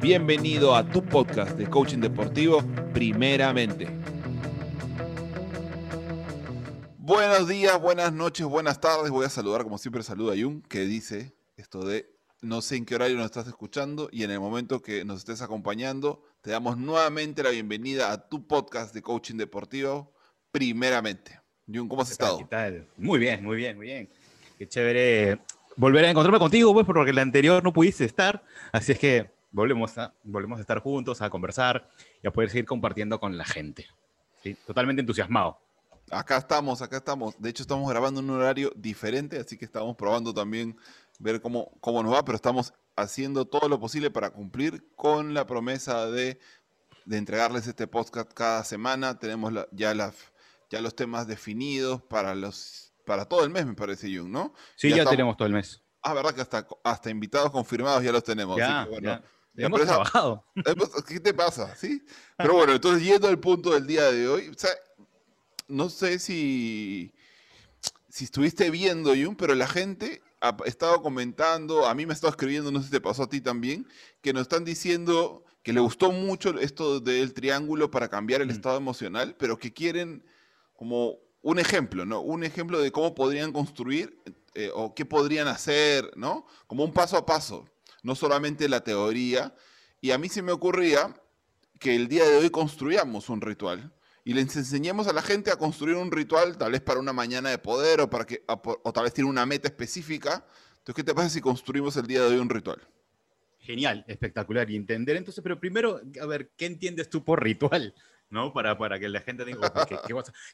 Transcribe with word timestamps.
Bienvenido 0.00 0.74
a 0.74 0.82
tu 0.82 1.04
podcast 1.04 1.58
de 1.58 1.68
coaching 1.68 1.98
deportivo, 1.98 2.62
primeramente. 2.94 3.86
Buenos 6.96 7.46
días, 7.46 7.78
buenas 7.78 8.10
noches, 8.10 8.46
buenas 8.46 8.80
tardes. 8.80 9.10
Voy 9.10 9.26
a 9.26 9.28
saludar 9.28 9.62
como 9.62 9.76
siempre 9.76 10.02
saluda 10.02 10.32
a 10.32 10.36
Jung, 10.42 10.66
que 10.66 10.86
dice 10.86 11.34
esto 11.58 11.84
de 11.84 12.10
no 12.40 12.62
sé 12.62 12.76
en 12.76 12.86
qué 12.86 12.94
horario 12.94 13.18
nos 13.18 13.26
estás 13.26 13.46
escuchando 13.46 14.08
y 14.10 14.22
en 14.22 14.30
el 14.30 14.40
momento 14.40 14.80
que 14.80 15.04
nos 15.04 15.18
estés 15.18 15.42
acompañando, 15.42 16.22
te 16.40 16.50
damos 16.50 16.78
nuevamente 16.78 17.42
la 17.42 17.50
bienvenida 17.50 18.10
a 18.10 18.26
tu 18.26 18.46
podcast 18.46 18.94
de 18.94 19.02
coaching 19.02 19.36
deportivo, 19.36 20.14
primeramente. 20.50 21.38
Jung, 21.66 21.88
¿cómo 21.88 22.00
has 22.00 22.10
estado? 22.10 22.38
¿Qué 22.38 22.44
tal? 22.46 22.88
Muy 22.96 23.18
bien, 23.18 23.44
muy 23.44 23.58
bien, 23.58 23.76
muy 23.76 23.88
bien. 23.88 24.08
Qué 24.56 24.66
chévere 24.66 25.40
volver 25.76 26.06
a 26.06 26.10
encontrarme 26.10 26.38
contigo, 26.38 26.72
pues, 26.72 26.86
porque 26.86 27.10
el 27.10 27.18
anterior 27.18 27.62
no 27.62 27.74
pudiste 27.74 28.06
estar. 28.06 28.42
Así 28.72 28.92
es 28.92 28.98
que 28.98 29.39
volvemos 29.52 29.96
a, 29.98 30.14
volvemos 30.22 30.58
a 30.58 30.60
estar 30.60 30.78
juntos, 30.80 31.22
a 31.22 31.30
conversar 31.30 31.88
y 32.22 32.26
a 32.26 32.30
poder 32.30 32.50
seguir 32.50 32.66
compartiendo 32.66 33.18
con 33.20 33.36
la 33.36 33.44
gente. 33.44 33.86
¿sí? 34.42 34.56
Totalmente 34.66 35.00
entusiasmado. 35.00 35.58
Acá 36.10 36.38
estamos, 36.38 36.82
acá 36.82 36.96
estamos. 36.96 37.40
De 37.40 37.50
hecho, 37.50 37.62
estamos 37.62 37.88
grabando 37.88 38.20
en 38.20 38.30
un 38.30 38.36
horario 38.40 38.72
diferente, 38.74 39.38
así 39.38 39.56
que 39.56 39.64
estamos 39.64 39.96
probando 39.96 40.34
también 40.34 40.76
ver 41.18 41.40
cómo, 41.40 41.70
cómo 41.80 42.02
nos 42.02 42.14
va, 42.14 42.24
pero 42.24 42.36
estamos 42.36 42.72
haciendo 42.96 43.44
todo 43.44 43.68
lo 43.68 43.78
posible 43.78 44.10
para 44.10 44.30
cumplir 44.30 44.84
con 44.96 45.34
la 45.34 45.46
promesa 45.46 46.06
de, 46.06 46.40
de 47.04 47.16
entregarles 47.16 47.66
este 47.66 47.86
podcast 47.86 48.32
cada 48.32 48.64
semana. 48.64 49.18
Tenemos 49.18 49.52
ya, 49.70 49.94
la, 49.94 50.12
ya 50.68 50.80
los 50.80 50.96
temas 50.96 51.28
definidos 51.28 52.02
para, 52.02 52.34
los, 52.34 52.92
para 53.06 53.26
todo 53.26 53.44
el 53.44 53.50
mes, 53.50 53.66
me 53.66 53.74
parece, 53.74 54.14
Jung, 54.14 54.30
¿no? 54.30 54.52
Sí, 54.74 54.90
ya, 54.90 55.04
tenemos 55.04 55.36
todo 55.36 55.46
el 55.46 55.54
mes. 55.54 55.80
Ah, 56.02 56.14
verdad 56.14 56.34
que 56.34 56.40
hasta, 56.40 56.66
hasta 56.82 57.10
invitados 57.10 57.50
confirmados 57.50 58.02
ya 58.02 58.10
los 58.10 58.24
tenemos. 58.24 58.56
Ya, 58.56 58.88
ya. 59.00 59.22
Hemos 59.56 59.82
trabajado. 59.82 60.44
¿Qué 61.08 61.20
te 61.20 61.34
pasa? 61.34 61.74
¿Sí? 61.76 62.02
Pero 62.36 62.54
bueno, 62.54 62.72
entonces 62.72 63.02
yendo 63.02 63.28
al 63.28 63.38
punto 63.38 63.70
del 63.72 63.86
día 63.86 64.10
de 64.10 64.28
hoy, 64.28 64.50
no 65.68 65.88
sé 65.88 66.18
si, 66.18 67.12
si 68.08 68.24
estuviste 68.24 68.70
viendo, 68.70 69.10
Jung, 69.10 69.36
pero 69.36 69.54
la 69.54 69.66
gente 69.66 70.22
ha 70.40 70.56
estado 70.64 71.02
comentando, 71.02 71.86
a 71.86 71.94
mí 71.94 72.06
me 72.06 72.12
ha 72.12 72.14
estado 72.14 72.30
escribiendo, 72.30 72.72
no 72.72 72.80
sé 72.80 72.86
si 72.86 72.92
te 72.92 73.00
pasó 73.00 73.24
a 73.24 73.28
ti 73.28 73.40
también, 73.40 73.86
que 74.22 74.32
nos 74.32 74.42
están 74.42 74.64
diciendo 74.64 75.44
que 75.62 75.72
le 75.72 75.80
gustó 75.80 76.10
mucho 76.12 76.58
esto 76.58 77.00
del 77.00 77.34
triángulo 77.34 77.90
para 77.90 78.08
cambiar 78.08 78.40
el 78.40 78.48
mm. 78.48 78.52
estado 78.52 78.76
emocional, 78.78 79.36
pero 79.38 79.58
que 79.58 79.72
quieren 79.72 80.24
como 80.74 81.18
un 81.42 81.58
ejemplo, 81.58 82.06
¿no? 82.06 82.20
Un 82.20 82.44
ejemplo 82.44 82.80
de 82.80 82.92
cómo 82.92 83.14
podrían 83.14 83.52
construir 83.52 84.18
eh, 84.54 84.70
o 84.74 84.94
qué 84.94 85.04
podrían 85.04 85.48
hacer, 85.48 86.10
¿no? 86.16 86.46
Como 86.66 86.84
un 86.84 86.92
paso 86.92 87.16
a 87.16 87.26
paso 87.26 87.66
no 88.02 88.14
solamente 88.14 88.68
la 88.68 88.82
teoría. 88.82 89.54
Y 90.00 90.10
a 90.10 90.18
mí 90.18 90.28
se 90.28 90.42
me 90.42 90.52
ocurría 90.52 91.14
que 91.78 91.96
el 91.96 92.08
día 92.08 92.24
de 92.28 92.36
hoy 92.36 92.50
construyamos 92.50 93.28
un 93.28 93.40
ritual 93.40 93.92
y 94.24 94.34
les 94.34 94.54
enseñemos 94.56 95.08
a 95.08 95.12
la 95.12 95.22
gente 95.22 95.50
a 95.50 95.56
construir 95.56 95.96
un 95.96 96.10
ritual, 96.10 96.58
tal 96.58 96.72
vez 96.72 96.80
para 96.80 97.00
una 97.00 97.12
mañana 97.12 97.50
de 97.50 97.58
poder 97.58 98.00
o, 98.00 98.10
para 98.10 98.26
que, 98.26 98.44
o 98.46 98.92
tal 98.92 99.04
vez 99.04 99.14
tiene 99.14 99.30
una 99.30 99.46
meta 99.46 99.68
específica. 99.68 100.44
Entonces, 100.78 100.94
¿qué 100.94 101.04
te 101.04 101.14
pasa 101.14 101.30
si 101.30 101.40
construimos 101.40 101.96
el 101.96 102.06
día 102.06 102.20
de 102.20 102.28
hoy 102.28 102.36
un 102.36 102.48
ritual? 102.48 102.80
Genial, 103.58 104.04
espectacular. 104.08 104.70
Y 104.70 104.76
entender 104.76 105.16
entonces, 105.16 105.42
pero 105.42 105.58
primero, 105.60 106.00
a 106.20 106.26
ver, 106.26 106.50
¿qué 106.56 106.66
entiendes 106.66 107.08
tú 107.08 107.24
por 107.24 107.42
ritual? 107.42 107.94
¿No? 108.30 108.52
Para, 108.52 108.78
para 108.78 108.98
que 108.98 109.08
la 109.08 109.20
gente 109.20 109.44
diga, 109.44 109.58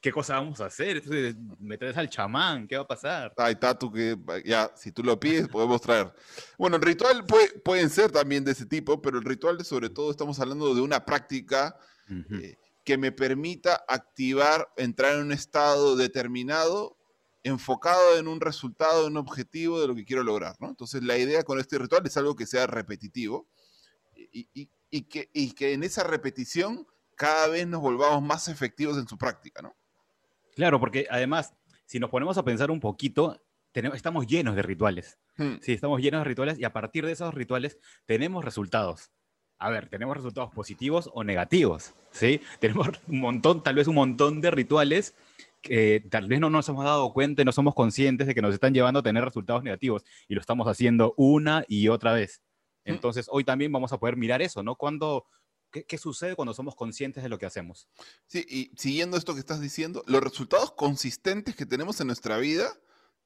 ¿qué, 0.01 0.11
cosa, 0.11 0.35
vamos 0.35 0.61
a 0.61 0.67
hacer? 0.67 0.97
Entonces, 0.97 1.37
me 1.61 1.77
traes 1.77 1.97
al 1.97 2.09
chamán, 2.09 2.67
¿qué 2.67 2.77
va 2.77 2.83
a 2.83 2.87
pasar? 2.87 3.33
Ahí 3.37 3.53
está, 3.53 3.79
tú 3.79 3.93
que 3.93 4.17
ya, 4.45 4.73
si 4.75 4.93
tú 4.93 5.05
lo 5.05 5.21
pides, 5.21 5.47
podemos 5.49 5.81
traer. 5.83 6.13
Bueno, 6.59 6.77
el 6.77 6.83
ritual 6.83 7.25
puede, 7.27 7.51
pueden 7.61 7.91
ser 7.91 8.11
también 8.11 8.45
de 8.45 8.53
ese 8.53 8.65
tipo, 8.65 9.01
pero 9.01 9.19
el 9.19 9.25
ritual, 9.25 9.63
sobre 9.65 9.91
todo, 9.91 10.11
estamos 10.11 10.41
hablando 10.41 10.75
de 10.75 10.81
una 10.81 11.05
práctica 11.05 11.77
eh, 12.09 12.57
que 12.83 12.97
me 12.97 13.13
permita 13.13 13.85
activar, 13.87 14.73
entrar 14.77 15.15
en 15.15 15.27
un 15.27 15.33
estado 15.33 15.97
determinado, 15.97 16.97
enfocado 17.43 18.17
en 18.19 18.27
un 18.27 18.41
resultado, 18.41 19.07
en 19.07 19.13
un 19.13 19.19
objetivo 19.19 19.81
de 19.81 19.89
lo 19.89 19.95
que 19.95 20.07
quiero 20.07 20.25
lograr, 20.25 20.57
¿no? 20.61 20.69
Entonces, 20.71 21.03
la 21.03 21.19
idea 21.19 21.45
con 21.45 21.61
este 21.61 21.79
ritual 21.79 22.05
es 22.07 22.17
algo 22.17 22.35
que 22.35 22.47
sea 22.47 22.67
repetitivo 22.67 23.47
y, 24.17 24.49
y, 24.55 24.71
y 24.91 25.03
que, 25.03 25.31
y 25.33 25.53
que 25.53 25.75
en 25.75 25.85
esa 25.85 26.03
repetición 26.03 26.87
cada 27.17 27.49
vez 27.49 27.67
nos 27.67 27.81
volvamos 27.81 28.23
más 28.23 28.49
efectivos 28.49 28.97
en 28.99 29.09
su 29.09 29.19
práctica, 29.19 29.63
¿no? 29.63 29.75
Claro, 30.55 30.79
porque 30.79 31.07
además, 31.11 31.55
si 31.85 31.99
nos 31.99 32.11
ponemos 32.11 32.39
a 32.39 32.45
pensar 32.45 32.71
un 32.71 32.81
poquito, 32.81 33.41
tenemos, 33.73 33.97
estamos 33.97 34.27
llenos 34.27 34.57
de 34.57 34.63
rituales. 34.63 35.19
Hmm. 35.37 35.57
Sí, 35.61 35.73
estamos 35.73 36.01
llenos 36.01 36.21
de 36.21 36.25
rituales 36.25 36.59
y 36.59 36.65
a 36.65 36.73
partir 36.73 37.05
de 37.05 37.13
esos 37.13 37.35
rituales 37.35 37.79
tenemos 38.07 38.45
resultados. 38.45 39.11
A 39.59 39.71
ver, 39.71 39.89
tenemos 39.89 40.17
resultados 40.17 40.53
positivos 40.53 41.11
o 41.15 41.25
negativos, 41.25 41.95
¿sí? 42.11 42.41
Tenemos 42.61 42.89
un 43.09 43.21
montón, 43.21 43.63
tal 43.63 43.75
vez 43.75 43.87
un 43.89 43.95
montón 43.95 44.41
de 44.43 44.51
rituales 44.51 45.15
que 45.63 46.05
tal 46.11 46.29
vez 46.29 46.41
no 46.41 46.51
nos 46.51 46.69
hemos 46.69 46.85
dado 46.85 47.13
cuenta, 47.13 47.43
no 47.43 47.53
somos 47.53 47.75
conscientes 47.75 48.27
de 48.27 48.35
que 48.35 48.43
nos 48.43 48.55
están 48.55 48.75
llevando 48.75 49.01
a 49.01 49.03
tener 49.03 49.25
resultados 49.25 49.63
negativos 49.63 50.05
y 50.29 50.35
lo 50.35 50.41
estamos 50.41 50.69
haciendo 50.69 51.15
una 51.17 51.65
y 51.69 51.89
otra 51.89 52.13
vez. 52.13 52.43
Hmm. 52.85 52.93
Entonces, 52.93 53.29
hoy 53.31 53.45
también 53.45 53.73
vamos 53.73 53.93
a 53.93 53.99
poder 53.99 54.17
mirar 54.17 54.43
eso, 54.43 54.63
¿no? 54.63 54.77
Cuando, 54.77 55.27
¿Qué, 55.71 55.99
sucede 55.99 56.37
cuando 56.37 56.55
somos 56.55 56.75
conscientes 56.75 57.23
de 57.23 57.29
lo 57.29 57.39
que 57.39 57.47
hacemos? 57.47 57.89
Sí, 58.27 58.45
y 58.49 58.73
siguiendo 58.77 59.17
esto 59.17 59.35
que 59.35 59.41
estás 59.41 59.61
diciendo, 59.61 60.03
los 60.07 60.23
resultados 60.23 60.73
consistentes 60.73 61.55
que 61.55 61.67
tenemos 61.67 62.01
en 62.01 62.07
nuestra 62.07 62.39
vida 62.39 62.73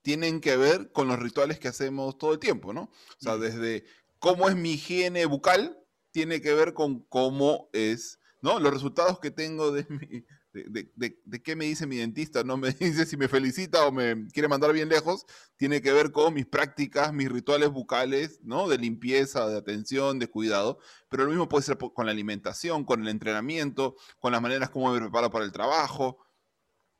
tienen 0.03 0.41
que 0.41 0.57
ver 0.57 0.91
con 0.93 1.09
los 1.09 1.19
rituales 1.19 1.59
que 1.59 1.69
hacemos 1.69 2.19
todo 2.19 2.33
el 2.33 2.39
tiempo, 2.39 2.73
¿no? 2.73 2.83
O 2.83 3.21
sea, 3.21 3.37
desde 3.37 3.85
cómo 4.19 4.49
es 4.49 4.57
mi 4.57 4.73
higiene 4.73 5.27
bucal, 5.27 5.79
tiene 6.11 6.41
que 6.41 6.55
ver 6.55 6.75
con 6.75 7.01
cómo 7.05 7.69
es, 7.73 8.19
¿no? 8.41 8.59
Los 8.59 8.73
resultados 8.73 9.21
que 9.21 9.31
tengo 9.31 9.71
de 9.71 9.87
mi, 9.89 10.25
de, 10.53 11.43
qué 11.43 11.55
me 11.55 11.67
dice 11.67 11.87
mi 11.87 11.97
dentista, 11.97 12.43
no 12.43 12.57
me 12.57 12.71
dice 12.73 13.07
si 13.07 13.17
me 13.17 13.29
felicita 13.29 13.87
o 13.87 13.93
me 13.93 14.27
quiere 14.29 14.49
mandar 14.49 14.73
bien 14.73 14.89
lejos, 14.89 15.27
tiene 15.57 15.81
que 15.81 15.93
ver 15.93 16.11
con 16.11 16.35
mis 16.35 16.47
prácticas, 16.47 17.13
mis 17.13 17.31
rituales 17.31 17.71
bucales, 17.71 18.41
¿no? 18.43 18.69
De 18.69 18.79
limpieza, 18.79 19.49
de 19.49 19.59
atención, 19.59 20.19
de 20.19 20.29
cuidado, 20.29 20.79
pero 21.09 21.25
lo 21.25 21.31
mismo 21.31 21.49
puede 21.49 21.65
ser 21.65 21.79
con 21.79 22.07
la 22.07 22.13
alimentación, 22.13 22.85
con 22.85 23.03
el 23.03 23.09
entrenamiento, 23.09 23.97
con 24.19 24.33
las 24.33 24.43
maneras 24.43 24.71
como 24.71 24.93
me 24.93 25.01
preparo 25.01 25.31
para 25.31 25.45
el 25.45 25.53
trabajo. 25.53 26.19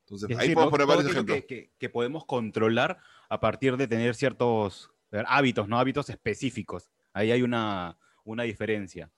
Entonces, 0.05 0.37
ahí 0.37 0.53
podemos 0.53 0.71
poner 0.71 0.87
varios 0.87 1.11
ejemplos. 1.11 1.43
Que, 1.47 1.89
podemos 1.89 2.25
controlar 2.25 2.99
a 3.29 3.39
partir 3.39 3.77
de 3.77 3.87
tener 3.87 4.15
ciertos 4.15 4.91
hábitos, 5.27 5.67
¿no? 5.67 5.79
Hábitos 5.79 6.09
específicos. 6.09 6.89
Ahí 7.13 7.31
hay 7.31 7.41
una, 7.41 7.97
una 8.23 8.43
diferencia. 8.43 9.09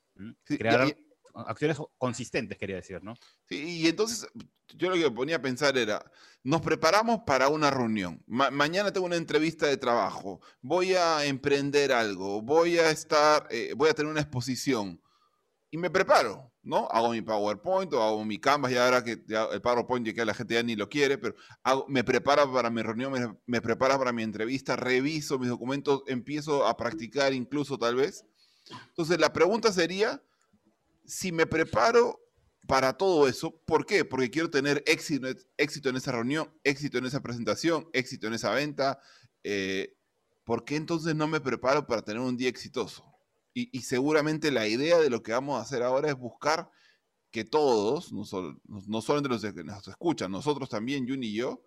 Crear 0.46 0.96
acciones 1.34 1.78
consistentes, 1.98 2.58
quería 2.58 2.78
decir, 2.78 3.04
¿no? 3.04 3.16
Sí, 3.48 3.82
y 3.82 3.88
entonces 3.88 4.28
yo 4.76 4.90
lo 4.90 4.96
que 4.96 5.12
ponía 5.12 5.38
a 5.38 5.42
pensar 5.42 5.78
era, 5.78 6.04
nos 6.44 6.62
preparamos 6.62 7.22
para 7.26 7.50
una 7.50 7.72
reunión, 7.72 8.24
mañana 8.28 8.92
tengo 8.92 9.06
una 9.06 9.16
entrevista 9.16 9.68
de 9.68 9.78
trabajo, 9.78 10.42
voy 10.62 10.94
a 10.94 11.26
emprender 11.26 11.92
algo, 11.92 12.42
voy 12.42 12.78
a 12.80 12.90
estar, 12.90 13.48
eh, 13.50 13.74
voy 13.76 13.90
a 13.90 13.94
tener 13.94 14.12
una 14.12 14.22
exposición 14.22 15.02
y 15.72 15.78
me 15.78 15.90
preparo, 15.90 16.52
¿no? 16.62 16.88
Hago 16.92 17.10
mi 17.10 17.22
PowerPoint 17.22 17.92
o 17.94 18.04
hago 18.04 18.24
mi 18.24 18.38
Canvas, 18.38 18.72
y 18.72 18.78
ahora 18.78 19.04
que 19.04 19.24
el 19.28 19.62
PowerPoint 19.62 20.06
ya 20.06 20.14
que 20.14 20.24
la 20.24 20.36
gente 20.36 20.54
ya 20.54 20.62
ni 20.62 20.76
lo 20.76 20.88
quiere, 20.88 21.18
pero 21.18 21.36
me 21.88 22.04
preparo 22.04 22.52
para 22.54 22.70
mi 22.70 22.84
reunión, 22.84 23.12
me, 23.12 23.36
me 23.48 23.60
preparo 23.60 23.98
para 23.98 24.12
mi 24.12 24.22
entrevista, 24.22 24.76
reviso 24.76 25.40
mis 25.40 25.50
documentos, 25.50 26.04
empiezo 26.06 26.68
a 26.68 26.78
practicar 26.78 27.34
incluso 27.34 27.80
tal 27.80 27.96
vez. 27.96 28.24
Entonces 28.90 29.20
la 29.20 29.34
pregunta 29.34 29.72
sería, 29.72 30.22
si 31.06 31.32
me 31.32 31.46
preparo 31.46 32.20
para 32.68 32.94
todo 32.94 33.28
eso, 33.28 33.52
¿por 33.66 33.86
qué? 33.86 34.06
Porque 34.06 34.30
quiero 34.30 34.50
tener 34.50 34.84
éxito, 34.88 35.28
en 35.90 35.96
esa 35.96 36.12
reunión, 36.12 36.52
éxito 36.64 36.98
en 36.98 37.06
esa 37.06 37.22
presentación, 37.22 37.90
éxito 37.94 38.28
en 38.28 38.34
esa 38.34 38.52
venta. 38.52 39.00
Eh, 39.44 39.96
¿Por 40.44 40.64
qué 40.66 40.76
entonces 40.76 41.16
no 41.16 41.28
me 41.28 41.42
preparo 41.42 41.86
para 41.86 42.04
tener 42.04 42.22
un 42.22 42.38
día 42.38 42.50
exitoso? 42.50 43.04
Y, 43.56 43.82
seguramente 43.82 44.50
la 44.50 44.68
idea 44.68 44.98
de 44.98 45.12
lo 45.12 45.22
que 45.22 45.32
vamos 45.32 45.60
a 45.60 45.62
hacer 45.62 45.84
ahora 45.84 46.10
es 46.10 46.16
buscar 46.16 46.72
que 47.30 47.44
todos, 47.44 48.12
no, 48.12 48.26
solo, 48.26 48.60
no 48.66 49.02
solamente 49.02 49.30
los 49.30 49.54
que 49.54 49.64
nos 49.64 49.88
escuchan, 49.88 50.32
nosotros 50.32 50.70
también, 50.70 51.08
Jun 51.08 51.24
y 51.24 51.34
yo, 51.34 51.62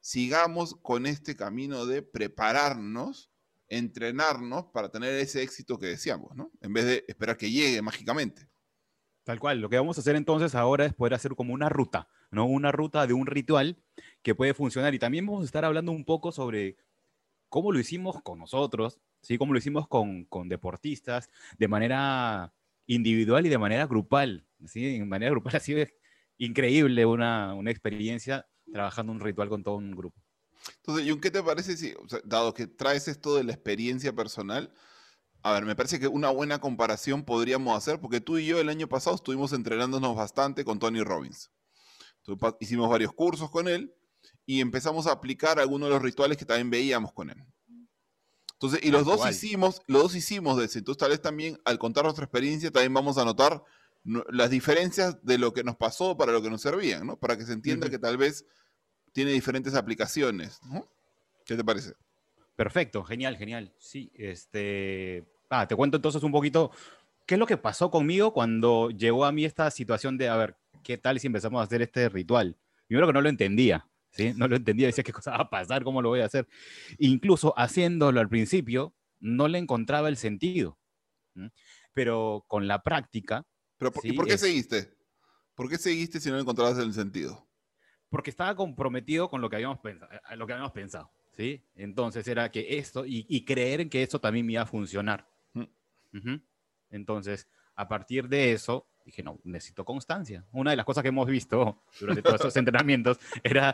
sigamos 0.00 0.74
con 0.82 1.06
este 1.06 1.36
camino 1.36 1.86
de 1.86 2.02
prepararnos, 2.02 3.30
entrenarnos 3.68 4.66
para 4.72 4.90
tener 4.90 5.14
ese 5.14 5.42
éxito 5.42 5.78
que 5.78 5.86
deseamos, 5.86 6.34
¿no? 6.34 6.50
En 6.60 6.72
vez 6.72 6.86
de 6.86 7.04
esperar 7.06 7.36
que 7.36 7.52
llegue 7.52 7.82
mágicamente. 7.82 8.48
Tal 9.28 9.40
cual. 9.40 9.60
Lo 9.60 9.68
que 9.68 9.76
vamos 9.76 9.98
a 9.98 10.00
hacer 10.00 10.16
entonces 10.16 10.54
ahora 10.54 10.86
es 10.86 10.94
poder 10.94 11.12
hacer 11.12 11.34
como 11.34 11.52
una 11.52 11.68
ruta, 11.68 12.08
¿no? 12.30 12.46
Una 12.46 12.72
ruta 12.72 13.06
de 13.06 13.12
un 13.12 13.26
ritual 13.26 13.76
que 14.22 14.34
puede 14.34 14.54
funcionar. 14.54 14.94
Y 14.94 14.98
también 14.98 15.26
vamos 15.26 15.42
a 15.42 15.44
estar 15.44 15.66
hablando 15.66 15.92
un 15.92 16.06
poco 16.06 16.32
sobre 16.32 16.78
cómo 17.50 17.70
lo 17.70 17.78
hicimos 17.78 18.22
con 18.22 18.38
nosotros, 18.38 19.00
¿sí? 19.20 19.36
Cómo 19.36 19.52
lo 19.52 19.58
hicimos 19.58 19.86
con, 19.86 20.24
con 20.24 20.48
deportistas 20.48 21.28
de 21.58 21.68
manera 21.68 22.54
individual 22.86 23.44
y 23.44 23.50
de 23.50 23.58
manera 23.58 23.86
grupal, 23.86 24.46
¿sí? 24.64 24.98
De 24.98 25.04
manera 25.04 25.30
grupal 25.32 25.56
ha 25.56 25.60
sido 25.60 25.86
increíble 26.38 27.04
una, 27.04 27.52
una 27.52 27.70
experiencia 27.70 28.48
trabajando 28.72 29.12
un 29.12 29.20
ritual 29.20 29.50
con 29.50 29.62
todo 29.62 29.76
un 29.76 29.90
grupo. 29.90 30.18
Entonces, 30.76 31.06
¿y 31.06 31.20
qué 31.20 31.30
te 31.30 31.42
parece 31.42 31.76
si, 31.76 31.92
dado 32.24 32.54
que 32.54 32.66
traes 32.66 33.08
esto 33.08 33.36
de 33.36 33.44
la 33.44 33.52
experiencia 33.52 34.14
personal, 34.14 34.72
A 35.42 35.52
ver, 35.52 35.64
me 35.64 35.76
parece 35.76 36.00
que 36.00 36.08
una 36.08 36.30
buena 36.30 36.60
comparación 36.60 37.24
podríamos 37.24 37.76
hacer, 37.76 38.00
porque 38.00 38.20
tú 38.20 38.38
y 38.38 38.46
yo 38.46 38.60
el 38.60 38.68
año 38.68 38.88
pasado 38.88 39.16
estuvimos 39.16 39.52
entrenándonos 39.52 40.16
bastante 40.16 40.64
con 40.64 40.78
Tony 40.78 41.02
Robbins. 41.02 41.50
hicimos 42.60 42.90
varios 42.90 43.12
cursos 43.12 43.50
con 43.50 43.68
él 43.68 43.94
y 44.44 44.60
empezamos 44.60 45.06
a 45.06 45.12
aplicar 45.12 45.60
algunos 45.60 45.88
de 45.88 45.94
los 45.94 46.02
rituales 46.02 46.36
que 46.36 46.44
también 46.44 46.70
veíamos 46.70 47.12
con 47.12 47.30
él. 47.30 47.44
Entonces, 48.54 48.80
y 48.82 48.90
los 48.90 49.04
dos 49.04 49.28
hicimos, 49.30 49.82
los 49.86 50.02
dos 50.02 50.14
hicimos 50.16 50.58
de 50.58 50.64
eso. 50.64 50.78
Entonces, 50.78 50.98
tal 50.98 51.10
vez 51.10 51.22
también 51.22 51.60
al 51.64 51.78
contar 51.78 52.02
nuestra 52.02 52.24
experiencia, 52.24 52.72
también 52.72 52.92
vamos 52.92 53.16
a 53.16 53.24
notar 53.24 53.62
las 54.30 54.50
diferencias 54.50 55.22
de 55.22 55.38
lo 55.38 55.52
que 55.52 55.62
nos 55.62 55.76
pasó 55.76 56.16
para 56.16 56.32
lo 56.32 56.42
que 56.42 56.50
nos 56.50 56.62
servían, 56.62 57.06
¿no? 57.06 57.16
Para 57.16 57.36
que 57.36 57.44
se 57.44 57.52
entienda 57.52 57.88
que 57.88 57.98
tal 57.98 58.16
vez 58.16 58.44
tiene 59.12 59.32
diferentes 59.32 59.74
aplicaciones, 59.74 60.58
¿Qué 61.44 61.56
te 61.56 61.64
parece? 61.64 61.94
Perfecto, 62.58 63.04
genial, 63.04 63.36
genial. 63.36 63.72
Sí, 63.78 64.10
este. 64.16 65.30
Ah, 65.48 65.68
te 65.68 65.76
cuento 65.76 65.96
entonces 65.96 66.20
un 66.24 66.32
poquito 66.32 66.72
qué 67.24 67.36
es 67.36 67.38
lo 67.38 67.46
que 67.46 67.56
pasó 67.56 67.88
conmigo 67.88 68.32
cuando 68.32 68.90
llegó 68.90 69.24
a 69.26 69.30
mí 69.30 69.44
esta 69.44 69.70
situación 69.70 70.18
de, 70.18 70.28
a 70.28 70.36
ver, 70.36 70.56
¿qué 70.82 70.98
tal 70.98 71.20
si 71.20 71.28
empezamos 71.28 71.60
a 71.60 71.62
hacer 71.62 71.82
este 71.82 72.08
ritual? 72.08 72.58
Primero 72.88 73.06
que 73.06 73.12
no 73.12 73.20
lo 73.20 73.28
entendía, 73.28 73.88
¿sí? 74.10 74.32
No 74.34 74.48
lo 74.48 74.56
entendía, 74.56 74.88
decía 74.88 75.04
qué 75.04 75.12
cosa 75.12 75.30
va 75.30 75.42
a 75.42 75.50
pasar, 75.50 75.84
cómo 75.84 76.02
lo 76.02 76.08
voy 76.08 76.18
a 76.18 76.24
hacer. 76.24 76.48
Incluso 76.98 77.56
haciéndolo 77.56 78.18
al 78.18 78.28
principio, 78.28 78.92
no 79.20 79.46
le 79.46 79.58
encontraba 79.58 80.08
el 80.08 80.16
sentido. 80.16 80.80
Pero 81.94 82.44
con 82.48 82.66
la 82.66 82.82
práctica. 82.82 83.46
¿Pero 83.76 83.92
por, 83.92 84.04
¿Y 84.04 84.14
por 84.14 84.26
qué 84.26 84.36
seguiste? 84.36 84.98
¿Por 85.54 85.70
qué 85.70 85.78
seguiste 85.78 86.18
si 86.18 86.28
no 86.28 86.34
le 86.34 86.42
encontrabas 86.42 86.76
el 86.78 86.92
sentido? 86.92 87.48
Porque 88.08 88.30
estaba 88.30 88.56
comprometido 88.56 89.28
con 89.28 89.40
lo 89.40 89.48
que 89.48 89.54
habíamos 89.54 89.78
pensado. 89.78 90.10
Lo 90.34 90.44
que 90.44 90.54
habíamos 90.54 90.72
pensado. 90.72 91.12
¿Sí? 91.38 91.62
Entonces 91.76 92.26
era 92.26 92.50
que 92.50 92.78
esto, 92.78 93.04
y, 93.06 93.44
creer 93.44 93.80
en 93.80 93.88
que 93.88 94.02
esto 94.02 94.20
también 94.20 94.44
me 94.44 94.54
iba 94.54 94.62
a 94.62 94.66
funcionar. 94.66 95.24
Mm. 95.52 96.34
Entonces, 96.90 97.48
a 97.76 97.86
partir 97.86 98.28
de 98.28 98.52
eso, 98.52 98.88
dije, 99.04 99.22
no, 99.22 99.38
necesito 99.44 99.84
constancia. 99.84 100.44
Una 100.50 100.72
de 100.72 100.76
las 100.76 100.84
cosas 100.84 101.02
que 101.02 101.10
hemos 101.10 101.28
visto 101.28 101.84
durante 102.00 102.22
todos 102.22 102.34
estos 102.34 102.56
entrenamientos 102.56 103.20
era, 103.44 103.72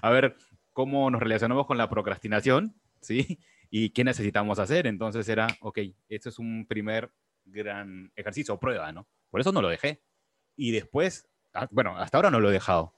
a 0.00 0.10
ver, 0.10 0.36
cómo 0.72 1.10
nos 1.10 1.20
relacionamos 1.20 1.66
con 1.66 1.76
la 1.76 1.90
procrastinación, 1.90 2.74
¿sí? 3.02 3.38
Y 3.68 3.90
qué 3.90 4.02
necesitamos 4.02 4.58
hacer. 4.58 4.86
Entonces 4.86 5.28
era, 5.28 5.48
ok, 5.60 5.80
esto 6.08 6.30
es 6.30 6.38
un 6.38 6.64
primer 6.66 7.12
gran 7.44 8.10
ejercicio, 8.16 8.58
prueba, 8.58 8.90
¿no? 8.90 9.06
Por 9.28 9.42
eso 9.42 9.52
no 9.52 9.60
lo 9.60 9.68
dejé. 9.68 10.00
Y 10.56 10.70
después, 10.70 11.28
ah, 11.52 11.68
bueno, 11.70 11.98
hasta 11.98 12.16
ahora 12.16 12.30
no 12.30 12.40
lo 12.40 12.48
he 12.48 12.54
dejado. 12.54 12.94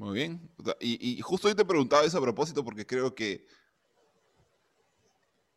Muy 0.00 0.14
bien. 0.14 0.40
Y, 0.80 1.20
justo 1.20 1.48
hoy 1.48 1.54
te 1.54 1.62
preguntaba 1.62 2.04
eso 2.04 2.16
a 2.16 2.22
propósito 2.22 2.64
porque 2.64 2.86
creo 2.86 3.14
que 3.14 3.44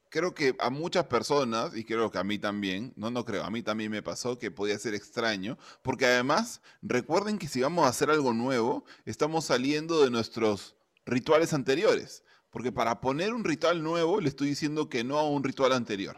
creo 0.10 0.34
que 0.34 0.54
a 0.60 0.69
muchas 0.69 1.06
personas, 1.06 1.74
y 1.78 1.86
creo 1.86 2.12
que 2.12 2.18
a 2.18 2.25
mí 2.25 2.38
también, 2.38 2.92
no, 2.98 3.10
no 3.10 3.24
creo, 3.24 3.45
a 3.45 3.50
mí 3.50 3.63
también 3.63 3.90
me 3.90 4.04
pasó 4.04 4.38
que 4.38 4.51
podía 4.51 4.78
ser 4.78 4.95
extraño, 4.95 5.57
porque 5.81 6.06
además, 6.06 6.62
recuerden 6.81 7.38
que 7.40 7.48
si 7.48 7.62
vamos 7.62 7.86
a 7.86 7.88
hacer 7.88 8.10
algo 8.10 8.34
nuevo, 8.34 8.84
estamos 9.06 9.45
saliendo 9.45 10.04
de 10.04 10.12
nuestros 10.12 10.75
rituales 11.06 11.54
anteriores, 11.54 12.25
porque 12.50 12.74
para 12.74 13.00
poner 13.00 13.34
un 13.34 13.46
ritual 13.46 13.81
nuevo 13.81 14.19
le 14.19 14.28
estoy 14.28 14.50
diciendo 14.50 14.89
que 14.89 15.06
no 15.06 15.19
a 15.19 15.28
un 15.28 15.42
ritual 15.42 15.72
anterior. 15.72 16.18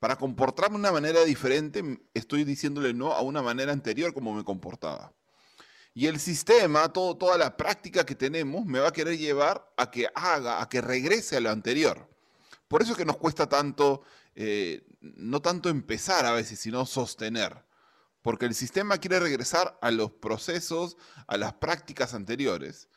Para 0.00 0.16
comportarme 0.16 0.76
de 0.76 0.80
una 0.80 0.92
manera 0.92 1.22
diferente, 1.24 2.00
estoy 2.14 2.44
diciéndole 2.44 2.94
no 2.94 3.12
a 3.12 3.20
una 3.20 3.42
manera 3.42 3.72
anterior 3.72 4.14
como 4.14 4.32
me 4.32 4.44
comportaba. 4.44 5.12
Y 5.94 6.06
el 6.06 6.20
sistema, 6.20 6.92
todo, 6.92 7.16
toda 7.16 7.36
la 7.38 7.56
práctica 7.56 8.06
que 8.06 8.14
tenemos, 8.14 8.64
me 8.66 8.78
va 8.78 8.88
a 8.88 8.92
querer 8.92 9.18
llevar 9.18 9.72
a 9.76 9.90
que 9.90 10.08
haga, 10.14 10.62
a 10.62 10.68
que 10.68 10.80
regrese 10.80 11.36
a 11.36 11.40
lo 11.40 11.50
anterior. 11.50 12.08
Por 12.68 12.82
eso 12.82 12.92
es 12.92 12.98
que 12.98 13.04
nos 13.04 13.16
cuesta 13.16 13.48
tanto, 13.48 14.02
eh, 14.34 14.86
no 15.00 15.40
tanto 15.40 15.68
empezar 15.68 16.26
a 16.26 16.32
veces, 16.32 16.60
sino 16.60 16.86
sostener. 16.86 17.64
Porque 18.22 18.46
el 18.46 18.54
sistema 18.54 18.98
quiere 18.98 19.20
regresar 19.20 19.78
a 19.80 19.90
los 19.90 20.12
procesos, 20.12 20.96
a 21.26 21.36
las 21.36 21.54
prácticas 21.54 22.14
anteriores. 22.14 22.88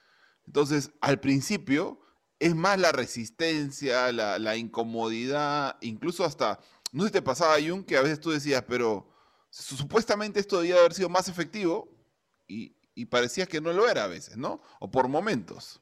Entonces, 0.45 0.91
al 0.99 1.19
principio, 1.19 2.01
es 2.39 2.55
más 2.55 2.79
la 2.79 2.91
resistencia, 2.91 4.11
la, 4.11 4.39
la 4.39 4.57
incomodidad, 4.57 5.77
incluso 5.81 6.25
hasta, 6.25 6.59
no 6.91 7.03
sé 7.03 7.09
si 7.09 7.13
te 7.13 7.21
pasaba, 7.21 7.55
Jung, 7.65 7.85
que 7.85 7.97
a 7.97 8.01
veces 8.01 8.19
tú 8.19 8.31
decías, 8.31 8.63
pero 8.67 9.07
supuestamente 9.49 10.39
esto 10.39 10.59
debía 10.59 10.79
haber 10.79 10.93
sido 10.93 11.07
más 11.07 11.27
efectivo 11.27 11.89
y, 12.47 12.75
y 12.95 13.05
parecía 13.05 13.45
que 13.45 13.61
no 13.61 13.73
lo 13.73 13.89
era 13.89 14.05
a 14.05 14.07
veces, 14.07 14.37
¿no? 14.37 14.61
O 14.79 14.91
por 14.91 15.07
momentos. 15.07 15.81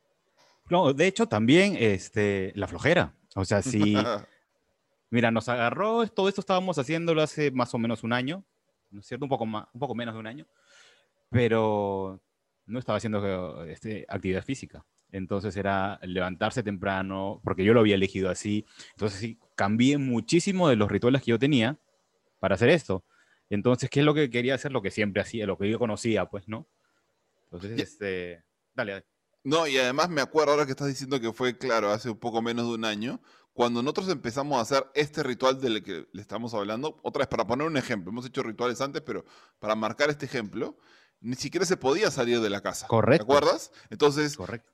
No, 0.70 0.94
de 0.94 1.08
hecho 1.08 1.28
también 1.28 1.76
este, 1.80 2.52
la 2.56 2.68
flojera. 2.68 3.16
O 3.36 3.46
sea, 3.46 3.62
si... 3.62 3.96
mira, 5.10 5.32
nos 5.32 5.50
agarró, 5.50 6.08
todo 6.08 6.30
esto 6.30 6.42
estábamos 6.42 6.78
haciéndolo 6.78 7.22
hace 7.22 7.52
más 7.52 7.74
o 7.74 7.78
menos 7.78 8.04
un 8.04 8.14
año, 8.14 8.44
¿no 8.92 9.00
es 9.00 9.08
cierto? 9.08 9.26
Un 9.26 9.30
poco, 9.30 9.46
más, 9.46 9.68
un 9.74 9.80
poco 9.80 9.96
menos 9.96 10.14
de 10.14 10.20
un 10.20 10.28
año, 10.28 10.48
pero 11.30 12.22
no 12.66 12.80
estaba 12.80 12.98
haciendo 12.98 13.66
este, 13.66 14.06
actividad 14.08 14.44
física. 14.44 14.86
Entonces 15.12 15.58
era 15.58 16.00
levantarse 16.04 16.62
temprano, 16.62 17.42
porque 17.44 17.64
yo 17.64 17.74
lo 17.74 17.80
había 17.80 17.96
elegido 17.96 18.30
así. 18.30 18.66
Entonces 18.92 19.20
sí, 19.20 19.40
cambié 19.56 19.98
muchísimo 19.98 20.70
de 20.70 20.76
los 20.76 20.92
rituales 20.92 21.24
que 21.24 21.32
yo 21.32 21.40
tenía 21.40 21.80
para 22.40 22.56
hacer 22.56 22.70
esto. 22.70 23.04
Entonces, 23.50 23.90
¿qué 23.90 24.02
es 24.02 24.06
lo 24.06 24.14
que 24.14 24.30
quería 24.30 24.54
hacer? 24.54 24.72
Lo 24.72 24.84
que 24.84 24.92
siempre 24.92 25.22
hacía, 25.24 25.48
lo 25.48 25.58
que 25.58 25.70
yo 25.70 25.80
conocía, 25.80 26.26
pues, 26.26 26.48
¿no? 26.48 26.68
Entonces, 27.52 27.80
este, 27.80 28.46
dale, 28.74 29.06
No, 29.44 29.68
y 29.68 29.78
además 29.78 30.10
me 30.10 30.22
acuerdo 30.22 30.52
ahora 30.52 30.66
que 30.66 30.72
estás 30.72 30.88
diciendo 30.88 31.20
que 31.20 31.34
fue, 31.34 31.58
claro, 31.58 31.92
hace 31.92 32.10
un 32.10 32.18
poco 32.18 32.42
menos 32.42 32.68
de 32.68 32.74
un 32.74 32.86
año, 32.86 33.22
cuando 33.54 33.82
nosotros 33.82 34.10
empezamos 34.10 34.58
a 34.58 34.62
hacer 34.62 34.90
este 34.94 35.24
ritual 35.24 35.60
del 35.60 35.84
que 35.84 36.08
le 36.12 36.22
estamos 36.22 36.54
hablando, 36.54 37.00
otra 37.04 37.22
vez 37.22 37.28
para 37.28 37.46
poner 37.46 37.68
un 37.68 37.78
ejemplo, 37.78 38.12
hemos 38.12 38.26
hecho 38.26 38.44
rituales 38.44 38.80
antes, 38.82 39.02
pero 39.02 39.26
para 39.60 39.76
marcar 39.76 40.10
este 40.10 40.26
ejemplo, 40.26 40.78
ni 41.20 41.36
siquiera 41.36 41.66
se 41.66 41.76
podía 41.76 42.12
salir 42.12 42.40
de 42.40 42.50
la 42.50 42.62
casa. 42.62 42.88
Correcto. 42.88 43.26
¿Te 43.26 43.32
acuerdas? 43.34 43.72
Entonces, 43.90 44.38
Correcto. 44.38 44.72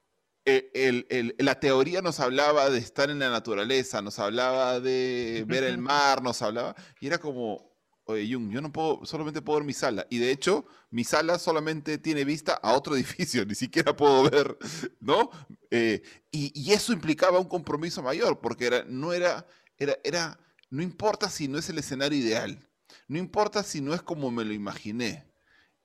Eh, 0.47 1.33
la 1.39 1.59
teoría 1.59 2.03
nos 2.03 2.19
hablaba 2.19 2.69
de 2.69 2.77
estar 2.77 3.09
en 3.09 3.17
la 3.17 3.31
naturaleza, 3.31 4.03
nos 4.03 4.19
hablaba 4.19 4.79
de 4.79 5.43
ver 5.47 5.63
el 5.63 5.77
mar, 5.79 6.21
nos 6.21 6.43
hablaba, 6.43 6.75
y 6.99 7.07
era 7.07 7.17
como, 7.17 7.74
oye, 8.05 8.31
Jung, 8.31 8.51
yo 8.51 8.61
no 8.61 8.71
puedo, 8.71 9.05
solamente 9.05 9.41
puedo 9.41 9.59
ver 9.59 9.65
mi 9.67 9.73
sala. 9.73 10.05
Y 10.09 10.19
de 10.19 10.31
hecho, 10.31 10.65
mi 10.89 11.03
sala 11.03 11.37
solamente 11.39 11.97
tiene 11.97 12.23
vista 12.23 12.53
a 12.53 12.73
otro 12.73 12.95
edificio, 12.95 13.45
ni 13.45 13.55
siquiera 13.55 13.95
puedo 13.95 14.29
ver, 14.29 14.57
¿no? 14.99 15.29
Eh, 15.71 16.01
y, 16.31 16.71
eso 16.71 16.93
implicaba 16.93 17.39
un 17.39 17.47
compromiso 17.47 18.01
mayor, 18.03 18.39
porque 18.39 18.67
era, 18.67 18.83
no 18.85 19.13
era, 19.13 19.45
era, 19.77 19.97
era, 20.03 20.39
no 20.69 20.81
importa 20.83 21.29
si 21.29 21.47
no 21.47 21.57
es 21.57 21.69
el 21.69 21.77
escenario 21.77 22.17
ideal, 22.17 22.67
no 23.07 23.17
importa 23.17 23.63
si 23.63 23.81
no 23.81 23.93
es 23.93 24.01
como 24.01 24.31
me 24.31 24.45
lo 24.45 24.53
imaginé, 24.53 25.31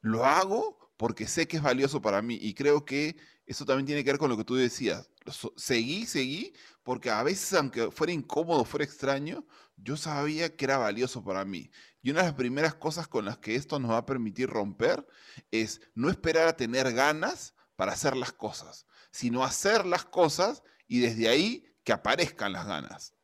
lo 0.00 0.25
hago 0.25 0.79
porque 0.97 1.27
sé 1.27 1.49
que 1.49 1.57
es 1.57 1.62
valioso 1.62 2.03
para 2.03 2.21
mí 2.21 2.39
y 2.41 2.55
creo 2.55 2.85
que 2.85 3.17
eso 3.47 3.65
también 3.65 3.87
tiene 3.87 4.05
que 4.05 4.11
ver 4.11 4.19
con 4.19 4.31
lo 4.31 4.37
que 4.37 4.45
tú 4.45 4.55
decías. 4.55 5.11
Seguí, 5.57 6.07
seguí, 6.07 6.53
porque 6.83 7.11
a 7.11 7.23
veces, 7.23 7.55
aunque 7.55 7.91
fuera 7.91 8.12
incómodo, 8.12 8.65
fuera 8.65 8.85
extraño, 8.85 9.45
yo 9.77 9.97
sabía 9.97 10.55
que 10.55 10.65
era 10.65 10.79
valioso 10.79 11.25
para 11.25 11.45
mí. 11.45 11.71
Y 12.02 12.11
una 12.11 12.21
de 12.21 12.26
las 12.26 12.35
primeras 12.35 12.75
cosas 12.75 13.09
con 13.09 13.25
las 13.25 13.38
que 13.38 13.54
esto 13.54 13.78
nos 13.78 13.90
va 13.90 13.99
a 13.99 14.07
permitir 14.07 14.49
romper 14.49 15.07
es 15.50 15.80
no 15.95 16.09
esperar 16.09 16.49
a 16.49 16.57
tener 16.57 16.92
ganas 16.92 17.54
para 17.76 17.92
hacer 17.92 18.16
las 18.16 18.33
cosas, 18.33 18.87
sino 19.11 19.45
hacer 19.45 19.87
las 19.87 20.04
cosas 20.04 20.62
y 20.87 21.00
desde 21.00 21.28
ahí 21.28 21.64
que 21.85 21.92
aparezcan 21.92 22.52
las 22.52 22.66
ganas. 22.66 23.14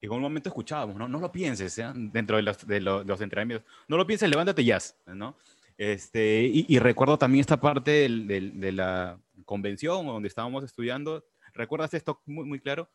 Y 0.00 0.06
en 0.06 0.12
un 0.12 0.20
momento 0.20 0.48
escuchábamos, 0.48 0.96
¿no? 0.96 1.08
No 1.08 1.18
lo 1.18 1.32
pienses, 1.32 1.78
¿eh? 1.78 1.90
dentro 1.94 2.36
de 2.36 2.42
los, 2.42 2.66
de, 2.66 2.80
los, 2.80 3.20
entrenamientos. 3.20 3.68
No 3.88 3.96
lo 3.96 4.06
pienses, 4.06 4.28
levántate 4.28 4.64
ya, 4.64 4.78
¿no? 5.06 5.36
Este, 5.78 6.50
y, 6.52 6.78
recuerdo 6.78 7.18
también 7.18 7.40
esta 7.40 7.60
parte 7.60 8.08
de 8.08 8.72
la 8.72 9.18
convención 9.44 10.06
donde 10.06 10.28
estábamos 10.28 10.64
estudiando. 10.64 11.24
¿Recuerdas 11.54 11.94
esto 11.94 12.22
muy, 12.26 12.44
muy 12.44 12.60
claro? 12.60 12.90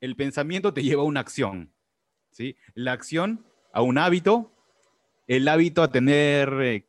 El 0.00 0.16
pensamiento 0.16 0.72
te 0.72 0.82
lleva 0.82 1.02
a 1.02 1.06
una 1.06 1.20
acción, 1.20 1.72
¿sí? 2.30 2.56
La 2.74 2.92
acción 2.92 3.44
a 3.72 3.82
un 3.82 3.98
hábito, 3.98 4.52
el 5.26 5.46
hábito 5.48 5.82
a 5.82 5.90
tener 5.90 6.52
eh, 6.62 6.88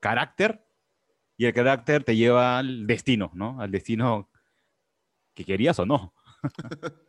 carácter 0.00 0.66
y 1.36 1.46
el 1.46 1.54
carácter 1.54 2.04
te 2.04 2.16
lleva 2.16 2.58
al 2.58 2.86
destino, 2.86 3.30
¿no? 3.34 3.60
Al 3.60 3.70
destino 3.70 4.30
que 5.34 5.44
querías 5.44 5.78
o 5.78 5.86
no. 5.86 6.14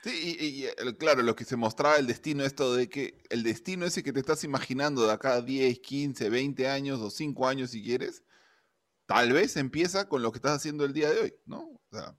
Sí, 0.00 0.36
y, 0.40 0.94
claro, 0.94 1.22
lo 1.22 1.34
que 1.34 1.44
se 1.44 1.56
mostraba 1.56 1.96
el 1.96 2.06
destino, 2.06 2.44
esto 2.44 2.72
de 2.74 2.88
que 2.88 3.20
el 3.30 3.42
destino 3.42 3.84
ese 3.84 4.04
que 4.04 4.12
te 4.12 4.20
estás 4.20 4.44
imaginando 4.44 5.04
de 5.04 5.12
acá 5.12 5.42
10, 5.42 5.80
15, 5.80 6.30
20 6.30 6.68
años 6.68 7.00
o 7.00 7.10
5 7.10 7.48
años 7.48 7.70
si 7.70 7.82
quieres, 7.82 8.22
tal 9.06 9.32
vez 9.32 9.56
empieza 9.56 10.08
con 10.08 10.22
lo 10.22 10.30
que 10.30 10.38
estás 10.38 10.56
haciendo 10.56 10.84
el 10.84 10.92
día 10.92 11.10
de 11.10 11.20
hoy, 11.20 11.34
¿no? 11.46 11.62
O 11.62 11.80
sea, 11.90 12.16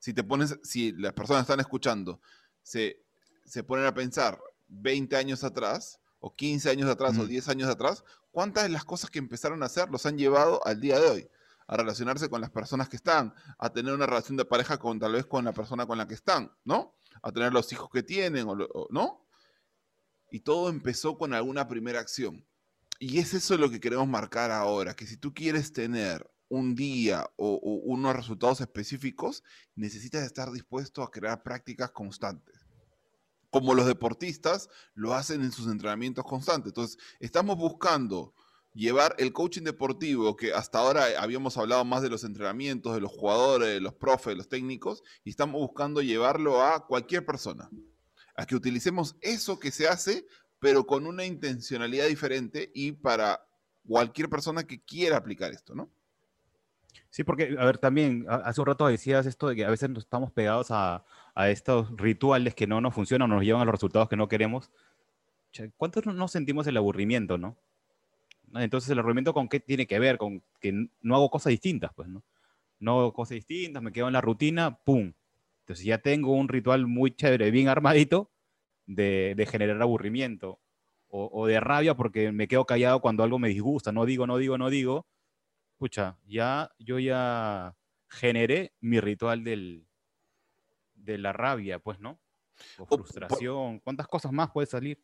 si 0.00 0.12
te 0.12 0.24
pones, 0.24 0.58
si 0.64 0.90
las 0.92 1.12
personas 1.12 1.42
están 1.42 1.60
escuchando, 1.60 2.20
se, 2.62 3.04
se 3.44 3.62
ponen 3.62 3.86
a 3.86 3.94
pensar, 3.94 4.40
20 4.70 5.16
años 5.16 5.44
atrás, 5.44 6.00
o 6.18 6.34
15 6.34 6.70
años 6.70 6.88
atrás, 6.88 7.18
o 7.18 7.26
10 7.26 7.48
años 7.48 7.68
atrás, 7.68 8.04
¿cuántas 8.30 8.64
de 8.64 8.70
las 8.70 8.84
cosas 8.84 9.10
que 9.10 9.18
empezaron 9.18 9.62
a 9.62 9.66
hacer 9.66 9.90
los 9.90 10.06
han 10.06 10.18
llevado 10.18 10.66
al 10.66 10.80
día 10.80 10.98
de 10.98 11.08
hoy? 11.08 11.28
A 11.66 11.76
relacionarse 11.76 12.28
con 12.28 12.40
las 12.40 12.50
personas 12.50 12.88
que 12.88 12.96
están, 12.96 13.32
a 13.58 13.72
tener 13.72 13.94
una 13.94 14.06
relación 14.06 14.36
de 14.36 14.44
pareja 14.44 14.78
con 14.78 14.98
tal 14.98 15.12
vez 15.12 15.26
con 15.26 15.44
la 15.44 15.52
persona 15.52 15.86
con 15.86 15.98
la 15.98 16.08
que 16.08 16.14
están, 16.14 16.50
¿no? 16.64 16.94
a 17.22 17.32
tener 17.32 17.52
los 17.52 17.72
hijos 17.72 17.88
que 17.90 18.02
tienen, 18.02 18.46
o, 18.48 18.88
¿no? 18.90 19.26
Y 20.30 20.40
todo 20.40 20.68
empezó 20.68 21.18
con 21.18 21.34
alguna 21.34 21.66
primera 21.68 22.00
acción. 22.00 22.46
Y 22.98 23.18
es 23.18 23.34
eso 23.34 23.56
lo 23.56 23.70
que 23.70 23.80
queremos 23.80 24.08
marcar 24.08 24.50
ahora, 24.50 24.94
que 24.94 25.06
si 25.06 25.16
tú 25.16 25.34
quieres 25.34 25.72
tener 25.72 26.30
un 26.48 26.74
día 26.74 27.28
o, 27.36 27.56
unos 27.84 28.14
resultados 28.14 28.60
específicos, 28.60 29.42
necesitas 29.74 30.22
estar 30.24 30.50
dispuesto 30.52 31.02
a 31.02 31.10
crear 31.10 31.42
prácticas 31.42 31.90
constantes. 31.90 32.59
Como 33.50 33.74
los 33.74 33.86
deportistas 33.86 34.68
lo 34.94 35.14
hacen 35.14 35.42
en 35.42 35.52
sus 35.52 35.66
entrenamientos 35.66 36.24
constantes. 36.24 36.70
Entonces, 36.70 36.98
estamos 37.18 37.56
buscando 37.56 38.34
llevar 38.72 39.14
el 39.18 39.32
coaching 39.32 39.62
deportivo, 39.62 40.36
que 40.36 40.52
hasta 40.52 40.78
ahora 40.78 41.06
habíamos 41.18 41.56
hablado 41.56 41.84
más 41.84 42.02
de 42.02 42.10
los 42.10 42.24
entrenamientos, 42.24 42.94
de 42.94 43.00
los 43.00 43.10
jugadores, 43.10 43.68
de 43.68 43.80
los 43.80 43.94
profes, 43.94 44.32
de 44.32 44.36
los 44.36 44.48
técnicos, 44.48 45.02
y 45.24 45.30
estamos 45.30 45.60
buscando 45.60 46.02
llevarlo 46.02 46.64
a 46.64 46.86
cualquier 46.86 47.26
persona. 47.26 47.68
A 48.36 48.46
que 48.46 48.54
utilicemos 48.54 49.16
eso 49.20 49.58
que 49.58 49.70
se 49.70 49.88
hace, 49.88 50.26
pero 50.60 50.86
con 50.86 51.06
una 51.06 51.24
intencionalidad 51.24 52.06
diferente 52.06 52.70
y 52.74 52.92
para 52.92 53.44
cualquier 53.86 54.28
persona 54.28 54.64
que 54.64 54.82
quiera 54.82 55.16
aplicar 55.16 55.52
esto, 55.52 55.74
¿no? 55.74 55.90
Sí, 57.10 57.24
porque, 57.24 57.56
a 57.58 57.64
ver, 57.64 57.78
también 57.78 58.24
hace 58.28 58.60
un 58.60 58.68
rato 58.68 58.86
decías 58.86 59.26
esto 59.26 59.48
de 59.48 59.56
que 59.56 59.64
a 59.64 59.70
veces 59.70 59.90
nos 59.90 60.04
estamos 60.04 60.30
pegados 60.30 60.68
a, 60.70 61.04
estos 61.48 61.96
rituales 61.96 62.54
que 62.54 62.66
no 62.66 62.80
nos 62.80 62.94
funcionan 62.94 63.30
o 63.32 63.36
nos 63.36 63.44
llevan 63.44 63.62
a 63.62 63.64
los 63.64 63.72
resultados 63.72 64.08
que 64.08 64.16
no 64.16 64.28
queremos. 64.28 64.70
¿Cuántos 65.76 66.06
nos 66.06 66.30
sentimos 66.30 66.66
el 66.66 66.76
aburrimiento, 66.76 67.38
no? 67.38 67.56
Entonces, 68.54 68.90
el 68.90 68.98
aburrimiento 68.98 69.32
con 69.32 69.48
qué 69.48 69.58
tiene 69.58 69.86
que 69.86 69.98
ver, 69.98 70.18
con 70.18 70.42
que 70.60 70.88
no 71.00 71.14
hago 71.16 71.30
cosas 71.30 71.50
distintas, 71.50 71.92
pues, 71.94 72.08
¿no? 72.08 72.22
No 72.78 73.00
hago 73.00 73.12
cosas 73.12 73.36
distintas, 73.36 73.82
me 73.82 73.90
quedo 73.90 74.06
en 74.08 74.12
la 74.12 74.20
rutina, 74.20 74.78
¡pum! 74.84 75.12
Entonces 75.60 75.86
ya 75.86 75.98
tengo 75.98 76.32
un 76.32 76.48
ritual 76.48 76.86
muy 76.86 77.12
chévere, 77.12 77.50
bien 77.50 77.68
armadito, 77.68 78.30
de, 78.86 79.48
generar 79.50 79.80
aburrimiento 79.80 80.60
o, 81.08 81.30
o, 81.32 81.46
de 81.46 81.60
rabia 81.60 81.94
porque 81.94 82.32
me 82.32 82.48
quedo 82.48 82.66
callado 82.66 83.00
cuando 83.00 83.22
algo 83.22 83.38
me 83.38 83.48
disgusta, 83.48 83.92
no 83.92 84.04
digo, 84.04 84.26
no 84.26 84.36
digo, 84.36 84.58
no 84.58 84.68
digo, 84.68 85.06
escucha, 85.80 86.18
ya 86.26 86.70
yo 86.78 86.98
ya 86.98 87.74
generé 88.06 88.74
mi 88.80 89.00
ritual 89.00 89.42
del, 89.42 89.88
de 90.92 91.16
la 91.16 91.32
rabia, 91.32 91.78
pues, 91.78 91.98
¿no? 92.00 92.20
O 92.76 92.86
frustración, 92.86 93.80
¿cuántas 93.80 94.06
cosas 94.06 94.30
más 94.30 94.50
puede 94.50 94.66
salir? 94.66 95.02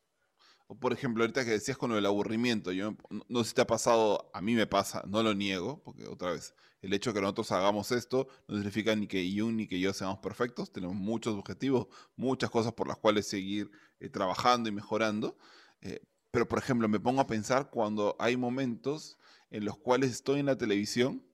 O 0.67 0.79
por 0.79 0.93
ejemplo, 0.93 1.23
ahorita 1.23 1.47
que 1.47 1.53
decías 1.53 1.79
con 1.79 1.93
el 1.93 2.05
aburrimiento, 2.05 2.73
yo 2.73 2.95
no 3.29 3.43
sé 3.43 3.51
si 3.51 3.55
te 3.55 3.63
ha 3.63 3.67
pasado, 3.67 4.31
a 4.35 4.43
mí 4.43 4.53
me 4.53 4.67
pasa, 4.67 5.03
no 5.07 5.23
lo 5.23 5.33
niego, 5.33 5.83
porque 5.83 6.07
otra 6.07 6.33
vez, 6.33 6.55
el 6.83 6.93
hecho 6.93 7.11
de 7.11 7.15
que 7.15 7.21
nosotros 7.23 7.53
hagamos 7.53 7.91
esto 7.93 8.29
no 8.47 8.57
significa 8.57 8.95
ni 8.95 9.07
que 9.07 9.33
Jung 9.35 9.55
ni 9.57 9.67
que 9.67 9.81
yo 9.81 9.95
seamos 9.95 10.19
perfectos, 10.19 10.73
tenemos 10.73 10.97
muchos 10.97 11.35
objetivos, 11.37 11.87
muchas 12.17 12.51
cosas 12.51 12.75
por 12.75 12.87
las 12.87 12.99
cuales 12.99 13.27
seguir 13.27 13.71
eh, 13.99 14.11
trabajando 14.11 14.69
y 14.69 14.73
mejorando, 14.73 15.39
eh, 15.81 16.01
pero 16.31 16.47
por 16.47 16.59
ejemplo, 16.59 16.87
me 16.87 17.01
pongo 17.01 17.23
a 17.23 17.27
pensar 17.27 17.71
cuando 17.71 18.15
hay 18.19 18.37
momentos 18.37 19.17
en 19.51 19.65
los 19.65 19.79
cuales 19.79 20.11
estoy 20.11 20.41
en 20.41 20.47
la 20.47 20.57
televisión 20.57 21.25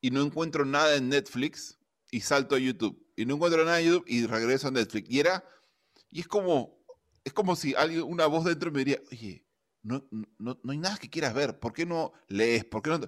y 0.00 0.10
no 0.10 0.22
encuentro 0.22 0.64
nada 0.64 0.96
en 0.96 1.08
Netflix 1.08 1.78
y 2.10 2.20
salto 2.20 2.54
a 2.54 2.58
YouTube. 2.58 3.00
Y 3.16 3.24
no 3.24 3.34
encuentro 3.34 3.64
nada 3.64 3.80
en 3.80 3.86
YouTube 3.86 4.04
y 4.08 4.26
regreso 4.26 4.68
a 4.68 4.72
Netflix. 4.72 5.08
Y 5.08 5.20
era, 5.20 5.44
y 6.10 6.20
es 6.20 6.28
como, 6.28 6.84
es 7.24 7.32
como 7.32 7.56
si 7.56 7.74
alguien, 7.74 8.02
una 8.02 8.26
voz 8.26 8.44
dentro 8.44 8.70
me 8.70 8.80
diría, 8.80 9.00
oye, 9.10 9.46
no, 9.82 10.06
no, 10.10 10.60
no 10.62 10.72
hay 10.72 10.78
nada 10.78 10.96
que 10.96 11.10
quieras 11.10 11.34
ver, 11.34 11.58
¿por 11.58 11.72
qué 11.72 11.86
no 11.86 12.12
lees? 12.28 12.64
¿Por 12.64 12.82
qué 12.82 12.90
no? 12.90 13.00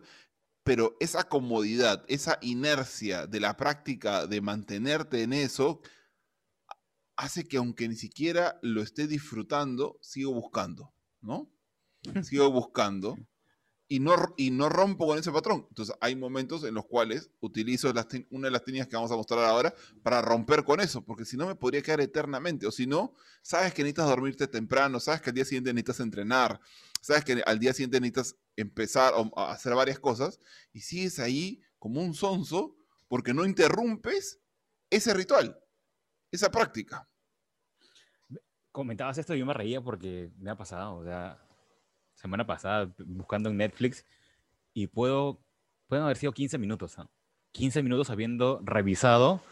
Pero 0.63 0.97
esa 1.01 1.25
comodidad, 1.25 2.05
esa 2.09 2.39
inercia 2.41 3.27
de 3.27 3.41
la 3.41 3.57
práctica 3.57 4.27
de 4.27 4.41
mantenerte 4.41 5.23
en 5.23 5.33
eso, 5.33 5.83
hace 7.17 7.45
que 7.45 7.59
aunque 7.59 7.89
ni 7.89 7.97
siquiera 7.97 8.59
lo 8.63 8.83
esté 8.83 9.07
disfrutando, 9.07 9.99
sigo 10.01 10.33
buscando, 10.33 10.95
¿no? 11.21 11.51
Sigo 12.23 12.51
buscando 12.51 13.17
y 13.89 14.01
no, 14.01 14.15
y 14.37 14.51
no 14.51 14.69
rompo 14.69 15.07
con 15.07 15.19
ese 15.19 15.31
patrón. 15.31 15.67
Entonces 15.69 15.95
hay 16.01 16.17
momentos 16.17 16.65
en 16.65 16.75
los 16.75 16.87
cuales 16.87 17.31
utilizo 17.41 17.93
una 18.31 18.49
de 18.49 18.51
las 18.51 18.65
técnicas 18.65 18.89
que 18.89 18.97
vamos 18.97 19.13
a 19.13 19.17
mostrar 19.17 19.45
ahora 19.45 19.75
para 20.03 20.23
romper 20.23 20.65
con 20.65 20.81
eso, 20.81 21.05
porque 21.05 21.25
si 21.25 21.37
no 21.37 21.47
me 21.47 21.55
podría 21.55 21.83
quedar 21.83 22.01
eternamente. 22.01 22.67
O 22.67 22.71
si 22.71 22.87
no, 22.87 23.15
sabes 23.43 23.75
que 23.75 23.83
necesitas 23.83 24.09
dormirte 24.09 24.49
temprano, 24.49 25.01
sabes 25.01 25.21
que 25.21 25.31
al 25.31 25.35
día 25.35 25.45
siguiente 25.45 25.73
necesitas 25.73 26.01
entrenar, 26.01 26.61
sabes 27.01 27.25
que 27.25 27.43
al 27.45 27.59
día 27.59 27.73
siguiente 27.73 28.01
necesitas 28.01 28.37
empezar 28.57 29.13
a 29.37 29.53
hacer 29.53 29.75
varias 29.75 29.99
cosas 29.99 30.41
y 30.73 30.81
sigues 30.81 31.19
ahí 31.19 31.63
como 31.79 32.01
un 32.01 32.15
sonso 32.15 32.77
porque 33.09 33.35
no 33.35 33.45
interrumpes 33.45 34.41
ese 34.89 35.13
ritual, 35.13 35.59
esa 36.31 36.51
práctica. 36.51 37.07
Comentabas 38.73 39.19
esto 39.19 39.35
y 39.35 39.39
yo 39.39 39.47
me 39.47 39.55
reía 39.55 39.81
porque 39.81 40.33
me 40.39 40.51
ha 40.51 40.57
pasado, 40.57 40.97
o 40.97 41.05
sea, 41.05 41.39
semana 42.25 42.47
pasada 42.47 42.91
buscando 43.05 43.51
en 43.51 43.59
Netflix 43.59 44.07
y 44.73 44.87
puedo, 44.87 45.39
pueden 45.89 46.05
haber 46.05 46.17
sido 46.17 46.33
15 46.33 46.57
minutos, 46.57 46.97
15 47.53 47.83
minutos 47.83 48.09
habiendo 48.09 48.63
revisado 48.65 49.43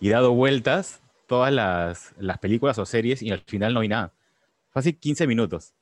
y 0.00 0.08
dado 0.08 0.32
vueltas 0.32 1.00
todas 1.28 1.52
las, 1.52 2.14
las, 2.18 2.38
películas 2.38 2.78
o 2.78 2.84
series 2.84 3.22
y 3.22 3.30
al 3.30 3.42
final 3.46 3.74
no 3.74 3.80
hay 3.80 3.88
nada. 3.88 4.12
Así 4.74 4.92
15 4.92 5.28
minutos, 5.28 5.72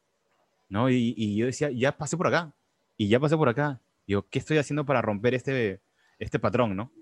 ¿no? 0.69 0.91
Y, 0.91 1.15
y, 1.17 1.35
yo 1.35 1.47
decía, 1.47 1.71
ya 1.71 1.97
pasé 1.97 2.19
por 2.19 2.27
acá, 2.27 2.55
y 2.99 3.09
ya 3.09 3.19
pasé 3.19 3.39
por 3.39 3.49
acá. 3.49 3.81
Digo, 4.07 4.29
¿qué 4.29 4.39
estoy 4.39 4.59
haciendo 4.59 4.85
para 4.85 5.01
romper 5.01 5.33
este, 5.33 5.81
este 6.19 6.39
patrón, 6.39 6.77
no? 6.77 6.93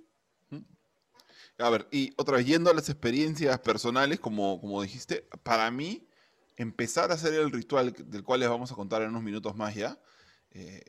A 1.58 1.68
ver, 1.68 1.88
y 1.90 2.12
otra 2.16 2.37
vez, 2.37 2.46
yendo 2.46 2.70
a 2.70 2.75
las 2.75 2.88
experiencias 2.88 3.58
personales, 3.58 4.20
como, 4.20 4.61
como 4.61 4.80
dijiste, 4.82 5.28
para 5.42 5.68
mí, 5.72 6.06
empezar 6.56 7.11
a 7.11 7.14
hacer 7.14 7.35
el 7.35 7.50
ritual 7.50 7.92
del 7.92 8.23
cual 8.23 8.40
les 8.40 8.49
vamos 8.49 8.73
a 8.73 8.75
contar 8.75 9.02
en 9.02 9.11
unos 9.11 9.23
minutos 9.23 9.56
más 9.56 9.75
ya, 9.75 10.00
eh, 10.50 10.82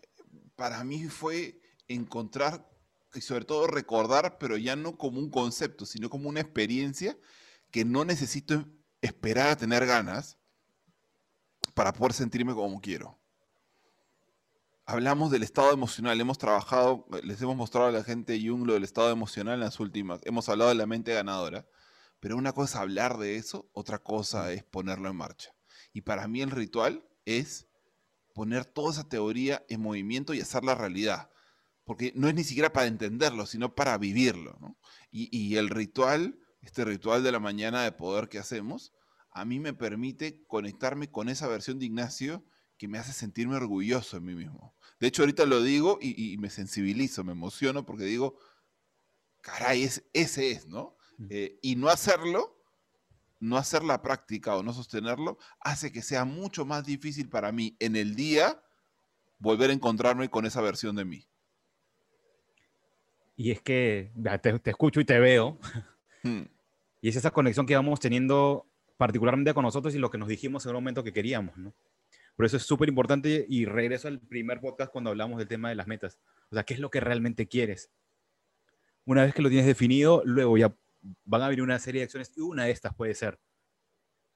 para 0.56 0.84
mí 0.84 1.06
fue 1.06 1.62
encontrar 1.88 2.70
y 3.14 3.22
sobre 3.22 3.46
todo 3.46 3.68
recordar, 3.68 4.38
pero 4.38 4.58
ya 4.58 4.76
no 4.76 4.98
como 4.98 5.20
un 5.20 5.30
concepto, 5.30 5.86
sino 5.86 6.10
como 6.10 6.30
una 6.30 6.42
experiencia 6.42 7.18
que 7.72 7.86
no 7.86 8.06
necesito 8.06 8.66
esperar 9.02 9.50
a 9.50 9.58
tener 9.58 9.86
ganas 9.86 10.38
para 11.74 11.94
poder 11.94 12.14
sentirme 12.14 12.54
como 12.54 12.82
quiero. 12.82 13.20
Hablamos 14.86 15.32
del 15.32 15.44
estado 15.44 15.72
emocional, 15.72 16.20
hemos 16.20 16.38
trabajado, 16.38 17.06
les 17.24 17.42
hemos 17.42 17.56
mostrado 17.56 17.88
a 17.88 17.92
la 17.92 18.04
gente 18.04 18.40
Jung 18.46 18.66
lo 18.66 18.74
del 18.74 18.84
estado 18.84 19.12
emocional 19.12 19.56
en 19.56 19.62
las 19.62 19.80
últimas, 19.80 20.20
hemos 20.24 20.50
hablado 20.50 20.70
de 20.70 20.76
la 20.76 20.86
mente 20.86 21.14
ganadora, 21.14 21.66
pero 22.20 22.38
una 22.38 22.52
cosa 22.52 22.78
es 22.78 22.82
hablar 22.82 23.18
de 23.18 23.38
eso, 23.38 23.70
otra 23.74 24.00
cosa 24.00 24.52
es 24.52 24.64
ponerlo 24.64 25.10
en 25.10 25.16
marcha. 25.16 25.53
Y 25.94 26.02
para 26.02 26.28
mí 26.28 26.42
el 26.42 26.52
ritual 26.52 27.08
es 27.26 27.68
poner 28.34 28.66
toda 28.66 28.92
esa 28.92 29.08
teoría 29.08 29.64
en 29.70 29.82
movimiento 29.82 30.34
y 30.34 30.42
hacerla 30.42 30.76
realidad. 30.76 31.30
Porque 31.86 32.12
no 32.16 32.28
es 32.28 32.36
ni 32.36 32.44
siquiera 32.44 32.74
para 32.74 32.88
entenderlo, 32.88 33.46
sino 33.46 33.76
para 33.76 33.98
vivirlo. 33.98 34.58
Y, 35.12 35.56
el 35.56 35.70
ritual, 35.70 36.40
este 36.62 36.84
ritual 36.84 37.24
de 37.24 37.32
la 37.32 37.40
mañana 37.40 37.84
de 37.84 37.92
poder 37.92 38.30
que 38.30 38.40
hacemos, 38.40 38.94
a 39.32 39.46
mí 39.46 39.60
me 39.60 39.74
permite 39.74 40.44
conectarme 40.48 41.12
con 41.12 41.30
esa 41.30 41.48
versión 41.48 41.80
de 41.80 41.86
Ignacio 41.86 42.44
que 42.78 42.88
me 42.88 42.98
hace 42.98 43.14
sentirme 43.14 43.56
orgulloso 43.56 44.18
en 44.18 44.26
mí 44.26 44.34
mismo. 44.34 44.76
De 45.00 45.08
hecho, 45.08 45.22
ahorita 45.22 45.46
lo 45.46 45.62
digo 45.62 46.00
y, 46.02 46.38
me 46.38 46.50
sensibilizo, 46.50 47.24
me 47.24 47.34
emociono 47.34 47.86
porque 47.86 48.06
digo, 48.06 48.40
caray, 49.42 49.84
ese 50.14 50.52
es, 50.52 50.68
¿no? 50.68 50.98
Eh, 51.30 51.60
y 51.62 51.76
no 51.76 51.90
hacerlo 51.90 52.63
no 53.44 53.58
hacer 53.58 53.84
la 53.84 54.02
práctica 54.02 54.56
o 54.56 54.64
no 54.64 54.72
sostenerlo 54.72 55.38
hace 55.60 55.92
que 55.92 56.02
sea 56.02 56.24
mucho 56.24 56.66
más 56.66 56.86
difícil 56.86 57.28
para 57.28 57.52
mí 57.52 57.76
en 57.80 57.98
el 57.98 58.16
día 58.16 58.64
volver 59.38 59.70
a 59.70 59.74
encontrarme 59.74 60.30
con 60.30 60.46
esa 60.46 60.62
versión 60.62 60.96
de 60.96 61.04
mí. 61.04 61.28
Y 63.36 63.52
es 63.52 63.62
que 63.62 64.14
te, 64.42 64.70
escucho 64.70 65.02
y 65.02 65.06
te 65.06 65.20
veo. 65.20 65.60
Hmm. 66.24 66.44
Y 67.02 67.10
es 67.10 67.18
esa 67.18 67.32
conexión 67.32 67.66
que 67.66 67.76
vamos 67.76 68.00
teniendo 68.00 68.66
particularmente 68.96 69.54
con 69.54 69.64
nosotros 69.64 69.94
y 69.94 70.00
lo 70.00 70.10
que 70.10 70.18
nos 70.18 70.30
dijimos 70.30 70.66
en 70.66 70.70
el 70.70 70.76
momento 70.76 71.04
que 71.04 71.12
queríamos, 71.12 71.58
¿no? 71.58 71.74
Por 72.38 72.46
eso 72.46 72.56
es 72.56 72.64
súper 72.64 72.88
importante 72.88 73.46
y 73.50 73.66
regreso 73.66 74.08
al 74.08 74.22
primer 74.22 74.62
podcast 74.62 74.90
cuando 74.90 75.10
hablamos 75.10 75.38
del 75.38 75.50
tema 75.50 75.68
de 75.68 75.76
las 75.76 75.88
metas. 75.88 76.18
O 76.50 76.56
sea, 76.56 76.64
¿qué 76.64 76.76
es 76.76 76.80
lo 76.80 76.90
que 76.90 77.02
realmente 77.02 77.50
quieres? 77.50 77.92
Una 79.04 79.26
vez 79.26 79.34
que 79.34 79.42
lo 79.42 79.50
tienes 79.50 79.68
definido, 79.68 80.22
luego 80.24 80.58
ya 80.58 80.74
van 81.26 81.42
a 81.42 81.50
venir 81.50 81.64
una 81.64 81.80
serie 81.80 82.02
de 82.02 82.06
acciones 82.06 82.32
y 82.36 82.42
una 82.42 82.66
de 82.66 82.72
estas 82.72 82.94
puede 82.94 83.14
ser. 83.16 83.40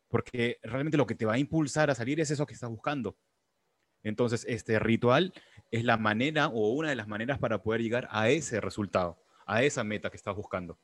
Porque 0.07 0.59
realmente 0.63 0.97
lo 0.97 1.07
que 1.07 1.15
te 1.15 1.25
va 1.25 1.33
a 1.33 1.39
impulsar 1.39 1.89
a 1.89 1.95
salir 1.95 2.19
es 2.19 2.31
eso 2.31 2.45
que 2.45 2.53
estás 2.53 2.69
buscando. 2.69 3.17
Entonces, 4.03 4.45
este 4.47 4.79
ritual 4.79 5.33
es 5.71 5.83
la 5.83 5.97
manera 5.97 6.47
o 6.47 6.69
una 6.69 6.89
de 6.89 6.95
las 6.95 7.07
maneras 7.07 7.39
para 7.39 7.61
poder 7.61 7.81
llegar 7.81 8.07
a 8.11 8.29
ese 8.29 8.61
resultado, 8.61 9.21
a 9.45 9.63
esa 9.63 9.83
meta 9.83 10.09
que 10.09 10.17
estás 10.17 10.35
buscando. 10.35 10.79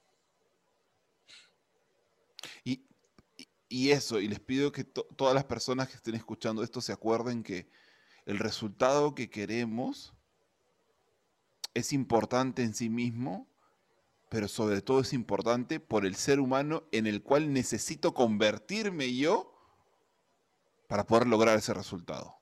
Y, 2.63 2.85
y 3.69 3.91
eso, 3.91 4.19
y 4.19 4.27
les 4.27 4.39
pido 4.39 4.71
que 4.71 4.83
todas 4.83 5.33
las 5.33 5.45
personas 5.45 5.87
que 5.87 5.95
estén 5.95 6.15
escuchando 6.15 6.63
esto 6.63 6.81
se 6.81 6.91
acuerden 6.91 7.43
que 7.43 7.69
el 8.25 8.39
resultado 8.39 9.15
que 9.15 9.29
queremos 9.29 10.13
es 11.73 11.93
importante 11.93 12.63
en 12.63 12.73
sí 12.73 12.89
mismo, 12.89 13.47
pero 14.33 14.47
sobre 14.47 14.81
todo 14.81 15.01
es 15.01 15.13
importante 15.13 15.79
por 15.79 16.07
el 16.07 16.15
ser 16.15 16.39
humano 16.39 16.87
en 16.91 17.05
el 17.05 17.21
cual 17.21 17.53
necesito 17.53 18.15
convertirme 18.15 19.15
yo 19.15 19.53
para 20.87 21.05
poder 21.05 21.27
lograr 21.27 21.55
ese 21.55 21.71
resultado. 21.71 22.41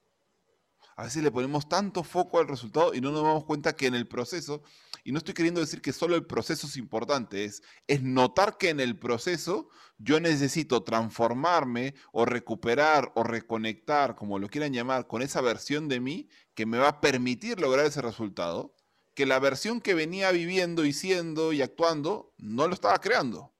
A 0.95 1.03
veces 1.03 1.21
le 1.21 1.31
ponemos 1.31 1.67
tanto 1.67 2.05
foco 2.05 2.39
al 2.39 2.47
resultado 2.47 2.93
y 2.93 3.01
no 3.01 3.11
nos 3.11 3.23
damos 3.23 3.43
cuenta 3.43 3.75
que 3.75 3.87
en 3.87 3.95
el 3.95 4.07
proceso, 4.07 4.63
y 5.03 5.11
no 5.11 5.17
estoy 5.17 5.33
queriendo 5.33 5.59
decir 5.59 5.81
que 5.81 5.91
solo 5.91 6.15
el 6.15 6.25
proceso 6.25 6.65
es 6.65 6.77
importante, 6.77 7.43
es, 7.43 7.61
es 7.87 8.01
notar 8.01 8.57
que 8.57 8.69
en 8.69 8.79
el 8.79 8.97
proceso 8.97 9.67
yo 9.97 10.21
necesito 10.21 10.83
transformarme 10.83 11.93
o 12.13 12.23
recuperar 12.23 13.11
o 13.15 13.23
reconectar, 13.25 14.15
como 14.15 14.39
lo 14.39 14.47
quieran 14.47 14.71
llamar, 14.71 15.07
con 15.07 15.21
esa 15.21 15.41
versión 15.41 15.89
de 15.89 15.99
mí 15.99 16.29
que 16.53 16.65
me 16.65 16.77
va 16.77 16.87
a 16.87 17.01
permitir 17.01 17.59
lograr 17.59 17.85
ese 17.85 18.01
resultado, 18.01 18.77
que 19.21 19.27
la 19.27 19.37
versión 19.37 19.81
que 19.81 19.93
venía 19.93 20.31
viviendo 20.31 20.83
y 20.83 20.93
siendo 20.93 21.53
y 21.53 21.61
actuando 21.61 22.33
no 22.39 22.67
lo 22.67 22.73
estaba 22.73 22.97
creando. 22.97 23.53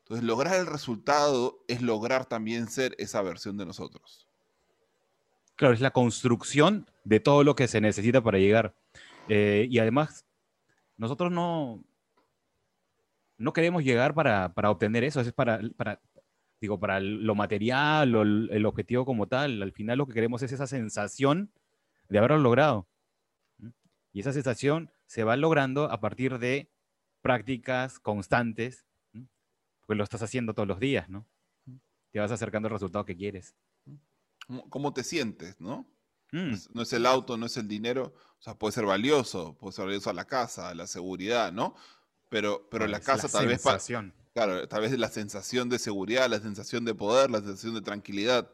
Entonces, 0.00 0.22
lograr 0.22 0.60
el 0.60 0.66
resultado 0.66 1.64
es 1.66 1.80
lograr 1.80 2.26
también 2.26 2.68
ser 2.68 2.94
esa 2.98 3.22
versión 3.22 3.56
de 3.56 3.64
nosotros. 3.64 4.28
Claro, 5.56 5.72
es 5.72 5.80
la 5.80 5.92
construcción 5.92 6.90
de 7.04 7.20
todo 7.20 7.42
lo 7.42 7.56
que 7.56 7.68
se 7.68 7.80
necesita 7.80 8.22
para 8.22 8.36
llegar. 8.36 8.74
Eh, 9.30 9.66
y 9.70 9.78
además, 9.78 10.26
nosotros 10.98 11.32
no, 11.32 11.82
no 13.38 13.54
queremos 13.54 13.84
llegar 13.84 14.12
para, 14.12 14.52
obtener 14.54 15.04
eso, 15.04 15.22
es 15.22 15.32
para, 15.32 15.58
para, 15.74 16.02
digo, 16.60 16.78
para 16.78 17.00
lo 17.00 17.34
material 17.34 18.14
o 18.14 18.20
el, 18.20 18.66
objetivo 18.66 19.06
como 19.06 19.26
tal. 19.26 19.62
Al 19.62 19.72
final 19.72 19.96
lo 19.96 20.06
que 20.06 20.12
queremos 20.12 20.42
es 20.42 20.52
esa 20.52 20.66
sensación 20.66 21.50
de 22.10 22.18
haberlo 22.18 22.36
logrado. 22.36 22.86
Y 24.12 24.20
esa 24.20 24.32
sensación 24.32 24.90
se 25.06 25.24
va 25.24 25.36
logrando 25.36 25.90
a 25.90 26.00
partir 26.00 26.38
de 26.38 26.70
prácticas 27.22 27.98
constantes, 27.98 28.86
porque 29.80 29.96
lo 29.96 30.04
estás 30.04 30.22
haciendo 30.22 30.54
todos 30.54 30.68
los 30.68 30.80
días, 30.80 31.08
¿no? 31.08 31.26
Te 32.10 32.20
vas 32.20 32.30
acercando 32.30 32.68
al 32.68 32.74
resultado 32.74 33.04
que 33.04 33.16
quieres 33.16 33.54
cómo 34.68 34.92
te 34.92 35.04
sientes, 35.04 35.60
¿no? 35.60 35.86
Mm. 36.32 36.54
No 36.72 36.82
es 36.82 36.92
el 36.92 37.06
auto, 37.06 37.36
no 37.36 37.46
es 37.46 37.56
el 37.56 37.68
dinero, 37.68 38.14
o 38.38 38.42
sea, 38.42 38.54
puede 38.54 38.72
ser 38.72 38.86
valioso, 38.86 39.56
puede 39.58 39.72
ser 39.72 39.86
valioso 39.86 40.10
a 40.10 40.14
la 40.14 40.24
casa, 40.24 40.70
a 40.70 40.74
la 40.74 40.86
seguridad, 40.86 41.52
¿no? 41.52 41.74
Pero, 42.28 42.68
pero 42.70 42.86
la 42.86 43.00
casa 43.00 43.28
tal 43.28 43.46
vez... 43.46 43.62
Claro, 44.32 44.66
tal 44.66 44.80
vez 44.80 44.98
la 44.98 45.10
sensación 45.10 45.68
de 45.68 45.78
seguridad, 45.78 46.26
la 46.30 46.40
sensación 46.40 46.86
de 46.86 46.94
poder, 46.94 47.30
la 47.30 47.40
sensación 47.40 47.74
de 47.74 47.82
tranquilidad. 47.82 48.50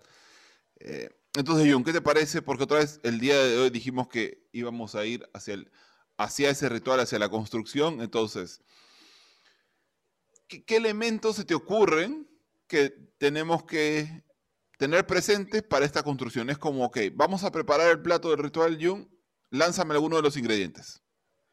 Eh, 0.81 1.09
entonces, 1.39 1.73
John, 1.73 1.85
¿qué 1.85 1.93
te 1.93 2.01
parece? 2.01 2.43
Porque 2.43 2.65
otra 2.65 2.79
vez 2.79 3.01
el 3.03 3.21
día 3.21 3.43
de 3.43 3.59
hoy 3.59 3.71
dijimos 3.71 4.09
que 4.09 4.47
íbamos 4.53 4.95
a 4.95 5.05
ir 5.07 5.29
hacia, 5.33 5.55
el, 5.55 5.71
hacia 6.17 6.51
ese 6.51 6.69
ritual, 6.69 7.01
hacia 7.01 7.19
la 7.19 7.29
construcción. 7.29 8.01
Entonces, 8.01 8.63
¿qué 10.49 10.77
elementos 10.77 11.37
se 11.37 11.45
te 11.45 11.55
ocurren 11.55 12.29
que 12.67 12.91
tenemos 13.19 13.65
que 13.65 14.25
tener 14.79 15.07
presentes 15.07 15.63
para 15.63 15.85
esta 15.85 16.03
construcción. 16.03 16.49
Es 16.49 16.57
como, 16.57 16.85
ok, 16.85 16.99
vamos 17.13 17.45
a 17.45 17.51
preparar 17.51 17.91
el 17.91 18.01
plato 18.01 18.31
del 18.31 18.39
ritual 18.39 18.79
Jung, 18.81 19.07
lánzame 19.51 19.95
alguno 19.95 20.17
de 20.17 20.23
los 20.23 20.37
ingredientes. 20.37 21.03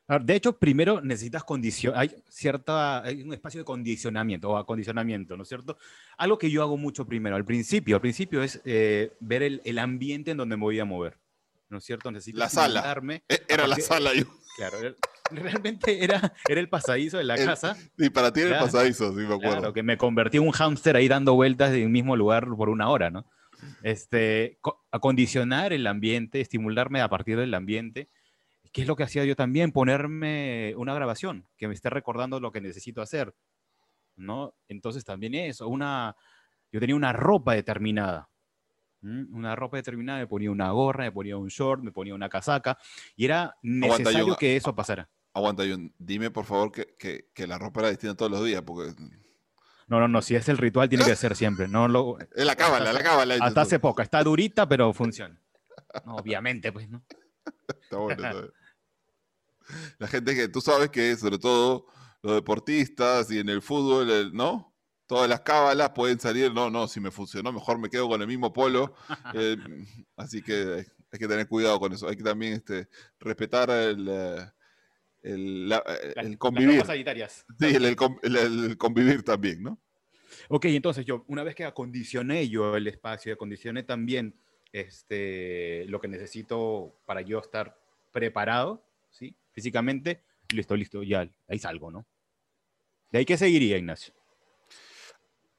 De 0.08 0.36
hecho, 0.36 0.58
primero 0.58 1.02
necesitas 1.02 1.44
condición, 1.44 1.94
hay 1.96 2.12
cierta, 2.30 3.02
hay 3.04 3.24
un 3.24 3.34
espacio 3.34 3.62
de 3.62 3.66
condicionamiento 3.66 4.52
o 4.52 4.58
acondicionamiento, 4.58 5.36
¿no 5.36 5.42
es 5.42 5.50
cierto? 5.50 5.78
Algo 6.18 6.38
que 6.38 6.52
yo 6.52 6.62
hago 6.62 6.78
mucho 6.78 7.06
primero, 7.06 7.36
al 7.36 7.46
principio, 7.46 7.96
al 7.96 8.02
principio 8.02 8.44
es 8.44 8.62
eh, 8.66 9.14
ver 9.20 9.42
el, 9.42 9.80
ambiente 9.80 10.32
en 10.32 10.38
donde 10.38 10.58
me 10.58 10.62
voy 10.62 10.80
a 10.80 10.86
mover, 10.86 11.18
¿no 11.70 11.80
es 11.80 11.86
cierto? 11.86 12.12
Necesito 12.12 12.38
la 12.38 12.50
sala. 12.50 13.02
E, 13.28 13.42
era 13.50 13.66
la 13.66 13.78
sala, 13.78 14.14
yo. 14.14 14.26
Claro, 14.58 14.78
realmente 15.32 16.04
era, 16.04 16.34
era 16.48 16.60
el 16.60 16.70
pasadizo 16.70 17.18
de 17.18 17.24
la 17.24 17.36
casa. 17.36 17.76
Y 17.98 18.12
para 18.12 18.32
ti 18.32 18.42
era 18.42 18.60
el 18.60 18.64
pasadizo, 18.64 19.10
sí 19.10 19.22
me 19.22 19.34
acuerdo. 19.34 19.58
Claro, 19.58 19.74
que 19.74 19.82
me 19.82 19.98
convertí 19.98 20.38
en 20.38 20.44
un 20.44 20.52
hámster 20.52 20.96
ahí 20.96 21.08
dando 21.08 21.34
vueltas 21.34 21.72
en 21.74 21.82
el 21.82 21.90
mismo 21.90 22.16
lugar 22.16 22.48
por 22.56 22.70
una 22.70 22.90
hora, 22.90 23.10
¿no? 23.10 23.26
Este, 23.82 24.60
acondicionar 24.92 25.74
el 25.74 25.88
ambiente, 25.88 26.42
estimularme 26.42 27.02
a 27.02 27.10
partir 27.10 27.38
del 27.38 27.56
ambiente. 27.56 28.10
¿Qué 28.76 28.82
es 28.82 28.90
lo 28.90 28.98
que 28.98 29.04
hacía 29.04 29.24
yo 29.24 29.38
también? 29.38 29.72
Ponerme 29.72 30.74
una 30.76 30.94
grabación 30.94 31.48
que 31.56 31.70
me 31.70 31.74
esté 31.74 31.90
recordando 31.90 32.42
lo 32.42 32.52
que 32.52 32.60
necesito 32.60 33.02
hacer, 33.02 33.34
¿no? 34.18 34.54
Entonces 34.68 35.06
también 35.06 35.34
eso, 35.34 35.70
una... 35.70 36.18
Yo 36.74 36.82
tenía 36.82 36.98
una 36.98 37.14
ropa 37.14 37.54
determinada, 37.54 38.28
una 39.02 39.56
ropa 39.56 39.78
determinada, 39.78 40.20
me 40.20 40.28
ponía 40.28 40.52
una 40.52 40.72
gorra, 40.72 41.06
me 41.06 41.14
ponía 41.14 41.38
un 41.38 41.48
short, 41.48 41.84
me 41.84 41.94
ponía 41.94 42.14
una 42.14 42.28
casaca, 42.28 42.78
y 43.16 43.24
era 43.24 43.56
necesario 43.62 44.36
que 44.36 44.58
eso 44.58 44.76
pasara. 44.76 45.08
Aguanta, 45.34 45.64
John, 45.66 45.94
dime 45.98 46.30
por 46.30 46.44
favor 46.44 46.74
que, 46.74 47.30
que, 47.34 47.48
la 47.48 47.58
ropa 47.58 47.80
era 47.80 47.92
distinta 47.92 48.18
todos 48.18 48.32
los 48.34 48.44
días, 48.44 48.62
porque... 48.64 48.92
No, 49.88 50.02
no, 50.02 50.10
no, 50.10 50.22
si 50.22 50.36
es 50.36 50.50
el 50.50 50.58
ritual 50.58 50.90
tiene 50.90 51.06
que 51.06 51.16
ser 51.16 51.38
siempre. 51.38 51.70
No 51.70 51.88
lo... 51.88 52.18
Es 52.36 52.46
la 52.46 52.58
cábala, 52.58 52.92
la 52.92 53.02
cábala. 53.02 53.38
Hasta 53.40 53.62
hace 53.62 53.80
poco, 53.80 54.02
está 54.02 54.22
durita, 54.22 54.68
pero 54.68 54.92
funciona. 54.92 55.40
obviamente, 56.08 56.74
pues, 56.74 56.90
¿no? 56.90 57.06
está 57.82 58.00
bueno, 58.00 58.52
La 60.00 60.08
gente 60.08 60.36
que 60.36 60.48
tú 60.48 60.62
sabes 60.62 60.90
que, 60.90 61.16
sobre 61.16 61.38
todo 61.38 61.88
los 62.22 62.36
deportistas 62.36 63.30
y 63.30 63.40
en 63.40 63.50
el 63.50 63.62
fútbol, 63.62 64.34
¿no? 64.34 64.76
todas 65.08 65.30
las 65.30 65.42
cábalas 65.42 65.92
pueden 65.92 66.20
salir, 66.20 66.52
no, 66.54 66.70
no, 66.70 66.88
si 66.88 67.00
me 67.00 67.12
funcionó, 67.12 67.52
mejor 67.52 67.78
me 67.78 67.90
quedo 67.90 68.10
con 68.10 68.22
el 68.22 68.28
mismo 68.28 68.52
polo. 68.54 68.96
Eh, 69.38 69.58
así 70.16 70.42
que 70.42 70.86
hay 71.12 71.20
que 71.20 71.28
tener 71.28 71.48
cuidado 71.48 71.80
con 71.80 71.92
eso. 71.92 72.08
Hay 72.08 72.16
que 72.16 72.24
también 72.24 72.54
este, 72.54 72.88
respetar 73.20 73.70
el, 73.70 74.08
eh, 74.10 74.46
el, 75.24 75.74
el 76.16 76.38
convivir. 76.38 76.78
Las 76.78 76.88
sanitarias. 76.88 77.46
Sí, 77.60 77.76
el, 77.76 78.78
convivir 78.78 79.24
también, 79.24 79.64
¿no? 79.64 79.80
Ok, 80.48 80.66
entonces 80.66 81.06
yo, 81.06 81.26
una 81.28 81.44
vez 81.44 81.56
que 81.56 81.66
acondicioné 81.66 82.48
yo 82.48 82.76
el 82.76 82.88
espacio, 82.88 83.34
acondicioné 83.34 83.84
también 83.84 84.36
este, 84.72 85.86
lo 85.88 86.00
que 86.00 86.08
necesito 86.08 87.02
para 87.06 87.22
yo 87.22 87.40
estar 87.40 87.78
preparado, 88.12 88.86
¿sí? 89.10 89.36
Físicamente, 89.56 90.22
listo, 90.54 90.76
listo, 90.76 91.02
ya, 91.02 91.28
ahí 91.48 91.58
salgo, 91.58 91.90
¿no? 91.90 92.06
¿De 93.12 93.20
ahí 93.20 93.26
qué 93.26 93.38
seguiría, 93.38 93.78
Ignacio? 93.78 94.14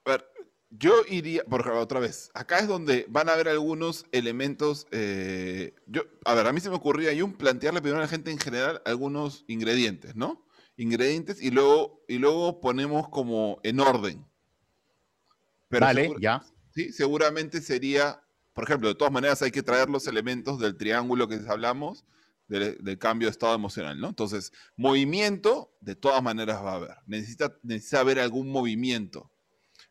A 0.05 0.11
ver, 0.11 0.29
yo 0.69 0.93
iría, 1.09 1.43
por 1.45 1.67
otra 1.71 1.99
vez, 1.99 2.31
acá 2.35 2.59
es 2.59 2.69
donde 2.69 3.07
van 3.09 3.31
a 3.31 3.33
haber 3.33 3.49
algunos 3.49 4.05
elementos. 4.13 4.87
Eh, 4.91 5.75
yo, 5.87 6.03
a 6.27 6.35
ver, 6.35 6.47
a 6.47 6.53
mí 6.53 6.61
se 6.61 6.69
me 6.69 6.77
ocurría 6.77 7.25
un 7.25 7.33
plantearle 7.33 7.81
primero 7.81 8.01
a 8.01 8.03
la 8.05 8.09
gente 8.09 8.31
en 8.31 8.39
general 8.39 8.83
algunos 8.85 9.45
ingredientes, 9.49 10.15
¿no? 10.15 10.47
Ingredientes 10.77 11.41
y 11.41 11.51
luego, 11.51 12.05
y 12.07 12.19
luego 12.19 12.61
ponemos 12.61 13.09
como 13.09 13.61
en 13.63 13.81
orden. 13.81 14.27
vale, 15.71 16.13
ya. 16.21 16.45
Sí, 16.75 16.93
seguramente 16.93 17.63
sería, 17.63 18.23
por 18.53 18.65
ejemplo, 18.65 18.89
de 18.89 18.95
todas 18.95 19.13
maneras 19.13 19.41
hay 19.41 19.51
que 19.51 19.63
traer 19.63 19.89
los 19.89 20.07
elementos 20.07 20.59
del 20.59 20.77
triángulo 20.77 21.27
que 21.27 21.41
hablamos, 21.49 22.05
del, 22.49 22.99
cambio 22.99 23.29
de 23.29 23.33
estado 23.33 23.55
emocional, 23.55 24.01
¿no? 24.01 24.09
Entonces, 24.09 24.53
movimiento, 24.77 25.75
de 25.81 25.97
todas 25.97 26.23
maneras 26.23 26.63
va 26.65 26.73
a 26.73 26.77
haber. 26.77 26.97
Necesita, 27.07 27.57
necesita 27.63 28.01
haber 28.01 28.19
algún 28.19 28.49
movimiento. 28.49 29.31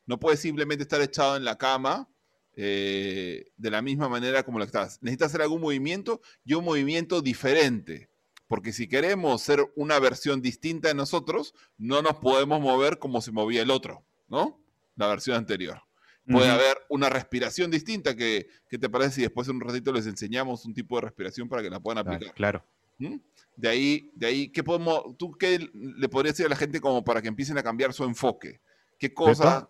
No 0.06 0.20
puedes 0.20 0.40
simplemente 0.40 0.84
estar 0.84 1.02
echado 1.02 1.36
en 1.36 1.44
la 1.44 1.58
cama 1.58 2.10
eh, 2.56 3.52
de 3.58 3.72
la 3.72 3.82
misma 3.82 4.08
manera 4.08 4.44
como 4.44 4.60
lo 4.60 4.66
estás. 4.66 5.00
Necesitas 5.02 5.28
hacer 5.28 5.42
algún 5.42 5.62
movimiento 5.62 6.22
y 6.44 6.54
un 6.54 6.64
movimiento 6.64 7.22
diferente. 7.22 8.10
Porque 8.48 8.72
si 8.72 8.88
queremos 8.88 9.42
ser 9.42 9.66
una 9.76 10.00
versión 10.00 10.42
distinta 10.42 10.88
de 10.88 10.94
nosotros, 10.94 11.54
no 11.78 12.02
nos 12.02 12.16
podemos 12.18 12.62
mover 12.62 13.00
como 13.00 13.22
se 13.22 13.32
movía 13.32 13.64
el 13.64 13.72
otro, 13.72 14.06
¿no? 14.28 14.64
La 14.96 15.08
versión 15.08 15.36
anterior. 15.36 15.82
Puede 16.28 16.50
haber 16.50 16.78
una 16.90 17.10
respiración 17.10 17.70
distinta 17.70 18.16
que, 18.16 18.48
te 18.68 18.90
parece 18.90 19.12
si 19.12 19.22
después 19.22 19.48
en 19.48 19.56
un 19.56 19.62
ratito 19.62 19.94
les 19.94 20.08
enseñamos 20.08 20.66
un 20.66 20.74
tipo 20.74 20.96
de 20.96 21.02
respiración 21.02 21.48
para 21.48 21.62
que 21.62 21.70
la 21.70 21.80
puedan 21.80 22.00
aplicar. 22.00 22.34
Claro. 22.34 22.64
¿Mm? 22.98 23.18
De 23.56 23.70
ahí, 23.70 24.12
de 24.16 24.28
ahí, 24.28 24.48
¿qué 24.50 24.64
podemos, 24.64 25.18
tú 25.18 25.32
qué 25.34 25.70
le 25.74 26.10
podrías 26.10 26.34
decir 26.34 26.48
a 26.48 26.50
la 26.50 26.56
gente 26.56 26.82
como 26.82 27.04
para 27.04 27.22
que 27.22 27.28
empiecen 27.28 27.58
a 27.58 27.64
cambiar 27.64 27.94
su 27.94 28.04
enfoque? 28.04 28.60
¿Qué 28.98 29.14
cosa, 29.14 29.70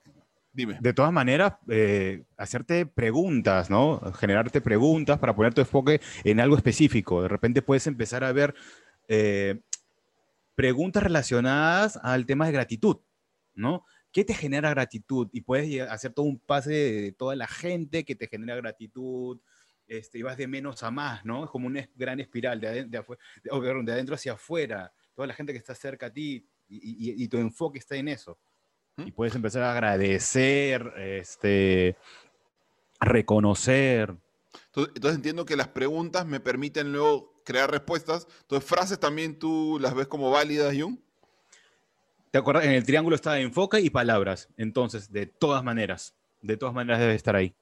de 0.56 0.94
todas 0.94 1.12
maneras, 1.12 1.56
eh, 1.68 2.24
hacerte 2.38 2.86
preguntas, 2.86 3.70
¿no? 3.70 4.00
Generarte 4.14 4.62
preguntas 4.62 5.20
para 5.20 5.36
poner 5.36 5.54
tu 5.54 5.62
enfoque 5.62 6.00
en 6.24 6.40
algo 6.40 6.56
específico. 6.56 7.22
De 7.22 7.28
repente 7.28 7.62
puedes 7.62 7.88
empezar 7.88 8.24
a 8.24 8.32
ver 8.32 8.56
eh, 9.10 9.60
preguntas 10.56 11.04
relacionadas 11.04 12.00
al 12.02 12.26
tema 12.26 12.46
de 12.46 12.54
gratitud, 12.54 12.98
¿no? 13.54 13.86
¿Qué 14.16 14.24
te 14.24 14.34
genera 14.34 14.70
gratitud? 14.70 15.28
Y 15.34 15.42
puedes 15.42 15.82
hacer 15.90 16.14
todo 16.14 16.26
un 16.26 16.40
pase 16.40 16.72
de 16.72 17.12
toda 17.12 17.36
la 17.36 17.48
gente 17.48 18.06
que 18.06 18.16
te 18.16 18.28
genera 18.28 18.56
gratitud, 18.56 19.42
este, 19.88 20.20
y 20.20 20.22
vas 20.22 20.38
de 20.38 20.48
menos 20.48 20.82
a 20.84 20.90
más, 20.90 21.26
¿no? 21.26 21.44
Es 21.44 21.50
como 21.50 21.68
una 21.68 21.86
gran 21.96 22.22
espiral 22.22 22.62
de, 22.62 22.86
de, 22.86 23.04
de 23.44 23.92
adentro 23.92 24.16
hacia 24.16 24.32
afuera, 24.32 24.94
toda 25.14 25.28
la 25.28 25.34
gente 25.34 25.52
que 25.52 25.60
está 25.60 25.76
cerca 25.76 26.06
a 26.06 26.14
ti 26.14 26.48
y 26.70 27.28
tu 27.28 27.38
enfoque 27.38 27.80
está 27.80 27.98
en 27.98 28.08
eso 28.08 28.40
y 28.98 29.12
puedes 29.12 29.36
empezar 29.36 29.64
a 29.64 29.72
agradecer, 29.72 30.94
este, 30.98 31.98
reconocer. 33.00 34.16
Entonces, 34.76 35.16
entiendo 35.16 35.46
que 35.46 35.56
las 35.56 35.68
preguntas 35.70 36.26
me 36.26 36.40
permiten 36.40 36.94
luego 36.94 37.42
crear 37.44 37.70
respuestas. 37.70 38.28
Entonces, 38.42 38.68
frases 38.68 39.00
también 39.00 39.38
tú 39.38 39.78
las 39.82 39.94
ves 39.94 40.08
como 40.08 40.32
válidas, 40.32 40.74
Jung. 40.78 40.98
¿Te 42.36 42.40
acuerdas? 42.40 42.66
En 42.66 42.72
el 42.72 42.84
triángulo 42.84 43.16
está 43.16 43.40
enfoque 43.40 43.80
y 43.80 43.90
palabras. 43.90 44.50
Entonces, 44.58 45.10
de 45.10 45.26
todas 45.26 45.64
maneras, 45.64 46.16
de 46.42 46.58
todas 46.58 46.76
maneras 46.76 47.00
debe 47.00 47.16
estar 47.16 47.34
ahí. 47.34 47.56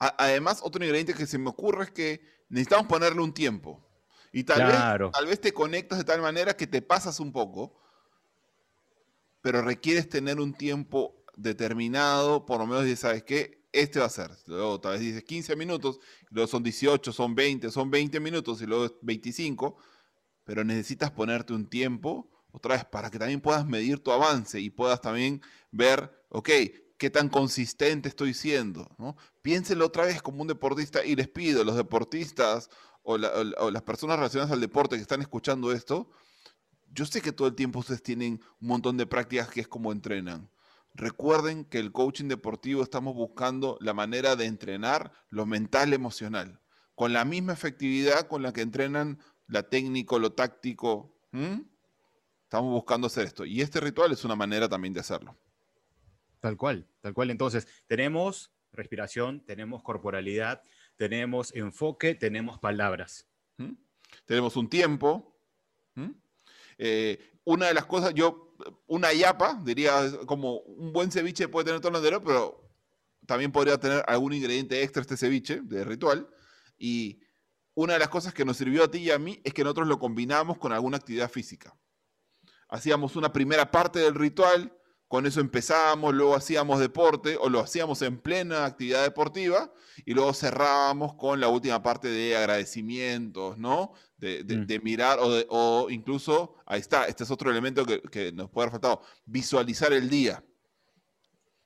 Además, 0.00 0.58
otro 0.64 0.82
ingrediente 0.82 1.14
que 1.14 1.24
se 1.24 1.38
me 1.38 1.50
ocurre 1.50 1.84
es 1.84 1.90
que 1.92 2.20
necesitamos 2.48 2.88
ponerle 2.88 3.22
un 3.22 3.32
tiempo. 3.32 3.80
Y 4.32 4.42
tal, 4.42 4.66
vez, 4.66 5.12
tal 5.12 5.26
vez 5.26 5.40
te 5.40 5.52
conectas 5.52 5.98
de 5.98 6.04
tal 6.04 6.20
manera 6.20 6.56
que 6.56 6.66
te 6.66 6.82
pasas 6.82 7.20
un 7.20 7.30
poco, 7.30 7.80
pero 9.40 9.62
requieres 9.62 10.08
tener 10.08 10.40
un 10.40 10.52
tiempo 10.52 11.24
determinado, 11.36 12.46
por 12.46 12.58
lo 12.58 12.66
menos, 12.66 12.98
¿sabes 12.98 13.22
qué? 13.22 13.62
Este 13.70 14.00
va 14.00 14.06
a 14.06 14.10
ser. 14.10 14.32
Luego 14.46 14.80
tal 14.80 14.94
vez 14.94 15.00
dices 15.02 15.22
15 15.22 15.54
minutos, 15.54 16.00
luego 16.30 16.48
son 16.48 16.64
18, 16.64 17.12
son 17.12 17.36
20, 17.36 17.70
son 17.70 17.88
20 17.88 18.18
minutos 18.18 18.60
y 18.62 18.66
luego 18.66 18.98
25, 19.02 19.76
pero 20.42 20.64
necesitas 20.64 21.12
ponerte 21.12 21.52
un 21.52 21.70
tiempo, 21.70 22.28
otra 22.52 22.74
vez, 22.74 22.84
para 22.84 23.10
que 23.10 23.18
también 23.18 23.40
puedas 23.40 23.66
medir 23.66 24.00
tu 24.00 24.12
avance 24.12 24.60
y 24.60 24.70
puedas 24.70 25.00
también 25.00 25.40
ver, 25.70 26.24
ok, 26.28 26.48
qué 27.00 27.10
tan 27.10 27.28
consistente 27.30 28.08
estoy 28.08 28.34
siendo. 28.34 28.88
¿no? 28.98 29.16
Otra 29.84 30.04
vez 30.04 30.20
como 30.20 30.42
un 30.42 30.48
deportista 30.48 31.04
y 31.04 31.16
les 31.16 31.28
pido, 31.28 31.64
los 31.64 31.74
deportistas 31.74 32.68
o, 33.02 33.16
las 33.16 33.82
personas 33.82 34.16
relacionadas 34.16 34.52
al 34.52 34.60
deporte 34.60 34.96
que 34.96 35.02
están 35.02 35.22
escuchando 35.22 35.72
esto, 35.72 36.10
yo 36.92 37.06
sé 37.06 37.22
que 37.22 37.32
todo 37.32 37.48
el 37.48 37.54
tiempo 37.54 37.78
ustedes 37.78 38.02
tienen 38.02 38.40
un 38.60 38.68
montón 38.68 38.98
de 38.98 39.06
prácticas 39.06 39.48
que 39.48 39.62
es 39.62 39.68
como 39.68 39.92
entrenan. 39.92 40.50
Recuerden 40.92 41.64
que 41.64 41.78
el 41.78 41.92
coaching 41.92 42.26
deportivo 42.26 42.82
estamos 42.82 43.14
buscando 43.14 43.78
la 43.80 43.94
manera 43.94 44.36
de 44.36 44.44
entrenar 44.44 45.12
lo 45.30 45.46
mental 45.46 45.94
emocional, 45.94 46.60
con 46.94 47.12
la 47.12 47.24
misma 47.24 47.54
efectividad 47.54 48.26
con 48.26 48.42
la 48.42 48.52
que 48.52 48.60
entrenan 48.60 49.18
la 49.46 49.62
técnico, 49.62 50.18
lo 50.18 50.32
táctico. 50.32 51.16
Estamos 52.50 52.72
buscando 52.72 53.06
hacer 53.06 53.26
esto. 53.26 53.44
Y 53.44 53.60
este 53.60 53.78
ritual 53.78 54.10
es 54.10 54.24
una 54.24 54.34
manera 54.34 54.68
también 54.68 54.92
de 54.92 54.98
hacerlo. 54.98 55.38
Tal 56.40 56.56
cual, 56.56 56.84
tal 57.00 57.14
cual. 57.14 57.30
Entonces, 57.30 57.68
tenemos 57.86 58.50
respiración, 58.72 59.44
tenemos 59.46 59.84
corporalidad, 59.84 60.60
tenemos 60.96 61.54
enfoque, 61.54 62.16
tenemos 62.16 62.58
palabras. 62.58 63.28
Tenemos 64.24 64.56
un 64.56 64.68
tiempo. 64.68 65.38
Eh, 66.76 67.20
una 67.44 67.68
de 67.68 67.74
las 67.74 67.86
cosas, 67.86 68.14
yo, 68.14 68.56
una 68.88 69.12
yapa, 69.12 69.62
diría, 69.62 70.10
como 70.26 70.56
un 70.56 70.92
buen 70.92 71.12
ceviche 71.12 71.46
puede 71.46 71.66
tener 71.66 71.80
todo 71.80 71.96
entero, 71.96 72.20
pero 72.20 72.68
también 73.26 73.52
podría 73.52 73.78
tener 73.78 74.02
algún 74.08 74.32
ingrediente 74.32 74.82
extra 74.82 75.02
este 75.02 75.16
ceviche 75.16 75.60
de 75.60 75.84
ritual. 75.84 76.28
Y 76.76 77.20
una 77.74 77.92
de 77.92 78.00
las 78.00 78.08
cosas 78.08 78.34
que 78.34 78.44
nos 78.44 78.56
sirvió 78.56 78.82
a 78.82 78.90
ti 78.90 78.98
y 78.98 79.12
a 79.12 79.20
mí 79.20 79.40
es 79.44 79.54
que 79.54 79.62
nosotros 79.62 79.86
lo 79.86 80.00
combinamos 80.00 80.58
con 80.58 80.72
alguna 80.72 80.96
actividad 80.96 81.30
física. 81.30 81.76
Hacíamos 82.70 83.16
una 83.16 83.32
primera 83.32 83.70
parte 83.70 83.98
del 83.98 84.14
ritual 84.14 84.72
con 85.10 85.26
eso 85.26 85.40
empezábamos, 85.40 86.14
luego 86.14 86.36
hacíamos 86.36 86.78
deporte 86.78 87.36
o 87.36 87.48
lo 87.48 87.58
hacíamos 87.58 88.00
en 88.02 88.20
plena 88.20 88.64
actividad 88.64 89.02
deportiva 89.02 89.72
y 90.06 90.14
luego 90.14 90.32
cerrábamos 90.32 91.14
con 91.14 91.40
la 91.40 91.48
última 91.48 91.82
parte 91.82 92.06
de 92.06 92.36
agradecimientos, 92.36 93.58
¿no? 93.58 93.92
De, 94.18 94.44
mm. 94.44 94.84
mirar 94.84 95.18
o, 95.20 95.90
incluso, 95.90 96.54
ahí 96.64 96.78
está, 96.78 97.06
este 97.06 97.24
es 97.24 97.30
otro 97.32 97.50
elemento 97.50 97.84
que, 97.84 98.30
nos 98.30 98.50
puede 98.50 98.66
haber 98.66 98.70
faltado, 98.70 99.02
visualizar 99.24 99.92
el 99.92 100.08
día. 100.08 100.44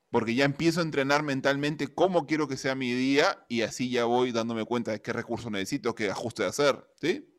Porque 0.09 0.33
ya 0.33 0.45
empiezo 0.45 0.79
a 0.79 0.83
entrenar 0.83 1.21
mentalmente 1.21 1.93
cómo 1.93 2.25
quiero 2.25 2.47
que 2.47 2.57
sea 2.57 2.73
mi 2.73 2.93
día 2.93 3.45
y 3.47 3.61
así 3.61 3.91
ya 3.91 4.05
voy 4.05 4.31
dándome 4.31 4.65
cuenta 4.65 4.89
de 4.89 5.03
qué 5.03 5.13
recurso 5.13 5.51
necesito, 5.51 5.93
qué 5.93 6.09
ajuste 6.09 6.41
de 6.41 6.49
hacer, 6.49 6.83
¿sí? 6.99 7.29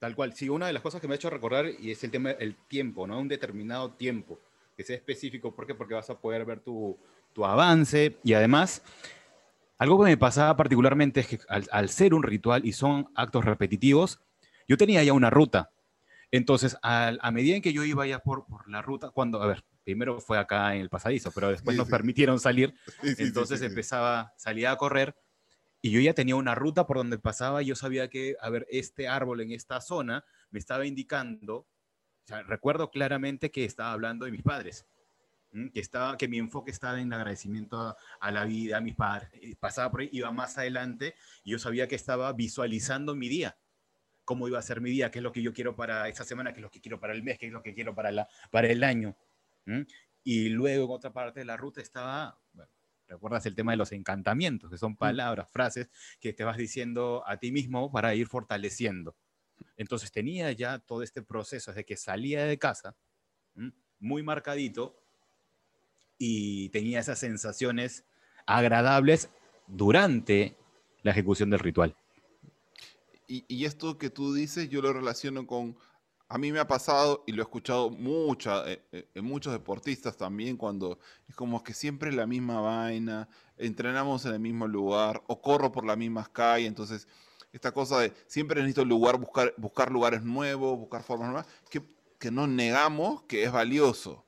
Tal 0.00 0.16
cual. 0.16 0.32
Sí, 0.34 0.48
una 0.48 0.66
de 0.66 0.72
las 0.72 0.82
cosas 0.82 1.00
que 1.00 1.06
me 1.06 1.14
ha 1.14 1.16
hecho 1.16 1.30
recordar 1.30 1.66
y 1.78 1.92
es 1.92 2.02
el 2.02 2.10
tema 2.10 2.32
del 2.32 2.56
tiempo, 2.56 3.06
¿no? 3.06 3.20
Un 3.20 3.28
determinado 3.28 3.92
tiempo 3.92 4.40
que 4.76 4.82
sea 4.82 4.96
específico. 4.96 5.54
¿Por 5.54 5.66
qué? 5.66 5.74
Porque 5.76 5.94
vas 5.94 6.10
a 6.10 6.18
poder 6.18 6.44
ver 6.44 6.60
tu, 6.60 6.98
tu 7.32 7.44
avance 7.44 8.16
y 8.24 8.32
además... 8.32 8.82
Algo 9.78 9.98
que 9.98 10.10
me 10.10 10.16
pasaba 10.18 10.54
particularmente 10.58 11.20
es 11.20 11.26
que 11.26 11.38
al, 11.48 11.88
ser 11.88 12.12
un 12.12 12.22
ritual 12.22 12.66
y 12.66 12.72
son 12.74 13.08
actos 13.14 13.46
repetitivos, 13.46 14.20
yo 14.68 14.76
tenía 14.76 15.02
ya 15.02 15.14
una 15.14 15.30
ruta. 15.30 15.70
Entonces, 16.30 16.76
a 16.82 17.30
medida 17.32 17.56
en 17.56 17.62
que 17.62 17.72
yo 17.72 17.82
iba 17.84 18.06
ya 18.06 18.18
por, 18.18 18.44
por, 18.44 18.68
la 18.68 18.82
ruta, 18.82 19.08
cuando, 19.08 19.42
a 19.42 19.46
ver, 19.46 19.64
primero 19.82 20.20
fue 20.20 20.38
acá 20.38 20.74
en 20.74 20.82
el 20.82 20.90
pasadizo, 20.90 21.32
pero 21.32 21.50
después 21.50 21.76
nos 21.76 21.88
permitieron 21.88 22.38
salir, 22.38 22.74
entonces 23.02 23.62
empezaba, 23.62 24.32
salía 24.36 24.70
a 24.70 24.76
correr 24.76 25.16
y 25.82 25.90
yo 25.90 26.00
ya 26.00 26.14
tenía 26.14 26.36
una 26.36 26.54
ruta 26.54 26.86
por 26.86 26.96
donde 26.98 27.18
pasaba 27.18 27.62
y 27.62 27.66
yo 27.66 27.76
sabía 27.76 28.08
que, 28.08 28.36
a 28.40 28.50
ver, 28.50 28.66
este 28.70 29.08
árbol 29.08 29.40
en 29.40 29.52
esta 29.52 29.80
zona 29.80 30.24
me 30.50 30.58
estaba 30.58 30.86
indicando 30.86 31.66
recuerdo 32.46 32.90
claramente 32.90 33.50
que 33.50 33.64
estaba 33.64 33.92
hablando 33.92 34.24
de 34.24 34.32
mis 34.32 34.42
padres, 34.42 34.86
que, 35.50 35.80
estaba, 35.80 36.16
que 36.16 36.28
mi 36.28 36.38
enfoque 36.38 36.70
estaba 36.70 37.00
en 37.00 37.08
el 37.08 37.12
agradecimiento 37.12 37.96
a, 38.20 38.30
la 38.30 38.44
vida, 38.44 38.78
a 38.78 38.80
mis 38.80 38.94
padres. 38.94 39.30
Pasaba 39.58 39.90
por 39.90 40.00
ahí, 40.00 40.10
iba 40.12 40.30
más 40.30 40.56
adelante 40.58 41.14
y 41.44 41.52
yo 41.52 41.58
sabía 41.58 41.88
que 41.88 41.96
estaba 41.96 42.32
visualizando 42.32 43.14
mi 43.14 43.28
día, 43.28 43.58
cómo 44.24 44.46
iba 44.48 44.58
a 44.58 44.62
ser 44.62 44.80
mi 44.80 44.90
día, 44.90 45.10
qué 45.10 45.18
es 45.18 45.22
lo 45.22 45.32
que 45.32 45.42
yo 45.42 45.52
quiero 45.52 45.74
para 45.74 46.08
esta 46.08 46.24
semana, 46.24 46.52
qué 46.52 46.60
es 46.60 46.62
lo 46.62 46.70
que 46.70 46.80
quiero 46.80 47.00
para 47.00 47.12
el 47.12 47.22
mes, 47.22 47.38
qué 47.38 47.46
es 47.46 47.52
lo 47.52 47.62
que 47.62 47.74
quiero 47.74 47.94
para, 47.94 48.12
la, 48.12 48.28
para 48.50 48.68
el 48.68 48.84
año. 48.84 49.16
Y 50.22 50.50
luego 50.50 50.84
en 50.84 50.90
otra 50.90 51.12
parte 51.12 51.40
de 51.40 51.46
la 51.46 51.56
ruta 51.56 51.80
estaba, 51.80 52.38
recuerdas 53.10 53.44
el 53.46 53.54
tema 53.54 53.72
de 53.72 53.76
los 53.76 53.92
encantamientos, 53.92 54.70
que 54.70 54.78
son 54.78 54.96
palabras, 54.96 55.50
frases 55.50 55.88
que 56.20 56.32
te 56.32 56.44
vas 56.44 56.56
diciendo 56.56 57.22
a 57.26 57.38
ti 57.38 57.52
mismo 57.52 57.90
para 57.90 58.14
ir 58.14 58.26
fortaleciendo. 58.26 59.16
Entonces 59.76 60.12
tenía 60.12 60.52
ya 60.52 60.78
todo 60.78 61.02
este 61.02 61.22
proceso 61.22 61.70
desde 61.72 61.84
que 61.84 61.96
salía 61.96 62.44
de 62.44 62.58
casa, 62.58 62.96
muy 63.98 64.22
marcadito, 64.22 64.96
y 66.18 66.68
tenía 66.68 67.00
esas 67.00 67.18
sensaciones 67.18 68.04
agradables 68.46 69.30
durante 69.66 70.56
la 71.02 71.12
ejecución 71.12 71.50
del 71.50 71.60
ritual. 71.60 71.96
Y, 73.26 73.64
esto 73.64 73.96
que 73.96 74.10
tú 74.10 74.34
dices, 74.34 74.68
yo 74.70 74.82
lo 74.82 74.92
relaciono 74.92 75.46
con, 75.46 75.76
a 76.32 76.38
mí 76.38 76.52
me 76.52 76.60
ha 76.60 76.68
pasado 76.68 77.24
y 77.26 77.32
lo 77.32 77.42
he 77.42 77.44
escuchado 77.44 77.90
eh, 77.90 78.82
eh, 78.92 79.10
en 79.14 79.24
muchos 79.24 79.52
deportistas 79.52 80.16
también, 80.16 80.56
cuando 80.56 81.00
es 81.28 81.34
como 81.34 81.64
que 81.64 81.74
siempre 81.74 82.12
la 82.12 82.24
misma 82.24 82.60
vaina, 82.60 83.28
entrenamos 83.56 84.24
en 84.26 84.34
el 84.34 84.38
mismo 84.38 84.68
lugar 84.68 85.24
o 85.26 85.42
corro 85.42 85.72
por 85.72 85.84
las 85.84 85.98
mismas 85.98 86.28
calles, 86.28 86.68
entonces 86.68 87.08
esta 87.52 87.72
cosa 87.72 87.98
de 87.98 88.14
siempre 88.28 88.60
necesito 88.60 88.84
lugar, 88.84 89.18
buscar, 89.18 89.90
lugares 89.90 90.22
nuevos, 90.22 90.78
buscar 90.78 91.02
formas 91.02 91.30
nuevas, 91.30 91.46
que, 91.68 91.82
que 92.20 92.30
no 92.30 92.46
negamos 92.46 93.24
que 93.24 93.42
es 93.42 93.50
valioso. 93.50 94.24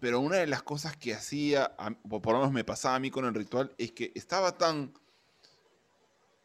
Pero 0.00 0.18
una 0.18 0.38
de 0.38 0.48
las 0.48 0.64
cosas 0.64 0.96
que 0.96 1.14
hacía, 1.14 1.76
por 2.10 2.32
lo 2.32 2.38
menos 2.38 2.52
me 2.52 2.64
pasaba 2.64 2.96
a 2.96 3.00
mí 3.00 3.08
con 3.08 3.24
el 3.24 3.34
ritual, 3.34 3.72
es 3.78 3.92
que 3.92 4.10
estaba 4.16 4.58
tan 4.58 4.94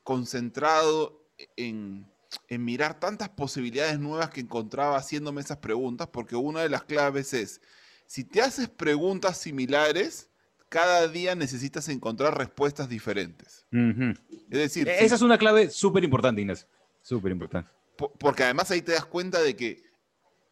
concentrado 0.04 1.28
en, 1.58 2.09
en 2.48 2.63
mirar 2.63 3.00
tantas 3.00 3.30
posibilidades 3.30 4.00
nuevas 4.00 4.30
que 4.30 4.42
encontraba 4.42 4.98
haciéndome 4.98 5.42
esas 5.42 5.58
preguntas, 5.58 6.08
porque 6.08 6.36
una 6.36 6.62
de 6.62 6.70
las 6.70 6.84
claves 6.84 7.34
es, 7.34 7.62
si 8.06 8.24
te 8.24 8.42
haces 8.42 8.70
preguntas 8.70 9.38
similares, 9.38 10.30
cada 10.70 11.08
día 11.08 11.36
necesitas 11.36 11.89
encontrar 11.89 12.38
respuestas 12.38 12.89
diferentes. 12.89 13.65
Es 13.72 14.60
decir... 14.60 14.88
E-, 14.88 15.04
esa 15.04 15.15
es 15.15 15.22
una 15.22 15.38
clave 15.38 15.70
súper 15.70 16.04
importante, 16.04 16.42
Inés. 16.42 16.68
Súper 17.02 17.32
importante. 17.32 17.72
Porque 17.98 18.44
además 18.44 18.72
ahí 18.72 18.82
te 18.82 18.94
das 18.94 19.06
cuenta 19.06 19.42
de 19.42 19.56
que 19.56 19.84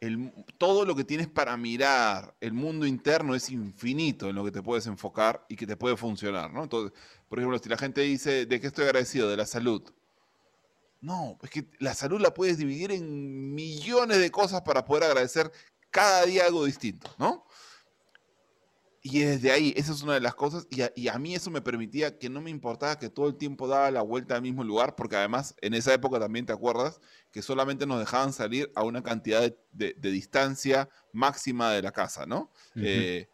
el, 0.00 0.32
todo 0.58 0.84
lo 0.84 0.94
que 0.94 1.04
tienes 1.04 1.28
para 1.28 1.56
mirar, 1.56 2.34
el 2.40 2.52
mundo 2.52 2.86
interno 2.86 3.34
es 3.34 3.50
infinito 3.50 4.28
en 4.28 4.36
lo 4.36 4.44
que 4.44 4.52
te 4.52 4.62
puedes 4.62 4.86
enfocar 4.86 5.44
y 5.48 5.56
que 5.56 5.66
te 5.66 5.76
puede 5.76 5.96
funcionar, 5.96 6.52
¿no? 6.52 6.64
Entonces, 6.64 6.96
por 7.28 7.38
ejemplo, 7.38 7.58
si 7.58 7.68
la 7.68 7.78
gente 7.78 8.02
dice, 8.02 8.46
¿de 8.46 8.60
qué 8.60 8.66
estoy 8.66 8.84
agradecido? 8.84 9.30
De 9.30 9.36
la 9.36 9.46
salud. 9.46 9.82
No, 11.00 11.38
es 11.42 11.50
que 11.50 11.66
la 11.78 11.94
salud 11.94 12.20
la 12.20 12.34
puedes 12.34 12.58
dividir 12.58 12.90
en 12.90 13.54
millones 13.54 14.18
de 14.18 14.30
cosas 14.30 14.62
para 14.62 14.84
poder 14.84 15.04
agradecer 15.04 15.50
cada 15.90 16.24
día 16.24 16.46
algo 16.46 16.64
distinto, 16.64 17.10
¿no? 17.18 17.44
Y 19.00 19.20
desde 19.20 19.52
ahí, 19.52 19.72
esa 19.76 19.92
es 19.92 20.02
una 20.02 20.14
de 20.14 20.20
las 20.20 20.34
cosas, 20.34 20.66
y 20.70 21.08
a, 21.08 21.18
mí 21.18 21.34
eso 21.34 21.50
me 21.50 21.60
permitía 21.60 22.18
que 22.18 22.28
no 22.28 22.40
me 22.40 22.50
importaba 22.50 22.98
que 22.98 23.08
todo 23.08 23.28
el 23.28 23.36
tiempo 23.36 23.68
daba 23.68 23.90
la 23.92 24.02
vuelta 24.02 24.34
al 24.34 24.42
mismo 24.42 24.64
lugar, 24.64 24.96
porque 24.96 25.16
además 25.16 25.54
en 25.60 25.74
esa 25.74 25.94
época 25.94 26.18
también 26.18 26.46
te 26.46 26.52
acuerdas 26.52 27.00
que 27.30 27.40
solamente 27.40 27.86
nos 27.86 28.00
dejaban 28.00 28.32
salir 28.32 28.72
a 28.74 28.82
una 28.82 29.02
cantidad 29.02 29.54
de, 29.70 29.94
distancia 30.00 30.88
máxima 31.12 31.72
de 31.72 31.82
la 31.82 31.92
casa, 31.92 32.26
¿no? 32.26 32.52
Eh, 32.74 33.28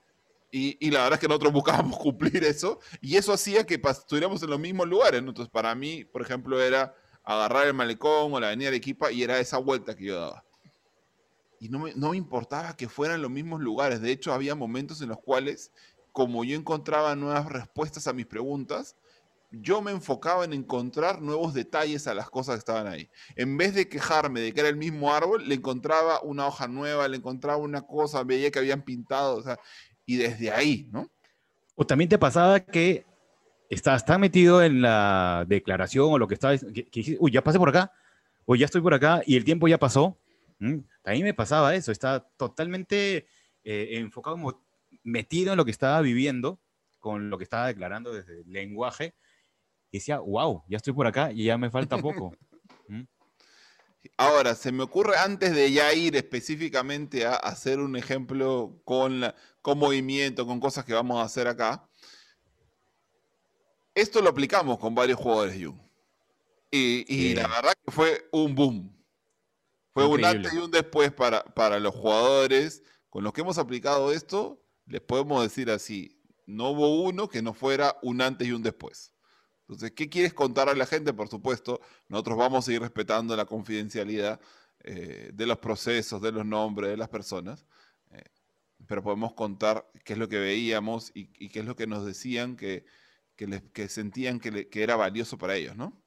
y, 0.50 0.90
la 0.90 1.00
verdad 1.00 1.14
es 1.14 1.20
que 1.20 1.28
nosotros 1.28 1.52
buscábamos 1.52 1.98
cumplir 1.98 2.44
eso, 2.44 2.78
y 3.00 3.16
eso 3.16 3.32
hacía 3.32 3.64
que 3.64 3.80
estuviéramos 3.82 4.42
en 4.42 4.50
los 4.50 4.60
mismos 4.60 4.86
lugares, 4.86 5.18
Entonces 5.18 5.50
para 5.50 5.74
mí, 5.74 6.04
por 6.04 6.20
ejemplo, 6.20 6.62
era 6.62 6.94
agarrar 7.24 7.66
el 7.66 7.74
malecón 7.74 8.32
o 8.32 8.40
la 8.40 8.48
avenida 8.48 8.68
Arequipa 8.68 9.10
y 9.10 9.22
era 9.22 9.38
esa 9.38 9.58
vuelta 9.58 9.96
que 9.96 10.04
yo 10.04 10.20
daba 10.20 10.44
y 11.64 11.70
no 11.70 11.78
me, 12.10 12.16
importaba 12.18 12.76
que 12.76 12.90
fueran 12.90 13.22
los 13.22 13.30
mismos 13.30 13.58
lugares. 13.58 14.02
De 14.02 14.12
hecho, 14.12 14.34
había 14.34 14.54
momentos 14.54 15.00
en 15.00 15.08
los 15.08 15.18
cuales, 15.18 15.72
como 16.12 16.44
yo 16.44 16.56
encontraba 16.56 17.16
nuevas 17.16 17.46
respuestas 17.46 18.06
a 18.06 18.12
mis 18.12 18.26
preguntas, 18.26 18.96
yo 19.50 19.80
me 19.80 19.92
enfocaba 19.92 20.44
en 20.44 20.52
encontrar 20.52 21.22
nuevos 21.22 21.54
detalles 21.54 22.06
a 22.06 22.12
las 22.12 22.28
cosas 22.28 22.56
que 22.56 22.58
estaban 22.58 22.86
ahí. 22.86 23.08
En 23.34 23.56
vez 23.56 23.74
de 23.74 23.88
quejarme 23.88 24.40
de 24.40 24.52
que 24.52 24.60
era 24.60 24.68
el 24.68 24.76
mismo 24.76 25.14
árbol, 25.14 25.48
le 25.48 25.54
encontraba 25.54 26.20
una 26.20 26.46
hoja 26.46 26.68
nueva, 26.68 27.08
le 27.08 27.16
encontraba 27.16 27.56
una 27.56 27.80
cosa, 27.80 28.24
veía 28.24 28.50
que 28.50 28.58
habían 28.58 28.82
pintado, 28.82 29.36
o 29.36 29.42
sea, 29.42 29.58
y 30.04 30.16
desde 30.16 30.50
ahí, 30.50 30.86
¿no? 30.92 31.08
O 31.76 31.86
también 31.86 32.10
te 32.10 32.18
pasaba 32.18 32.60
que 32.60 33.06
estás 33.74 34.04
tan 34.04 34.20
metido 34.20 34.62
en 34.62 34.80
la 34.82 35.44
declaración 35.46 36.12
o 36.12 36.18
lo 36.18 36.28
que 36.28 36.34
estabas, 36.34 36.64
que, 36.72 37.16
uy, 37.18 37.30
ya 37.30 37.42
pasé 37.42 37.58
por 37.58 37.68
acá, 37.68 37.92
o 38.46 38.56
ya 38.56 38.66
estoy 38.66 38.80
por 38.80 38.94
acá 38.94 39.22
y 39.26 39.36
el 39.36 39.44
tiempo 39.44 39.68
ya 39.68 39.78
pasó. 39.78 40.18
A 41.04 41.10
mí 41.10 41.22
me 41.22 41.34
pasaba 41.34 41.74
eso, 41.74 41.92
estaba 41.92 42.20
totalmente 42.36 43.26
eh, 43.64 43.88
enfocado, 43.92 44.36
metido 45.02 45.52
en 45.52 45.56
lo 45.56 45.64
que 45.64 45.70
estaba 45.70 46.00
viviendo, 46.00 46.60
con 46.98 47.28
lo 47.28 47.36
que 47.36 47.44
estaba 47.44 47.66
declarando 47.66 48.12
desde 48.12 48.40
el 48.40 48.52
lenguaje, 48.52 49.14
y 49.90 49.98
decía, 49.98 50.18
wow, 50.18 50.64
ya 50.68 50.78
estoy 50.78 50.92
por 50.92 51.06
acá 51.06 51.32
y 51.32 51.44
ya 51.44 51.58
me 51.58 51.70
falta 51.70 51.98
poco. 51.98 52.34
Ahora, 54.16 54.54
se 54.54 54.70
me 54.70 54.82
ocurre 54.82 55.16
antes 55.16 55.54
de 55.54 55.72
ya 55.72 55.92
ir 55.92 56.14
específicamente 56.16 57.26
a 57.26 57.34
hacer 57.34 57.80
un 57.80 57.96
ejemplo 57.96 58.80
con, 58.84 59.22
con 59.62 59.78
movimiento, 59.78 60.46
con 60.46 60.60
cosas 60.60 60.84
que 60.84 60.92
vamos 60.92 61.18
a 61.18 61.24
hacer 61.24 61.48
acá. 61.48 61.88
Esto 63.94 64.20
lo 64.20 64.30
aplicamos 64.30 64.78
con 64.78 64.94
varios 64.94 65.18
jugadores 65.18 65.62
Jung. 65.62 65.78
Y, 66.70 67.34
la 67.34 67.46
verdad 67.46 67.74
que 67.84 67.92
fue 67.92 68.28
un 68.32 68.54
boom. 68.54 68.92
Fue 69.92 70.06
un 70.06 70.24
antes 70.24 70.52
y 70.52 70.56
un 70.56 70.70
después 70.70 71.12
para, 71.12 71.44
para 71.44 71.78
los 71.78 71.94
jugadores. 71.94 72.82
Con 73.10 73.22
los 73.22 73.32
que 73.32 73.42
hemos 73.42 73.58
aplicado 73.58 74.12
esto, 74.12 74.60
les 74.86 75.00
podemos 75.00 75.40
decir 75.42 75.70
así, 75.70 76.20
no 76.46 76.70
hubo 76.70 77.02
uno 77.02 77.28
que 77.28 77.42
no 77.42 77.54
fuera 77.54 77.96
un 78.02 78.20
antes 78.20 78.48
y 78.48 78.52
un 78.52 78.62
después. 78.62 79.12
Entonces, 79.60 79.92
¿qué 79.92 80.08
quieres 80.08 80.34
contar 80.34 80.68
a 80.68 80.74
la 80.74 80.84
gente? 80.84 81.12
Por 81.14 81.28
supuesto, 81.28 81.80
nosotros 82.08 82.36
vamos 82.36 82.68
a 82.68 82.72
ir 82.72 82.80
respetando 82.80 83.34
la 83.36 83.46
confidencialidad 83.46 84.40
eh, 84.80 85.30
de 85.32 85.46
los 85.46 85.58
procesos, 85.58 86.20
de 86.20 86.32
los 86.32 86.44
nombres, 86.44 86.90
de 86.90 86.96
las 86.98 87.08
personas, 87.08 87.64
eh, 88.10 88.24
pero 88.86 89.02
podemos 89.02 89.32
contar 89.32 89.90
qué 90.04 90.12
es 90.12 90.18
lo 90.18 90.28
que 90.28 90.38
veíamos 90.38 91.10
y, 91.14 91.48
qué 91.48 91.60
es 91.60 91.64
lo 91.64 91.74
que 91.74 91.86
nos 91.86 92.04
decían 92.04 92.56
que, 92.56 92.84
que, 93.36 93.88
sentían 93.88 94.40
que, 94.40 94.68
que, 94.68 94.82
era 94.82 94.96
valioso 94.96 95.38
para 95.38 95.56
ellos, 95.56 95.76
¿no? 95.76 96.00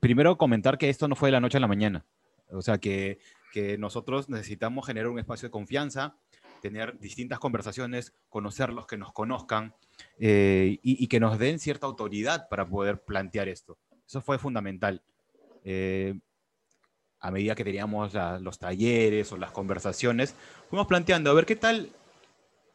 Primero 0.00 0.36
comentar 0.36 0.78
que 0.78 0.88
esto 0.88 1.08
no 1.08 1.16
fue 1.16 1.28
de 1.28 1.32
la 1.32 1.40
noche 1.40 1.58
a 1.58 1.60
la 1.60 1.68
mañana, 1.68 2.04
o 2.48 2.62
sea, 2.62 2.78
que, 2.78 3.18
que 3.52 3.78
nosotros 3.78 4.28
necesitamos 4.28 4.86
generar 4.86 5.10
un 5.10 5.18
espacio 5.18 5.48
de 5.48 5.52
confianza, 5.52 6.16
tener 6.62 6.98
distintas 6.98 7.38
conversaciones, 7.38 8.14
conocer 8.28 8.72
los 8.72 8.86
que 8.86 8.96
nos 8.96 9.12
conozcan 9.12 9.74
eh, 10.18 10.78
y, 10.82 11.06
que 11.08 11.20
nos 11.20 11.38
den 11.38 11.58
cierta 11.58 11.86
autoridad 11.86 12.48
para 12.48 12.66
poder 12.66 13.02
plantear 13.02 13.48
esto. 13.48 13.78
Eso 14.06 14.22
fue 14.22 14.38
fundamental. 14.38 15.02
Eh, 15.64 16.18
a 17.18 17.30
medida 17.30 17.54
que 17.54 17.64
teníamos 17.64 18.14
los 18.40 18.58
talleres 18.58 19.30
o 19.32 19.36
las 19.36 19.50
conversaciones, 19.50 20.34
fuimos 20.70 20.86
planteando, 20.86 21.30
a 21.30 21.34
ver, 21.34 21.46
¿qué 21.46 21.56
tal 21.56 21.90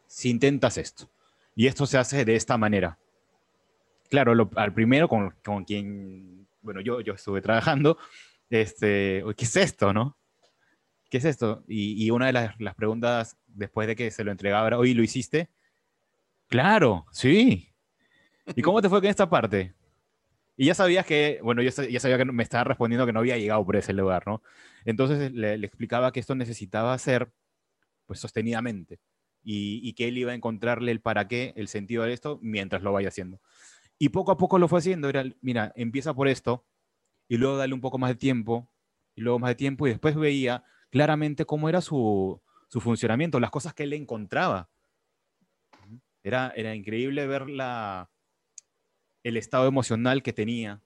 si 0.06 0.30
intentas 0.30 0.78
esto? 0.78 1.10
Y 1.56 1.68
esto 1.68 1.86
se 1.86 1.98
hace 1.98 2.24
de 2.24 2.36
esta 2.36 2.58
manera. 2.58 3.00
Claro, 4.10 4.50
al 4.56 4.74
primero 4.74 5.08
con, 5.08 5.32
con, 5.44 5.66
quien, 5.66 6.48
bueno, 6.62 6.82
yo, 6.82 7.02
yo 7.02 7.14
estuve 7.14 7.42
trabajando, 7.42 7.98
este, 8.50 9.24
¿qué 9.36 9.46
es 9.46 9.56
esto, 9.56 9.94
no? 9.94 10.18
¿qué 11.10 11.18
es 11.18 11.26
esto? 11.26 11.64
Y, 11.68 12.10
una 12.12 12.28
de 12.28 12.34
las, 12.34 12.76
preguntas 12.76 13.38
después 13.48 13.88
de 13.88 13.96
que 13.96 14.12
se 14.12 14.24
lo 14.24 14.32
entregaba 14.32 14.68
era, 14.68 14.78
oye, 14.78 14.94
¿lo 14.94 15.04
hiciste? 15.04 15.50
Claro, 16.48 17.06
sí. 17.12 17.74
¿Y 18.56 18.62
cómo 18.62 18.82
te 18.82 18.90
fue 18.90 19.02
con 19.02 19.10
esta 19.10 19.30
parte? 19.30 19.74
Y 20.56 20.66
ya 20.66 20.74
sabías 20.74 21.06
que, 21.06 21.40
bueno, 21.44 21.62
yo 21.62 21.70
ya 21.70 22.00
sabía 22.00 22.18
que 22.18 22.26
me 22.26 22.44
estaba 22.44 22.64
respondiendo 22.64 23.06
que 23.06 23.14
no 23.14 23.20
había 23.20 23.38
llegado 23.38 23.66
por 23.66 23.76
ese 23.76 23.94
lugar, 23.94 24.26
¿no? 24.26 24.42
Entonces 24.86 25.32
le, 25.32 25.54
explicaba 25.56 26.12
que 26.12 26.20
esto 26.20 26.36
necesitaba 26.36 26.94
hacer, 26.94 27.32
pues, 28.06 28.20
sostenidamente. 28.20 29.00
Y, 29.44 29.80
y, 29.88 29.94
que 29.94 30.10
él 30.10 30.18
iba 30.18 30.34
a 30.34 30.36
encontrarle 30.36 30.92
el 30.92 31.00
para 31.00 31.28
qué, 31.28 31.54
el 31.56 31.70
sentido 31.70 32.04
de 32.04 32.12
esto, 32.12 32.38
mientras 32.42 32.82
lo 32.82 32.92
vaya 32.92 33.10
haciendo. 33.10 33.40
Y 34.00 34.10
poco 34.10 34.32
a 34.32 34.38
poco 34.38 34.60
lo 34.60 34.68
fue 34.68 34.80
haciendo. 34.80 35.10
Era, 35.10 35.24
mira, 35.42 35.72
empieza 35.76 36.14
por 36.14 36.28
esto, 36.28 36.66
y 37.28 37.38
luego 37.38 37.58
dale 37.58 37.74
un 37.74 37.82
poco 37.82 37.98
más 37.98 38.10
de 38.10 38.16
tiempo, 38.16 38.70
y 39.16 39.22
luego 39.22 39.40
más 39.40 39.50
de 39.50 39.56
tiempo, 39.56 39.88
y 39.88 39.92
después 39.92 40.16
veía 40.16 40.64
claramente 40.90 41.46
cómo 41.46 41.70
era 41.70 41.82
su, 41.82 42.42
funcionamiento, 42.70 43.40
las 43.40 43.52
cosas 43.52 43.74
que 43.74 43.84
él 43.84 43.94
encontraba. 43.94 44.70
Era, 46.24 46.52
era 46.56 46.76
increíble 46.76 47.26
ver 47.26 47.50
la, 47.50 48.10
el 49.24 49.38
estado 49.38 49.68
emocional 49.68 50.24
que 50.24 50.34
tenía, 50.34 50.82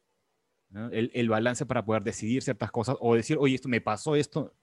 el, 0.91 1.29
balance 1.29 1.65
para 1.65 1.83
poder 1.83 2.03
decidir 2.03 2.43
ciertas 2.43 2.71
cosas 2.71 2.95
o 2.99 3.15
decir, 3.15 3.37
oye, 3.39 3.55
esto 3.55 3.67
me 3.67 3.81
pasó 3.81 4.15
esto, 4.15 4.53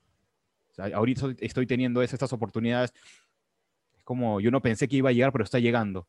ahorita 0.79 1.35
estoy 1.41 1.67
teniendo 1.67 2.03
estas 2.03 2.33
oportunidades. 2.33 2.93
Es 3.97 4.05
como, 4.05 4.41
yo 4.41 4.51
no 4.51 4.63
pensé 4.63 4.89
que 4.89 4.97
iba 4.97 5.11
a 5.11 5.13
llegar, 5.13 5.33
pero 5.33 5.45
está 5.45 5.59
llegando. 5.59 6.09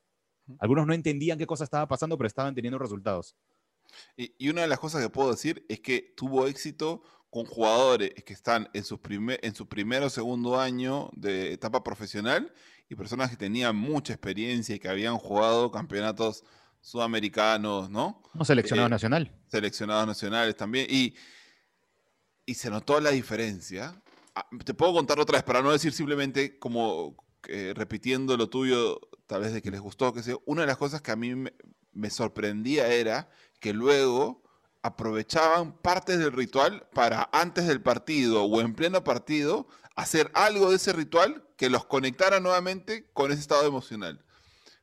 Algunos 0.59 0.87
no 0.87 0.93
entendían 0.93 1.37
qué 1.37 1.45
cosa 1.45 1.63
estaba 1.63 1.87
pasando, 1.87 2.17
pero 2.17 2.27
estaban 2.27 2.55
teniendo 2.55 2.79
resultados. 2.79 3.35
Y, 4.17 4.33
y 4.37 4.49
una 4.49 4.61
de 4.61 4.67
las 4.67 4.79
cosas 4.79 5.01
que 5.01 5.09
puedo 5.09 5.31
decir 5.31 5.65
es 5.67 5.79
que 5.79 6.13
tuvo 6.15 6.47
éxito 6.47 7.03
con 7.29 7.45
jugadores 7.45 8.11
que 8.23 8.33
están 8.33 8.69
en, 8.73 8.83
sus 8.83 8.99
primer, 8.99 9.39
en 9.43 9.53
su 9.53 9.67
primer 9.67 10.01
o 10.03 10.09
segundo 10.09 10.59
año 10.59 11.09
de 11.13 11.53
etapa 11.53 11.83
profesional 11.83 12.51
y 12.89 12.95
personas 12.95 13.29
que 13.29 13.37
tenían 13.37 13.75
mucha 13.75 14.13
experiencia 14.13 14.75
y 14.75 14.79
que 14.79 14.89
habían 14.89 15.17
jugado 15.17 15.71
campeonatos 15.71 16.43
sudamericanos, 16.81 17.89
¿no? 17.89 18.23
No, 18.33 18.45
seleccionados 18.45 18.89
eh, 18.89 18.91
nacional. 18.91 19.31
Seleccionados 19.47 20.07
nacionales 20.07 20.55
también. 20.55 20.87
Y, 20.89 21.13
y 22.45 22.53
se 22.55 22.69
notó 22.71 22.99
la 22.99 23.11
diferencia. 23.11 24.01
Ah, 24.33 24.47
te 24.65 24.73
puedo 24.73 24.93
contar 24.93 25.19
otra 25.19 25.37
vez, 25.37 25.43
para 25.43 25.61
no 25.61 25.71
decir 25.71 25.93
simplemente 25.93 26.57
como 26.57 27.15
eh, 27.47 27.73
repitiendo 27.75 28.37
lo 28.37 28.49
tuyo, 28.49 28.99
tal 29.27 29.41
vez 29.41 29.53
de 29.53 29.61
que 29.61 29.71
les 29.71 29.81
gustó, 29.81 30.13
que 30.13 30.23
sea. 30.23 30.35
Una 30.45 30.61
de 30.61 30.67
las 30.67 30.77
cosas 30.77 31.01
que 31.01 31.11
a 31.11 31.15
mí 31.15 31.33
me 31.93 32.09
sorprendía 32.09 32.87
era 32.87 33.29
que 33.59 33.73
luego 33.73 34.43
aprovechaban 34.81 35.77
partes 35.77 36.19
del 36.19 36.31
ritual 36.31 36.87
para 36.93 37.29
antes 37.33 37.67
del 37.67 37.81
partido 37.81 38.43
o 38.43 38.61
en 38.61 38.73
pleno 38.73 39.03
partido 39.03 39.67
hacer 39.95 40.31
algo 40.33 40.69
de 40.69 40.77
ese 40.77 40.93
ritual 40.93 41.45
que 41.57 41.69
los 41.69 41.85
conectara 41.85 42.39
nuevamente 42.39 43.09
con 43.11 43.31
ese 43.31 43.41
estado 43.41 43.67
emocional. 43.67 44.23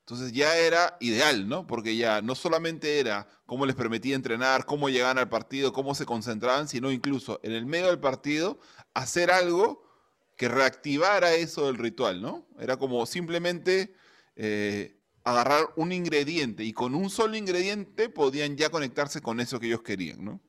Entonces 0.00 0.32
ya 0.32 0.56
era 0.56 0.96
ideal, 1.00 1.48
¿no? 1.48 1.66
Porque 1.66 1.96
ya 1.96 2.22
no 2.22 2.34
solamente 2.34 3.00
era 3.00 3.26
cómo 3.46 3.66
les 3.66 3.74
permitía 3.74 4.14
entrenar, 4.14 4.64
cómo 4.66 4.88
llegaban 4.88 5.18
al 5.18 5.28
partido, 5.28 5.72
cómo 5.72 5.94
se 5.94 6.06
concentraban, 6.06 6.68
sino 6.68 6.92
incluso 6.92 7.40
en 7.42 7.52
el 7.52 7.66
medio 7.66 7.86
del 7.86 7.98
partido 7.98 8.60
hacer 8.94 9.30
algo 9.32 9.85
que 10.36 10.48
reactivara 10.48 11.34
eso 11.34 11.66
del 11.66 11.78
ritual, 11.78 12.20
¿no? 12.20 12.46
Era 12.58 12.76
como 12.76 13.04
simplemente 13.06 13.94
eh, 14.36 15.00
agarrar 15.24 15.70
un 15.76 15.92
ingrediente 15.92 16.62
y 16.62 16.72
con 16.72 16.94
un 16.94 17.10
solo 17.10 17.36
ingrediente 17.36 18.08
podían 18.08 18.56
ya 18.56 18.70
conectarse 18.70 19.20
con 19.20 19.40
eso 19.40 19.58
que 19.58 19.66
ellos 19.66 19.82
querían, 19.82 20.24
¿no? 20.24 20.40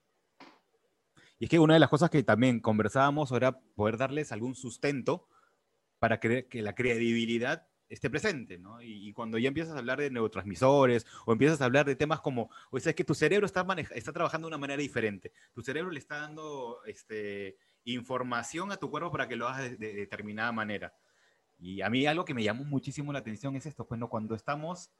Y 1.39 1.45
es 1.45 1.49
que 1.49 1.59
una 1.59 1.75
de 1.75 1.79
las 1.79 1.89
cosas 1.89 2.09
que 2.09 2.23
también 2.23 2.59
conversábamos 2.59 3.31
era 3.31 3.59
poder 3.59 3.97
darles 3.97 4.31
algún 4.31 4.55
sustento 4.55 5.27
para 5.99 6.19
que, 6.19 6.47
que 6.47 6.61
la 6.61 6.75
credibilidad 6.75 7.67
esté 7.89 8.09
presente, 8.09 8.57
¿no? 8.57 8.81
Y, 8.81 9.13
cuando 9.13 9.37
ya 9.37 9.47
empiezas 9.47 9.75
a 9.75 9.79
hablar 9.79 9.99
de 9.99 10.11
neurotransmisores 10.11 11.05
o 11.25 11.31
empiezas 11.31 11.61
a 11.61 11.65
hablar 11.65 11.85
de 11.85 11.95
temas 11.95 12.21
como, 12.21 12.49
o 12.69 12.79
sea, 12.79 12.89
es 12.89 12.95
que 12.95 13.03
tu 13.03 13.15
cerebro 13.15 13.45
está, 13.45 13.65
está 13.95 14.11
trabajando 14.11 14.47
de 14.47 14.49
una 14.49 14.57
manera 14.57 14.81
diferente, 14.81 15.31
tu 15.53 15.61
cerebro 15.61 15.91
le 15.91 15.99
está 15.99 16.17
dando 16.17 16.79
este, 16.85 17.57
información 17.93 18.71
a 18.71 18.77
tu 18.77 18.89
cuerpo 18.89 19.11
para 19.11 19.27
que 19.27 19.35
lo 19.35 19.47
hagas 19.47 19.77
de 19.79 19.93
determinada 19.93 20.51
manera. 20.51 20.93
Y 21.59 21.81
a 21.81 21.89
mí 21.89 22.05
algo 22.05 22.25
que 22.25 22.33
me 22.33 22.43
llamó 22.43 22.63
muchísimo 22.63 23.11
la 23.13 23.19
atención 23.19 23.55
es 23.55 23.65
esto, 23.65 23.85
bueno, 23.89 24.09
cuando 24.09 24.35
estamos 24.35 24.91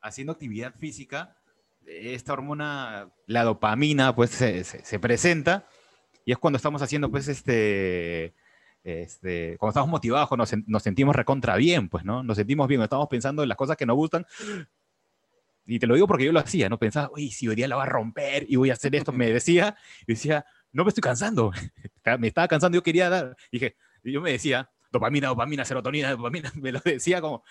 haciendo 0.00 0.32
actividad 0.32 0.74
física, 0.76 1.36
esta 1.84 2.32
hormona, 2.32 3.10
la 3.26 3.44
dopamina, 3.44 4.14
pues 4.14 4.30
se, 4.30 4.64
se, 4.64 4.98
presenta 4.98 5.66
y 6.24 6.32
es 6.32 6.38
cuando 6.38 6.56
estamos 6.56 6.82
haciendo, 6.82 7.10
pues, 7.10 7.28
este, 7.28 8.34
este, 8.84 9.56
cuando 9.58 9.70
estamos 9.70 9.90
motivados, 9.90 10.30
nos, 10.38 10.52
nos, 10.66 10.82
sentimos 10.82 11.16
recontra 11.16 11.56
bien, 11.56 11.88
pues, 11.88 12.04
¿no? 12.04 12.22
Nos 12.22 12.36
sentimos 12.36 12.68
bien, 12.68 12.80
estamos 12.82 13.08
pensando 13.08 13.42
en 13.42 13.48
las 13.48 13.58
cosas 13.58 13.76
que 13.76 13.86
nos 13.86 13.96
gustan. 13.96 14.26
Y 15.66 15.78
te 15.78 15.86
lo 15.86 15.94
digo 15.94 16.06
porque 16.06 16.24
yo 16.24 16.32
lo 16.32 16.40
hacía, 16.40 16.68
¿no? 16.68 16.78
Pensaba, 16.78 17.10
uy, 17.14 17.30
si 17.30 17.46
hoy 17.48 17.54
día 17.54 17.68
la 17.68 17.76
va 17.76 17.84
a 17.84 17.86
romper 17.86 18.46
y 18.48 18.56
voy 18.56 18.70
a 18.70 18.74
hacer 18.74 18.94
esto, 18.94 19.12
me 19.12 19.30
decía, 19.30 19.76
decía, 20.06 20.44
no 20.72 20.84
me 20.84 20.88
estoy 20.88 21.02
cansando, 21.02 21.52
me 22.18 22.28
estaba 22.28 22.48
cansando, 22.48 22.76
yo 22.76 22.82
quería 22.82 23.08
dar, 23.08 23.36
dije, 23.50 23.76
yo 24.02 24.20
me 24.20 24.32
decía, 24.32 24.70
dopamina, 24.90 25.28
dopamina, 25.28 25.64
serotonina, 25.64 26.10
dopamina, 26.10 26.52
me 26.56 26.72
lo 26.72 26.80
decía 26.80 27.20
como, 27.20 27.44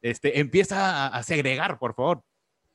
este, 0.00 0.40
empieza 0.40 1.06
a, 1.06 1.22
segregar, 1.22 1.78
por 1.78 1.94
favor, 1.94 2.24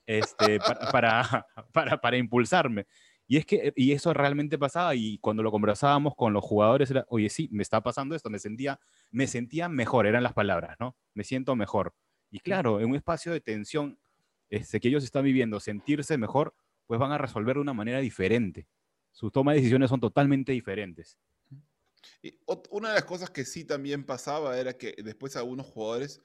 este, 0.06 0.60
para, 0.92 1.46
para, 1.72 2.00
para, 2.00 2.18
impulsarme. 2.18 2.86
Y 3.28 3.38
es 3.38 3.46
que, 3.46 3.74
y 3.76 3.92
eso 3.92 4.14
realmente 4.14 4.58
pasaba, 4.58 4.94
y 4.94 5.18
cuando 5.18 5.42
lo 5.42 5.52
conversábamos 5.52 6.14
con 6.16 6.32
los 6.32 6.44
jugadores, 6.44 6.92
era, 6.92 7.06
oye, 7.10 7.30
sí, 7.30 7.50
me 7.52 7.64
está 7.64 7.82
pasando 7.82 8.16
esto, 8.16 8.30
me 8.30 8.38
sentía, 8.38 8.80
me 9.10 9.26
sentía 9.26 9.68
mejor, 9.68 10.06
eran 10.06 10.22
las 10.22 10.34
palabras, 10.34 10.78
¿no? 10.80 10.96
Me 11.16 11.24
siento 11.24 11.56
mejor. 11.56 11.96
Y 12.30 12.40
claro, 12.40 12.80
en 12.80 12.90
un 12.90 12.96
espacio 12.96 13.32
de 13.32 13.42
tensión 13.42 13.98
este, 14.50 14.80
que 14.80 14.90
ellos 14.90 15.04
están 15.04 15.24
viviendo, 15.24 15.60
sentirse 15.60 16.18
mejor, 16.20 16.54
pues 16.86 17.00
van 17.00 17.12
a 17.12 17.18
resolver 17.18 17.56
de 17.56 17.62
una 17.62 17.74
manera 17.74 18.00
diferente. 18.00 18.68
Sus 19.16 19.32
tomas 19.32 19.54
de 19.54 19.62
decisiones 19.62 19.90
son 19.90 20.02
totalmente 20.02 20.52
diferentes. 20.52 21.18
Y 22.22 22.38
una 22.70 22.90
de 22.90 22.96
las 22.96 23.06
cosas 23.06 23.30
que 23.30 23.46
sí 23.46 23.64
también 23.64 24.04
pasaba 24.04 24.60
era 24.60 24.78
que 24.78 24.94
después 25.02 25.38
algunos 25.38 25.66
jugadores 25.68 26.22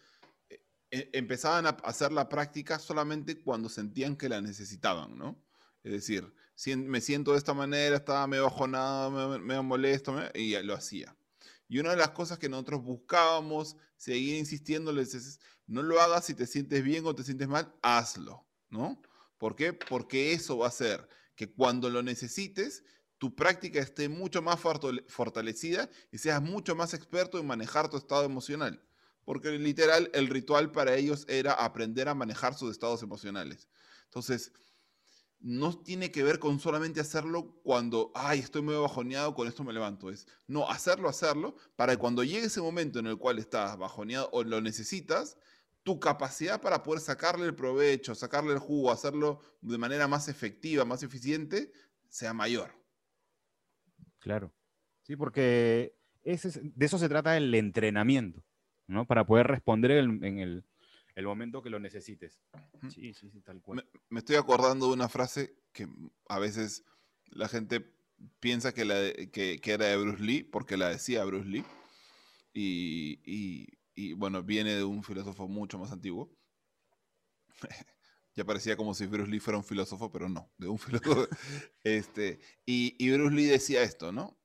eh, 0.49 0.61
e, 0.91 1.09
empezaban 1.13 1.67
a 1.67 1.71
hacer 1.85 2.11
la 2.11 2.29
práctica 2.29 2.81
solamente 2.81 3.41
cuando 3.41 3.69
sentían 3.69 4.17
que 4.17 4.29
la 4.29 4.41
necesitaban, 4.41 5.17
¿no? 5.17 5.41
Es 5.85 5.93
decir, 5.93 6.35
me 6.79 7.01
siento 7.01 7.31
de 7.31 7.39
esta 7.39 7.55
manera, 7.55 7.95
estaba 7.95 8.27
medio 8.27 8.43
bajonado, 8.43 9.39
medio, 9.39 9.63
molesto, 9.63 10.17
y 10.35 10.61
lo 10.65 10.75
hacía. 10.75 11.17
Y 11.69 11.79
una 11.79 11.91
de 11.91 11.97
las 11.97 12.11
cosas 12.11 12.41
que 12.41 12.49
nosotros 12.49 12.83
buscábamos, 12.83 13.77
seguir 13.97 14.37
insistiéndoles, 14.37 15.15
es, 15.15 15.41
no 15.69 15.85
lo 15.85 16.01
hagas 16.01 16.25
si 16.25 16.35
te 16.35 16.47
sientes 16.47 16.83
bien 16.83 17.07
o 17.07 17.15
te 17.15 17.23
sientes 17.23 17.47
mal, 17.47 17.73
hazlo, 17.83 18.45
¿no? 18.69 19.01
¿Por 19.39 19.55
qué? 19.55 19.73
Porque 19.73 20.33
eso 20.33 20.59
va 20.59 20.67
a 20.67 20.71
hacer 20.71 21.09
que 21.41 21.51
cuando 21.51 21.89
lo 21.89 22.03
necesites, 22.03 22.85
tu 23.17 23.35
práctica 23.35 23.81
esté 23.81 24.11
mucho 24.11 24.43
más 24.43 24.61
fortalecida 24.61 25.89
y 26.13 26.19
seas 26.19 26.43
mucho 26.43 26.77
más 26.77 26.93
experto 26.93 27.39
en 27.39 27.47
manejar 27.47 27.89
tu 27.89 27.97
estado 27.97 28.25
emocional. 28.25 28.85
Porque 29.25 29.49
literal, 29.53 30.11
el 30.13 30.29
ritual 30.29 30.71
para 30.71 30.97
ellos 30.97 31.25
era 31.29 31.55
aprender 31.55 32.11
a 32.11 32.15
manejar 32.15 32.53
sus 32.53 32.71
estados 32.71 33.03
emocionales. 33.03 33.71
Entonces, 34.05 34.53
no 35.39 35.79
tiene 35.79 36.11
que 36.13 36.23
ver 36.23 36.39
con 36.39 36.61
solamente 36.61 37.01
hacerlo 37.01 37.59
cuando, 37.63 38.13
ay, 38.15 38.41
estoy 38.41 38.61
muy 38.61 38.75
bajoneado, 38.75 39.35
con 39.35 39.49
esto 39.49 39.65
me 39.65 39.73
levanto. 39.73 40.11
Es, 40.11 40.27
no, 40.47 40.69
hacerlo, 40.69 41.09
hacerlo, 41.09 41.57
para 41.75 41.95
que 41.95 41.99
cuando 41.99 42.23
llegue 42.23 42.49
ese 42.49 42.61
momento 42.61 42.99
en 42.99 43.07
el 43.07 43.17
cual 43.17 43.39
estás 43.39 43.79
bajoneado 43.79 44.29
o 44.33 44.45
lo 44.45 44.61
necesitas, 44.61 45.39
tu 45.91 45.99
capacidad 45.99 46.61
para 46.61 46.85
poder 46.85 47.01
sacarle 47.01 47.47
el 47.47 47.55
provecho, 47.57 48.15
sacarle 48.15 48.53
el 48.53 48.61
jugo, 48.61 48.93
hacerlo 48.93 49.41
de 49.61 49.77
manera 49.77 50.07
más 50.07 50.29
efectiva, 50.29 50.85
más 50.85 51.03
eficiente, 51.03 51.73
sea 52.09 52.33
mayor. 52.33 52.73
Claro. 54.21 54.55
Sí, 55.03 55.17
porque 55.17 55.97
de 56.23 56.87
eso 56.87 56.99
se 56.99 57.09
trata 57.09 57.37
el 57.37 57.53
entrenamiento, 57.57 58.45
¿no? 58.87 59.05
Para 59.05 59.27
poder 59.27 59.49
responder 59.49 59.91
en 59.91 60.39
el, 60.39 60.65
el 61.17 61.25
momento 61.25 61.61
que 61.61 61.71
lo 61.71 61.81
necesites. 61.81 62.41
Sí, 62.89 63.13
sí, 63.13 63.29
sí, 63.31 63.41
tal 63.41 63.61
cual. 63.61 63.85
Me, 64.11 64.21
estoy 64.21 64.37
acordando 64.37 64.87
de 64.87 64.93
una 64.93 65.09
frase 65.09 65.57
que 65.73 65.89
a 66.29 66.39
veces 66.39 66.85
la 67.31 67.49
gente 67.49 67.85
piensa 68.39 68.73
que, 68.73 68.85
la 68.85 68.95
que, 69.33 69.61
era 69.65 69.87
de 69.87 69.97
Bruce 69.97 70.23
Lee, 70.23 70.45
porque 70.45 70.77
la 70.77 70.91
decía 70.91 71.25
Bruce 71.25 71.49
Lee, 71.49 71.65
y, 72.55 73.67
bueno, 74.17 74.43
viene 74.43 74.75
de 74.75 74.85
un 74.85 75.03
filósofo 75.03 75.49
mucho 75.49 75.79
más 75.79 75.93
antiguo. 75.93 76.31
ya 78.35 78.45
parecía 78.45 78.77
como 78.77 78.95
si 78.95 79.07
Bruce 79.07 79.31
Lee 79.31 79.41
fuera 79.41 79.59
un 79.59 79.65
filósofo, 79.65 80.11
pero 80.11 80.29
no, 80.29 80.51
de 80.59 80.69
un 80.69 80.79
filósofo. 80.79 81.29
este, 81.83 82.41
y, 82.65 82.97
y 82.99 83.11
Bruce 83.13 83.35
Lee 83.35 83.47
decía 83.47 83.83
esto, 83.83 84.13
¿no? 84.13 84.39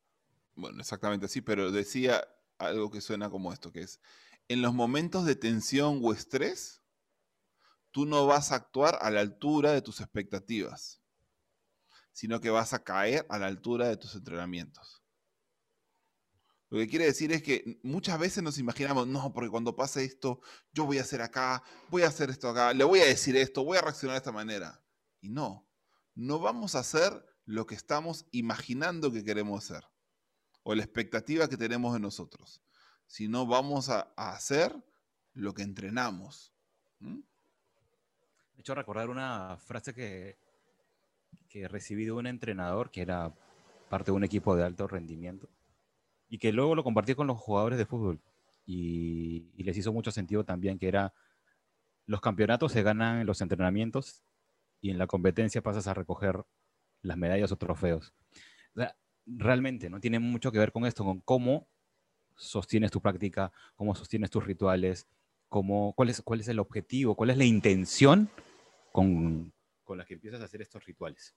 Bueno, 0.55 0.79
exactamente 0.79 1.25
así, 1.25 1.41
pero 1.41 1.71
decía 1.71 2.27
algo 2.57 2.89
que 2.89 3.01
suena 3.01 3.29
como 3.29 3.51
esto, 3.51 3.71
que 3.71 3.81
es, 3.81 3.99
en 4.47 4.61
los 4.61 4.73
momentos 4.73 5.25
de 5.25 5.35
tensión 5.35 5.99
o 6.03 6.13
estrés, 6.13 6.81
tú 7.91 8.05
no 8.05 8.25
vas 8.25 8.51
a 8.51 8.55
actuar 8.55 8.97
a 9.01 9.09
la 9.09 9.21
altura 9.21 9.71
de 9.71 9.81
tus 9.81 10.01
expectativas, 10.01 11.01
sino 12.11 12.39
que 12.39 12.49
vas 12.49 12.73
a 12.73 12.83
caer 12.83 13.25
a 13.29 13.39
la 13.39 13.47
altura 13.47 13.87
de 13.87 13.97
tus 13.97 14.15
entrenamientos. 14.15 15.04
Lo 16.69 16.79
que 16.79 16.87
quiere 16.87 17.05
decir 17.05 17.31
es 17.31 17.43
que 17.43 17.79
muchas 17.83 18.19
veces 18.19 18.43
nos 18.43 18.57
imaginamos, 18.57 19.07
no, 19.07 19.31
porque 19.33 19.49
cuando 19.49 19.75
pase 19.75 20.03
esto, 20.03 20.41
yo 20.73 20.85
voy 20.85 20.97
a 20.97 21.01
hacer 21.01 21.21
acá, 21.21 21.63
voy 21.89 22.01
a 22.01 22.07
hacer 22.07 22.29
esto 22.29 22.49
acá, 22.49 22.73
le 22.73 22.83
voy 22.83 22.99
a 22.99 23.05
decir 23.05 23.35
esto, 23.37 23.63
voy 23.63 23.77
a 23.77 23.81
reaccionar 23.81 24.15
de 24.15 24.17
esta 24.17 24.31
manera. 24.31 24.83
Y 25.21 25.29
no, 25.29 25.67
no 26.15 26.39
vamos 26.39 26.75
a 26.75 26.79
hacer 26.79 27.25
lo 27.45 27.65
que 27.65 27.75
estamos 27.75 28.25
imaginando 28.31 29.11
que 29.11 29.23
queremos 29.23 29.63
hacer 29.63 29.83
o 30.63 30.73
la 30.73 30.83
expectativa 30.83 31.47
que 31.47 31.57
tenemos 31.57 31.93
de 31.93 31.99
nosotros 31.99 32.61
sino 33.07 33.45
vamos 33.45 33.89
a, 33.89 34.11
hacer 34.15 34.75
lo 35.33 35.53
que 35.53 35.63
entrenamos. 35.63 36.53
Me 36.99 37.21
he 38.57 38.61
hecho 38.61 38.75
recordar 38.75 39.09
una 39.09 39.57
frase 39.57 39.93
que, 39.93 40.37
que 41.49 41.67
recibí 41.67 42.05
de 42.05 42.11
un 42.11 42.27
entrenador 42.27 42.91
que 42.91 43.01
era 43.01 43.33
parte 43.89 44.11
de 44.11 44.17
un 44.17 44.23
equipo 44.23 44.55
de 44.55 44.63
alto 44.63 44.87
rendimiento 44.87 45.49
y 46.35 46.37
que 46.37 46.51
luego 46.51 46.75
lo 46.75 46.83
compartí 46.83 47.15
con 47.15 47.27
los 47.27 47.37
jugadores 47.39 47.77
de 47.77 47.85
fútbol 47.85 48.19
y, 48.65 49.45
y, 49.55 49.63
les 49.63 49.77
hizo 49.77 49.93
mucho 49.93 50.11
sentido 50.11 50.43
también 50.43 50.77
que 50.77 50.89
era 50.89 51.13
los 52.07 52.19
campeonatos 52.19 52.73
se 52.73 52.83
ganan 52.83 53.21
en 53.21 53.25
los 53.25 53.39
entrenamientos 53.39 54.21
y 54.81 54.89
en 54.89 54.97
la 54.97 55.07
competencia 55.07 55.61
pasas 55.61 55.87
a 55.87 55.93
recoger 55.93 56.43
las 57.01 57.15
medallas 57.15 57.53
o 57.53 57.55
trofeos. 57.55 58.13
realmente 59.25 59.89
no 59.89 60.01
tiene 60.01 60.19
mucho 60.19 60.51
que 60.51 60.59
ver 60.59 60.73
con 60.73 60.85
esto, 60.85 61.05
con 61.05 61.21
cómo 61.21 61.69
sostienes 62.35 62.91
tu 62.91 62.99
práctica, 63.01 63.53
cómo 63.77 63.95
sostienes 63.95 64.29
tus 64.29 64.45
rituales, 64.45 65.07
cómo, 65.47 65.93
cuál, 65.93 66.09
es, 66.09 66.21
cuál 66.21 66.41
es 66.41 66.49
el 66.49 66.59
objetivo, 66.59 67.15
cuál 67.15 67.29
es 67.29 67.37
la 67.37 67.45
intención 67.45 68.29
con, 68.91 69.53
con 69.85 69.97
la 69.97 70.03
que 70.03 70.15
empiezas 70.15 70.41
a 70.41 70.45
hacer 70.45 70.61
estos 70.61 70.83
rituales. 70.83 71.33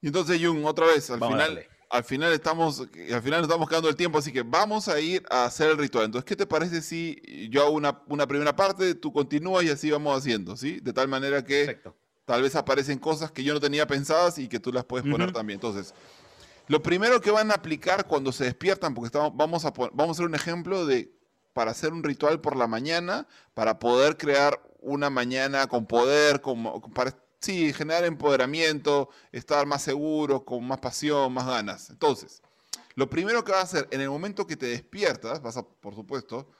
Y 0.00 0.06
entonces, 0.06 0.40
Jung, 0.42 0.64
otra 0.64 0.86
vez, 0.86 1.10
al 1.10 1.20
final, 1.20 1.66
al 1.90 2.04
final 2.04 2.32
estamos, 2.32 2.80
al 2.80 3.22
final 3.22 3.42
estamos 3.42 3.68
quedando 3.68 3.88
el 3.88 3.96
tiempo, 3.96 4.18
así 4.18 4.32
que 4.32 4.42
vamos 4.42 4.88
a 4.88 5.00
ir 5.00 5.24
a 5.30 5.44
hacer 5.44 5.70
el 5.70 5.78
ritual. 5.78 6.06
Entonces, 6.06 6.24
¿qué 6.24 6.36
te 6.36 6.46
parece 6.46 6.82
si 6.82 7.48
yo 7.50 7.62
hago 7.62 7.72
una, 7.72 8.02
una 8.08 8.26
primera 8.26 8.54
parte, 8.54 8.94
tú 8.94 9.12
continúas 9.12 9.64
y 9.64 9.70
así 9.70 9.90
vamos 9.90 10.16
haciendo, 10.18 10.56
¿sí? 10.56 10.80
De 10.80 10.92
tal 10.92 11.08
manera 11.08 11.44
que 11.44 11.80
tal 12.24 12.42
vez 12.42 12.56
aparecen 12.56 12.98
cosas 12.98 13.30
que 13.30 13.44
yo 13.44 13.54
no 13.54 13.60
tenía 13.60 13.86
pensadas 13.86 14.38
y 14.38 14.48
que 14.48 14.58
tú 14.58 14.72
las 14.72 14.84
puedes 14.84 15.08
poner 15.08 15.32
también. 15.32 15.56
Entonces, 15.56 15.94
lo 16.68 16.82
primero 16.82 17.20
que 17.20 17.30
van 17.30 17.50
a 17.50 17.54
aplicar 17.54 18.06
cuando 18.06 18.32
se 18.32 18.44
despiertan, 18.44 18.94
porque 18.94 19.06
estamos, 19.06 19.32
vamos, 19.34 19.64
a, 19.64 19.70
vamos 19.70 20.08
a 20.08 20.10
hacer 20.10 20.26
un 20.26 20.34
ejemplo 20.34 20.84
de 20.86 21.12
para 21.52 21.70
hacer 21.70 21.92
un 21.92 22.02
ritual 22.02 22.40
por 22.40 22.54
la 22.54 22.66
mañana, 22.66 23.26
para 23.54 23.78
poder 23.78 24.18
crear 24.18 24.60
una 24.80 25.08
mañana 25.08 25.66
con 25.68 25.86
poder, 25.86 26.42
con, 26.42 26.82
para 26.92 27.16
sí, 27.40 27.72
generar 27.72 28.04
empoderamiento, 28.04 29.10
estar 29.32 29.66
más 29.66 29.82
seguro, 29.82 30.44
con 30.44 30.66
más 30.66 30.78
pasión, 30.80 31.32
más 31.32 31.46
ganas. 31.46 31.90
Entonces, 31.90 32.42
lo 32.94 33.08
primero 33.10 33.44
que 33.44 33.52
vas 33.52 33.60
a 33.60 33.64
hacer 33.64 33.88
en 33.90 34.00
el 34.00 34.08
momento 34.08 34.46
que 34.46 34.56
te 34.56 34.66
despiertas, 34.66 35.42
vas 35.42 35.56
a, 35.56 35.62
por 35.62 35.94
supuesto, 35.94 36.50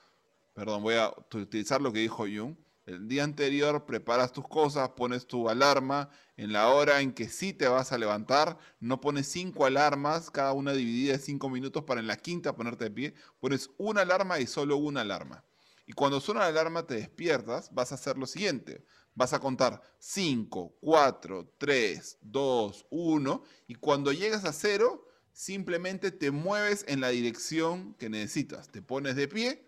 perdón, 0.54 0.82
voy 0.82 0.94
a 0.94 1.12
utilizar 1.34 1.80
lo 1.80 1.92
que 1.92 2.00
dijo 2.00 2.24
Jung, 2.24 2.56
el 2.86 3.08
día 3.08 3.24
anterior 3.24 3.84
preparas 3.84 4.30
tus 4.30 4.46
cosas, 4.46 4.90
pones 4.90 5.26
tu 5.26 5.48
alarma 5.48 6.08
en 6.36 6.52
la 6.52 6.68
hora 6.68 7.00
en 7.00 7.12
que 7.12 7.28
sí 7.28 7.52
te 7.52 7.66
vas 7.66 7.90
a 7.90 7.98
levantar, 7.98 8.58
no 8.78 9.00
pones 9.00 9.26
cinco 9.26 9.66
alarmas, 9.66 10.30
cada 10.30 10.52
una 10.52 10.72
dividida 10.72 11.14
de 11.14 11.18
cinco 11.18 11.50
minutos 11.50 11.82
para 11.82 12.00
en 12.00 12.06
la 12.06 12.16
quinta 12.16 12.54
ponerte 12.54 12.84
de 12.84 12.90
pie, 12.92 13.14
pones 13.40 13.70
una 13.76 14.02
alarma 14.02 14.38
y 14.38 14.46
solo 14.46 14.76
una 14.76 15.00
alarma. 15.00 15.42
Y 15.84 15.94
cuando 15.94 16.20
suena 16.20 16.42
la 16.42 16.46
alarma 16.46 16.86
te 16.86 16.94
despiertas, 16.94 17.74
vas 17.74 17.90
a 17.90 17.96
hacer 17.96 18.18
lo 18.18 18.26
siguiente. 18.26 18.84
Vas 19.16 19.32
a 19.32 19.40
contar 19.40 19.82
5, 19.98 20.76
4, 20.80 21.54
3, 21.56 22.18
2, 22.20 22.86
1 22.90 23.42
y 23.66 23.74
cuando 23.74 24.12
llegas 24.12 24.44
a 24.44 24.52
cero, 24.52 25.08
simplemente 25.32 26.10
te 26.10 26.30
mueves 26.30 26.84
en 26.86 27.00
la 27.00 27.08
dirección 27.08 27.94
que 27.94 28.10
necesitas. 28.10 28.68
Te 28.68 28.82
pones 28.82 29.16
de 29.16 29.26
pie 29.26 29.66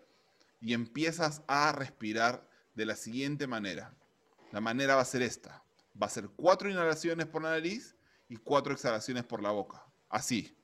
y 0.61 0.73
empiezas 0.73 1.41
a 1.47 1.71
respirar 1.71 2.47
de 2.75 2.85
la 2.85 2.95
siguiente 2.95 3.47
manera. 3.47 3.93
La 4.51 4.61
manera 4.61 4.95
va 4.95 5.01
a 5.01 5.05
ser 5.05 5.23
esta. 5.23 5.63
Va 6.01 6.05
a 6.05 6.11
ser 6.11 6.29
cuatro 6.29 6.69
inhalaciones 6.69 7.25
por 7.25 7.41
la 7.41 7.49
nariz 7.49 7.95
y 8.27 8.37
cuatro 8.37 8.71
exhalaciones 8.71 9.23
por 9.23 9.41
la 9.41 9.49
boca. 9.49 9.83
Así. 10.09 10.55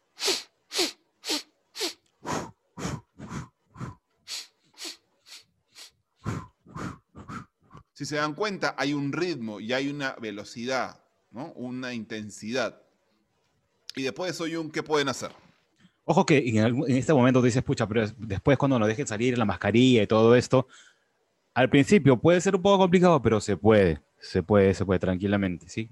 Si 7.95 8.03
se 8.05 8.17
dan 8.17 8.33
cuenta, 8.33 8.75
hay 8.77 8.93
un 8.93 9.13
ritmo 9.13 9.61
y 9.61 9.71
hay 9.71 9.87
una 9.87 10.15
velocidad, 10.15 10.99
¿no? 11.31 11.53
una 11.53 11.93
intensidad. 11.93 12.81
Y 13.95 14.03
después 14.03 14.27
de 14.37 14.45
eso, 14.45 14.59
un 14.59 14.69
¿qué 14.69 14.83
pueden 14.83 15.07
hacer? 15.07 15.31
Ojo 16.03 16.25
que 16.25 16.43
en, 16.45 16.83
este 16.89 17.13
momento 17.13 17.41
dices, 17.41 17.63
pucha, 17.63 17.87
pero 17.87 18.05
después 18.17 18.57
cuando 18.57 18.77
nos 18.77 18.89
dejen 18.89 19.07
salir 19.07 19.37
la 19.37 19.45
mascarilla 19.45 20.03
y 20.03 20.07
todo 20.07 20.35
esto, 20.35 20.67
al 21.53 21.69
principio 21.69 22.19
puede 22.19 22.41
ser 22.41 22.57
un 22.57 22.61
poco 22.61 22.79
complicado, 22.79 23.21
pero 23.21 23.39
se 23.39 23.55
puede, 23.55 24.01
se 24.19 24.43
puede, 24.43 24.73
se 24.73 24.85
puede 24.85 24.99
tranquilamente, 24.99 25.69
¿sí? 25.69 25.89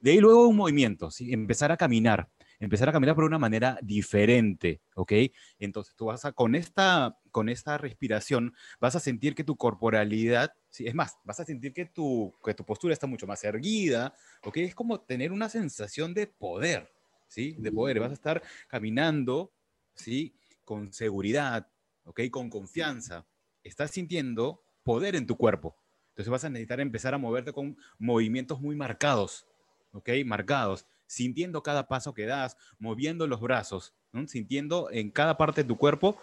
De 0.00 0.10
ahí 0.10 0.18
luego 0.18 0.48
un 0.48 0.56
movimiento, 0.56 1.12
¿sí? 1.12 1.32
Empezar 1.32 1.70
a 1.70 1.76
caminar, 1.76 2.28
empezar 2.60 2.88
a 2.88 2.92
caminar 2.92 3.14
por 3.14 3.24
una 3.24 3.38
manera 3.38 3.78
diferente, 3.82 4.80
¿ok? 4.94 5.12
Entonces 5.58 5.94
tú 5.94 6.06
vas 6.06 6.24
a, 6.24 6.32
con 6.32 6.54
esta, 6.54 7.18
con 7.30 7.48
esta 7.48 7.78
respiración, 7.78 8.54
vas 8.80 8.96
a 8.96 9.00
sentir 9.00 9.34
que 9.34 9.44
tu 9.44 9.56
corporalidad, 9.56 10.52
¿sí? 10.68 10.86
Es 10.86 10.94
más, 10.94 11.18
vas 11.24 11.40
a 11.40 11.44
sentir 11.44 11.72
que 11.72 11.86
tu, 11.86 12.34
que 12.44 12.54
tu 12.54 12.64
postura 12.64 12.92
está 12.92 13.06
mucho 13.06 13.26
más 13.26 13.44
erguida, 13.44 14.14
¿ok? 14.42 14.56
Es 14.58 14.74
como 14.74 15.00
tener 15.00 15.32
una 15.32 15.48
sensación 15.48 16.14
de 16.14 16.26
poder, 16.26 16.92
¿sí? 17.28 17.54
De 17.58 17.70
poder, 17.70 18.00
vas 18.00 18.10
a 18.10 18.14
estar 18.14 18.42
caminando, 18.66 19.52
¿sí? 19.94 20.34
Con 20.64 20.92
seguridad, 20.92 21.68
¿ok? 22.04 22.22
Con 22.30 22.50
confianza. 22.50 23.26
Estás 23.62 23.92
sintiendo 23.92 24.62
poder 24.82 25.14
en 25.14 25.26
tu 25.26 25.36
cuerpo. 25.36 25.76
Entonces 26.10 26.30
vas 26.30 26.44
a 26.44 26.50
necesitar 26.50 26.80
empezar 26.80 27.14
a 27.14 27.18
moverte 27.18 27.52
con 27.52 27.76
movimientos 27.98 28.60
muy 28.60 28.74
marcados, 28.74 29.46
¿ok? 29.92 30.10
Marcados, 30.26 30.84
sintiendo 31.08 31.64
cada 31.64 31.88
paso 31.88 32.14
que 32.14 32.26
das, 32.26 32.56
moviendo 32.78 33.26
los 33.26 33.40
brazos, 33.40 33.94
sintiendo 34.28 34.88
en 34.92 35.10
cada 35.10 35.36
parte 35.36 35.62
de 35.62 35.68
tu 35.68 35.76
cuerpo 35.76 36.16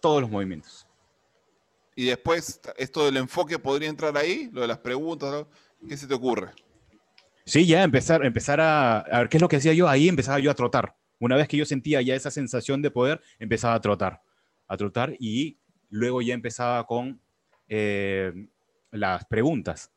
todos 0.00 0.20
los 0.20 0.30
movimientos. 0.30 0.86
Y 1.96 2.06
después, 2.06 2.60
esto 2.76 3.06
del 3.06 3.16
enfoque 3.16 3.58
podría 3.58 3.88
entrar 3.88 4.14
ahí, 4.18 4.50
lo 4.52 4.60
de 4.60 4.66
las 4.66 4.78
preguntas, 4.78 5.46
¿qué 5.88 5.96
se 5.96 6.06
te 6.06 6.14
ocurre? 6.14 6.50
Sí, 7.44 7.66
ya 7.66 7.82
empezar, 7.82 8.24
empezar 8.24 8.60
a, 8.60 8.98
a 8.98 9.18
ver 9.20 9.28
qué 9.28 9.38
es 9.38 9.40
lo 9.40 9.48
que 9.48 9.56
hacía 9.56 9.72
yo. 9.72 9.88
Ahí 9.88 10.08
empezaba 10.08 10.38
yo 10.38 10.50
a 10.50 10.54
trotar. 10.54 10.96
Una 11.18 11.36
vez 11.36 11.48
que 11.48 11.56
yo 11.56 11.64
sentía 11.64 12.02
ya 12.02 12.14
esa 12.14 12.30
sensación 12.30 12.82
de 12.82 12.90
poder, 12.90 13.20
empezaba 13.38 13.74
a 13.74 13.80
trotar, 13.80 14.22
a 14.66 14.76
trotar 14.76 15.14
y 15.18 15.58
luego 15.88 16.22
ya 16.22 16.34
empezaba 16.34 16.84
con 16.86 17.20
eh, 17.68 18.32
las 18.90 19.24
preguntas, 19.26 19.92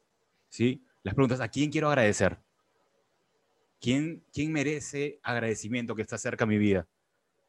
¿sí? 0.49 0.83
Las 1.03 1.15
preguntas, 1.15 1.39
¿a 1.39 1.47
quién 1.47 1.71
quiero 1.71 1.87
agradecer? 1.89 2.37
¿Quién, 3.85 4.23
¿Quién 4.33 4.51
merece 4.51 5.19
agradecimiento 5.21 5.93
que 5.93 6.01
está 6.01 6.17
cerca 6.17 6.43
de 6.43 6.49
mi 6.49 6.57
vida? 6.57 6.87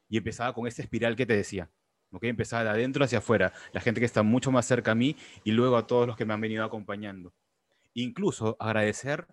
Y 0.06 0.18
empezaba 0.18 0.52
con 0.52 0.66
esta 0.66 0.82
espiral 0.82 1.16
que 1.16 1.24
te 1.24 1.34
decía. 1.34 1.70
¿ok? 2.12 2.24
Empezaba 2.24 2.62
de 2.62 2.68
adentro 2.68 3.02
hacia 3.02 3.20
afuera, 3.20 3.54
la 3.72 3.80
gente 3.80 4.00
que 4.00 4.04
está 4.04 4.22
mucho 4.22 4.52
más 4.52 4.66
cerca 4.66 4.90
a 4.90 4.94
mí 4.94 5.16
y 5.44 5.52
luego 5.52 5.78
a 5.78 5.86
todos 5.86 6.06
los 6.06 6.14
que 6.14 6.26
me 6.26 6.34
han 6.34 6.42
venido 6.42 6.62
acompañando. 6.62 7.32
Incluso 7.94 8.54
agradecer 8.60 9.26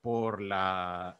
por 0.00 0.40
la 0.40 1.18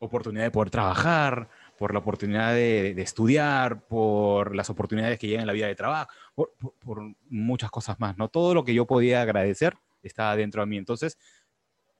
oportunidad 0.00 0.42
de 0.42 0.50
poder 0.50 0.70
trabajar, 0.70 1.48
por 1.78 1.92
la 1.92 2.00
oportunidad 2.00 2.52
de, 2.52 2.90
estudiar, 3.00 3.86
por 3.86 4.56
las 4.56 4.68
oportunidades 4.68 5.20
que 5.20 5.28
llegan 5.28 5.42
en 5.42 5.46
la 5.46 5.52
vida 5.52 5.68
de 5.68 5.76
trabajo, 5.76 6.10
por, 6.34 7.14
muchas 7.28 7.70
cosas 7.70 8.00
más, 8.00 8.18
¿no? 8.18 8.26
Todo 8.26 8.52
lo 8.54 8.64
que 8.64 8.74
yo 8.74 8.84
podía 8.84 9.22
agradecer 9.22 9.76
estaba 10.02 10.34
dentro 10.34 10.60
de 10.60 10.66
mí. 10.66 10.76
Entonces, 10.76 11.18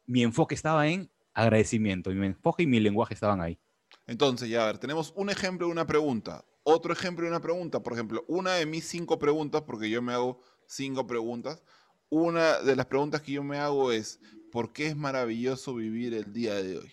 mi 0.04 0.24
enfoque 0.24 0.56
estaba 0.56 0.88
en 0.88 1.08
agradecimiento, 1.40 2.10
mi 2.10 2.26
enfoque 2.26 2.64
y 2.64 2.66
mi 2.66 2.80
lenguaje 2.80 3.14
estaban 3.14 3.40
ahí. 3.40 3.58
Entonces, 4.06 4.48
ya 4.48 4.62
a 4.62 4.66
ver, 4.66 4.78
tenemos 4.78 5.12
un 5.16 5.30
ejemplo 5.30 5.66
de 5.66 5.72
una 5.72 5.86
pregunta, 5.86 6.44
otro 6.62 6.92
ejemplo 6.92 7.24
de 7.24 7.30
una 7.30 7.40
pregunta, 7.40 7.82
por 7.82 7.92
ejemplo, 7.92 8.24
una 8.28 8.54
de 8.54 8.66
mis 8.66 8.86
cinco 8.86 9.18
preguntas, 9.18 9.62
porque 9.62 9.88
yo 9.88 10.02
me 10.02 10.12
hago 10.12 10.40
cinco 10.66 11.06
preguntas, 11.06 11.62
una 12.08 12.58
de 12.60 12.76
las 12.76 12.86
preguntas 12.86 13.22
que 13.22 13.32
yo 13.32 13.42
me 13.42 13.58
hago 13.58 13.92
es, 13.92 14.20
¿por 14.50 14.72
qué 14.72 14.86
es 14.86 14.96
maravilloso 14.96 15.74
vivir 15.74 16.14
el 16.14 16.32
día 16.32 16.54
de 16.54 16.78
hoy? 16.78 16.92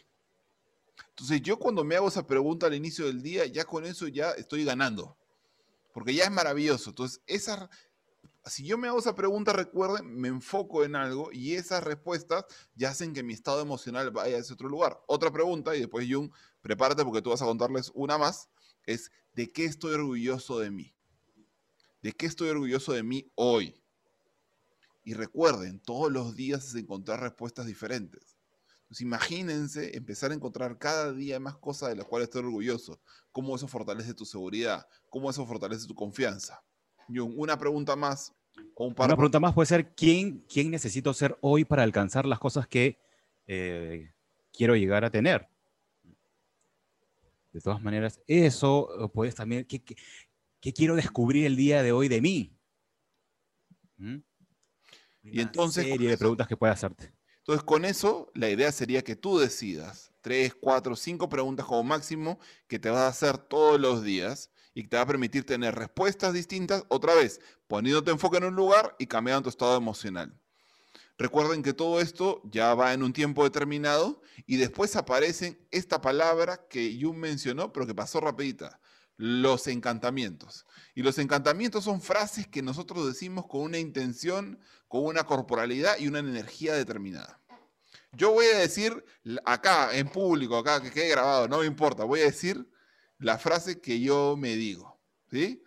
Entonces 1.10 1.41
yo 1.41 1.58
cuando 1.58 1.84
me 1.84 1.95
hago 1.95 2.08
esa 2.08 2.28
pregunta 2.28 2.68
al 2.68 2.76
inicio 2.76 3.08
del 3.08 3.22
día, 3.22 3.45
ya 3.48 3.66
con 3.66 3.86
eso 3.86 4.08
ya 4.08 4.32
estoy 4.32 4.64
ganando, 4.64 5.18
porque 5.91 6.14
ya 6.14 6.26
es 6.26 6.32
maravilloso. 6.32 6.91
Entonces, 6.91 7.22
esa, 7.26 7.70
si 8.50 8.66
yo 8.66 8.78
me 8.78 8.88
hago 8.88 9.00
esa 9.00 9.16
pregunta, 9.16 9.54
recuerden, 9.54 10.16
me 10.16 10.28
enfoco 10.28 10.84
en 10.84 10.95
algo 10.95 11.30
y 11.32 11.56
esas 11.56 11.84
respuestas 11.84 12.45
ya 12.76 12.89
hacen 12.89 13.14
que 13.14 13.24
mi 13.24 13.34
estado 13.34 13.62
emocional 13.62 14.12
vaya 14.12 14.38
a 14.38 14.39
ese 14.39 14.54
otro 14.54 14.70
lugar. 14.70 15.00
Otra 15.08 15.32
pregunta, 15.32 15.76
y 15.76 15.80
después 15.80 16.08
Jung, 16.10 16.32
prepárate 16.62 17.04
porque 17.04 17.22
tú 17.22 17.30
vas 17.32 17.41
a 17.41 17.45
contarles 17.45 17.91
una 17.93 18.18
más, 18.18 18.50
es 18.86 19.12
¿de 19.34 19.52
qué 19.52 19.66
estoy 19.66 19.93
orgulloso 19.93 20.60
de 20.60 20.72
mí? 20.72 20.95
¿De 22.02 22.12
qué 22.14 22.26
estoy 22.26 22.50
orgulloso 22.50 22.93
de 22.93 23.04
mí 23.04 23.32
hoy? 23.36 23.82
Y 25.04 25.14
recuerden, 25.14 25.80
todos 25.80 26.12
los 26.12 26.36
días 26.36 26.68
es 26.68 26.76
encontrar 26.76 27.22
respuestas 27.22 27.66
diferentes. 27.66 28.38
Entonces 28.88 29.02
imagínense 29.02 29.98
empezar 29.98 30.32
a 30.32 30.34
encontrar 30.34 30.78
cada 30.78 31.12
día 31.12 31.39
más 31.41 31.58
cosas 31.58 31.89
de 31.89 31.95
las 31.98 32.06
cuales 32.06 32.28
estoy 32.28 32.43
orgulloso. 32.43 33.02
Cómo 33.34 33.56
eso 33.56 33.68
fortalece 33.68 34.14
tu 34.14 34.26
seguridad, 34.26 34.88
cómo 35.10 35.30
eso 35.30 35.45
fortalece 35.45 35.88
tu 35.88 35.95
confianza. 35.95 36.64
Y 37.10 37.20
una 37.20 37.58
pregunta 37.58 37.95
más. 37.95 38.34
Una 38.76 39.16
pregunta 39.16 39.39
más 39.39 39.53
puede 39.53 39.66
ser, 39.66 39.93
¿quién, 39.95 40.45
¿quién 40.47 40.72
necesito 40.72 41.14
ser 41.14 41.38
hoy 41.41 41.66
para 41.66 41.84
alcanzar 41.84 42.26
las 42.26 42.39
cosas 42.39 42.68
que 42.68 42.99
eh, 43.47 44.12
quiero 44.53 44.76
llegar 44.76 45.03
a 45.03 45.10
tener? 45.10 45.47
De 47.51 47.62
todas 47.62 47.82
maneras, 47.82 48.22
eso 48.28 49.10
puedes 49.14 49.34
también, 49.34 49.66
¿qué, 49.66 49.82
quiero 50.74 50.95
descubrir 50.95 51.45
el 51.45 51.55
día 51.55 51.82
de 51.82 51.91
hoy 51.91 52.08
de 52.08 52.22
mí? 52.22 52.55
¿Mm? 53.97 54.18
Y 55.24 55.41
entonces... 55.41 55.86
serie 55.86 56.10
de 56.10 56.18
preguntas 56.18 56.47
que 56.47 56.55
puedes 56.55 56.76
hacerte. 56.76 57.12
Entonces, 57.39 57.64
con 57.64 57.86
eso, 57.86 58.30
la 58.36 58.49
idea 58.49 58.72
sería 58.72 59.01
que 59.01 59.16
tú 59.16 59.39
decidas 59.39 60.12
tres, 60.22 60.53
cuatro, 60.53 60.95
cinco 60.95 61.30
preguntas 61.30 61.66
como 61.66 61.84
máximo 61.84 62.39
que 62.68 62.78
te 62.78 62.89
vas 62.89 62.99
a 62.99 63.08
hacer 63.08 63.38
todos 63.38 63.80
los 63.80 64.03
días 64.03 64.51
y 64.78 64.84
te 64.84 64.95
va 64.95 65.01
a 65.01 65.07
permitir 65.07 65.43
tener 65.43 65.73
respuestas 65.73 66.34
distintas, 66.34 66.84
otra 66.89 67.15
vez, 67.15 67.41
poniéndote 67.67 68.11
enfoque 68.11 68.38
en 68.38 68.43
un 68.43 68.55
lugar 68.55 68.95
y 68.99 69.07
cambiando 69.07 69.41
tu 69.41 69.49
estado 69.49 69.75
emocional. 69.75 70.39
Recuerden 71.17 71.63
que 71.63 71.73
todo 71.73 71.99
esto 71.99 72.43
ya 72.43 72.75
va 72.75 72.93
en 72.93 73.01
un 73.01 73.11
tiempo 73.11 73.43
determinado 73.43 74.21
y 74.45 74.57
después 74.57 74.95
aparecen 74.95 75.57
esta 75.71 75.99
palabra 75.99 76.67
que 76.69 76.95
Jung 77.01 77.17
mencionó, 77.17 77.73
pero 77.73 77.88
que 77.88 77.95
pasó 77.95 78.19
rapidita, 78.19 78.80
los 79.15 79.65
encantamientos. 79.65 80.67
Y 80.93 81.01
los 81.01 81.17
encantamientos 81.17 81.84
son 81.84 81.99
frases 81.99 82.47
que 82.47 82.61
nosotros 82.61 83.07
decimos 83.07 83.47
con 83.47 83.61
una 83.61 83.80
intención, 83.80 84.59
con 84.88 85.05
una 85.05 85.23
corporalidad 85.23 85.97
y 85.97 86.07
una 86.07 86.19
energía 86.19 86.75
determinada. 86.75 87.41
Yo 88.11 88.32
voy 88.32 88.45
a 88.45 88.59
decir 88.59 89.03
acá, 89.43 89.97
en 89.97 90.07
público, 90.07 90.55
acá, 90.55 90.84
que 90.84 90.91
quede 90.91 91.09
grabado, 91.09 91.47
no 91.47 91.61
me 91.61 91.65
importa, 91.65 92.03
voy 92.03 92.19
a 92.19 92.25
decir 92.25 92.69
la 93.20 93.38
frase 93.38 93.82
que 93.82 93.99
yo 93.99 94.36
me 94.38 94.55
digo, 94.55 94.99
¿sí? 95.32 95.63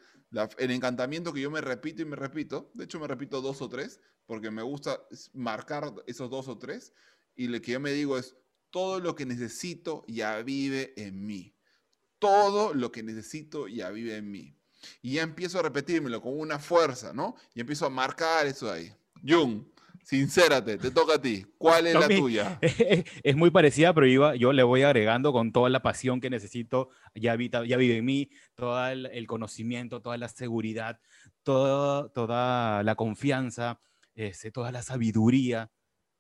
el 0.59 0.71
encantamiento 0.71 1.33
que 1.33 1.41
yo 1.41 1.51
me 1.51 1.61
repito 1.61 2.03
y 2.03 2.05
me 2.05 2.17
repito, 2.17 2.71
de 2.75 2.85
hecho 2.85 3.01
me 3.01 3.09
repito 3.09 3.41
dos 3.41 3.61
o 3.63 3.69
tres, 3.69 4.01
porque 4.27 4.51
me 4.51 4.63
gusta 4.63 5.01
marcar 5.33 5.93
esos 6.07 6.31
dos 6.31 6.47
o 6.49 6.59
tres, 6.59 6.93
y 7.35 7.49
lo 7.49 7.61
que 7.61 7.73
yo 7.73 7.81
me 7.81 7.93
digo 7.93 8.17
es, 8.17 8.37
todo 8.71 9.01
lo 9.01 9.17
que 9.17 9.27
necesito 9.27 10.05
ya 10.07 10.41
vive 10.43 10.95
en 10.97 11.27
mí 11.27 11.57
todo 12.21 12.75
lo 12.75 12.93
que 12.93 13.03
necesito 13.03 13.67
ya 13.67 13.91
vive 13.91 14.17
en 14.17 14.31
mí. 14.31 14.57
Y 15.03 15.15
ya 15.15 15.23
empiezo 15.23 15.59
a 15.59 15.63
repetírmelo 15.63 16.23
con 16.23 16.39
una 16.39 16.61
fuerza, 16.61 17.13
¿no? 17.13 17.35
Y 17.55 17.61
empiezo 17.61 17.87
a 17.87 17.91
marcar 17.91 18.47
eso 18.47 18.71
ahí. 18.71 18.95
Jung, 19.27 19.65
sincérate, 20.11 20.77
te 20.77 20.91
toca 20.91 21.15
a 21.15 21.23
ti. 21.23 21.47
¿Cuál 21.57 21.87
es 21.87 21.95
la 21.95 22.09
tuya? 22.09 22.59
Es 23.23 23.37
muy 23.37 23.51
parecida, 23.51 23.95
pero 23.95 24.07
yo, 24.09 24.35
yo 24.35 24.53
le 24.53 24.65
voy 24.65 24.83
agregando 24.83 25.33
con 25.33 25.53
toda 25.53 25.71
la 25.71 25.83
pasión 25.83 26.21
que 26.21 26.31
necesito, 26.31 26.89
ya, 27.15 27.37
ya 27.37 27.77
vive 27.77 27.97
en 27.97 28.05
mí, 28.05 28.31
todo 28.57 28.89
el, 28.89 29.27
conocimiento, 29.29 30.03
toda 30.03 30.19
la 30.19 30.29
seguridad, 30.29 30.99
toda 31.45 32.83
la 32.83 32.95
confianza, 32.97 33.79
este, 34.17 34.51
toda 34.51 34.73
la 34.73 34.83
sabiduría 34.83 35.71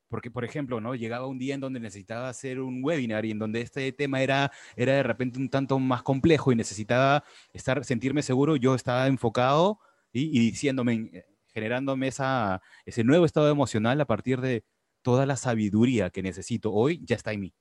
porque, 0.09 0.31
por 0.31 0.45
ejemplo, 0.45 0.81
¿no? 0.81 0.97
llegaba 0.97 1.29
un 1.29 1.39
día 1.39 1.55
en 1.55 1.61
donde 1.61 1.79
necesitaba 1.79 2.29
hacer 2.29 2.61
un 2.61 2.83
webinar 2.83 3.25
y 3.25 3.31
en 3.31 3.39
donde 3.39 3.61
este 3.61 3.93
tema 3.93 4.21
era, 4.21 4.51
era 4.75 4.95
de 4.95 5.05
repente 5.05 5.39
un 5.39 5.49
tanto 5.49 5.79
más 5.79 6.03
complejo 6.03 6.51
y 6.51 6.57
necesitaba 6.57 7.23
estar, 7.53 7.85
sentirme 7.85 8.23
seguro, 8.23 8.57
yo 8.57 8.75
estaba 8.75 9.07
enfocado 9.07 9.79
y, 10.13 10.41
diciéndome, 10.41 11.25
generándome 11.53 12.09
esa, 12.09 12.63
ese 12.85 13.05
nuevo 13.05 13.25
estado 13.25 13.49
emocional 13.49 14.01
a 14.01 14.07
partir 14.07 14.41
de 14.41 14.65
toda 15.03 15.27
la 15.27 15.37
sabiduría 15.37 16.11
que 16.11 16.23
necesito 16.23 16.73
hoy, 16.73 17.01
ya 17.05 17.17
está 17.17 17.33
en 17.33 17.41
mí. 17.41 17.55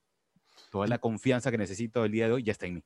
Toda 0.71 0.87
la 0.87 0.99
confianza 0.99 1.51
que 1.51 1.57
necesito 1.57 2.05
el 2.05 2.11
día 2.11 2.27
de 2.27 2.33
hoy 2.33 2.43
ya 2.43 2.51
está 2.51 2.67
en 2.67 2.75
mí. 2.75 2.83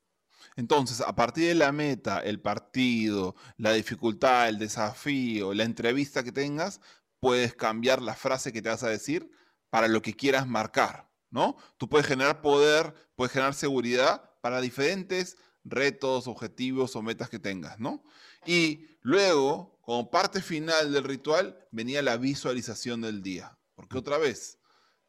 Entonces, 0.56 1.00
a 1.00 1.14
partir 1.14 1.48
de 1.48 1.54
la 1.54 1.72
meta, 1.72 2.20
el 2.20 2.40
partido, 2.40 3.34
la 3.56 3.72
dificultad, 3.72 4.48
el 4.48 4.58
desafío, 4.58 5.54
la 5.54 5.64
entrevista 5.64 6.22
que 6.22 6.32
tengas, 6.32 6.80
puedes 7.20 7.54
cambiar 7.54 8.02
la 8.02 8.14
frase 8.14 8.52
que 8.52 8.62
te 8.62 8.68
vas 8.68 8.82
a 8.82 8.88
decir 8.88 9.30
para 9.70 9.88
lo 9.88 10.02
que 10.02 10.14
quieras 10.14 10.46
marcar, 10.46 11.10
¿no? 11.30 11.56
Tú 11.78 11.88
puedes 11.88 12.06
generar 12.06 12.42
poder, 12.42 12.94
puedes 13.16 13.32
generar 13.32 13.54
seguridad 13.54 14.30
para 14.40 14.60
diferentes 14.60 15.36
retos, 15.64 16.28
objetivos 16.28 16.94
o 16.94 17.02
metas 17.02 17.30
que 17.30 17.38
tengas, 17.38 17.80
¿no? 17.80 18.04
Y 18.46 18.86
luego, 19.00 19.73
como 19.84 20.10
parte 20.10 20.40
final 20.40 20.92
del 20.92 21.04
ritual, 21.04 21.58
venía 21.70 22.02
la 22.02 22.16
visualización 22.16 23.02
del 23.02 23.22
día. 23.22 23.58
Porque 23.74 23.98
otra 23.98 24.18
vez, 24.18 24.58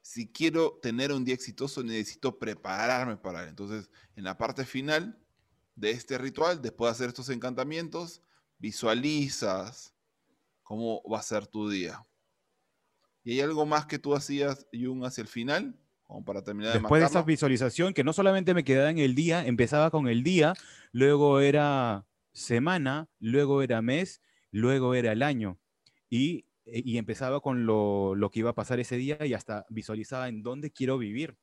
si 0.02 0.28
quiero 0.28 0.80
tener 0.82 1.12
un 1.12 1.24
día 1.24 1.34
exitoso, 1.34 1.82
necesito 1.84 2.38
prepararme 2.38 3.16
para 3.18 3.44
él. 3.44 3.50
Entonces, 3.50 3.90
en 4.16 4.26
la 4.26 4.38
parte 4.38 4.66
final 4.66 5.18
de 5.76 5.92
este 5.92 6.18
ritual, 6.18 6.62
después 6.62 6.90
de 6.90 6.92
hacer 6.92 7.08
estos 7.10 7.30
encantamientos, 7.30 8.22
visualizas 8.58 9.94
cómo 10.62 11.02
va 11.10 11.20
a 11.20 11.24
ser 11.24 11.48
tu 11.48 11.70
día. 11.70 12.06
¿Y 13.24 13.32
hay 13.32 13.42
algo 13.42 13.66
más 13.66 13.86
que 13.86 13.98
tú 13.98 14.14
hacías, 14.14 14.68
Jung, 14.74 15.06
hacia 15.06 15.22
el 15.22 15.28
final? 15.28 15.76
Como 16.04 16.24
para 16.24 16.44
terminar 16.44 16.74
Después 16.74 17.02
de, 17.02 17.08
esa 17.08 17.24
visualización, 17.24 17.94
que 17.94 18.04
no 18.04 18.14
solamente 18.14 18.54
me 18.54 18.64
quedaba 18.64 18.92
en 18.92 19.00
el 19.00 19.16
día, 19.16 19.46
empezaba 19.46 19.90
con 19.90 20.08
el 20.08 20.22
día, 20.22 20.54
luego 20.92 21.40
era 21.40 22.06
semana, 22.34 23.08
luego 23.20 23.64
era 23.64 23.82
mes, 23.82 24.22
luego 24.56 24.96
era 24.96 25.12
el 25.12 25.22
año. 25.22 25.60
Y, 26.10 26.48
y 26.66 26.98
empezaba 26.98 27.42
con 27.42 27.66
lo, 27.66 28.16
lo, 28.16 28.32
que 28.32 28.40
iba 28.40 28.52
a 28.52 28.56
pasar 28.56 28.80
ese 28.80 28.96
día 28.96 29.18
y 29.26 29.34
hasta 29.34 29.66
visualizaba 29.70 30.30
en 30.30 30.44
dónde 30.44 30.72
quiero 30.72 30.98
vivir. 30.98 31.38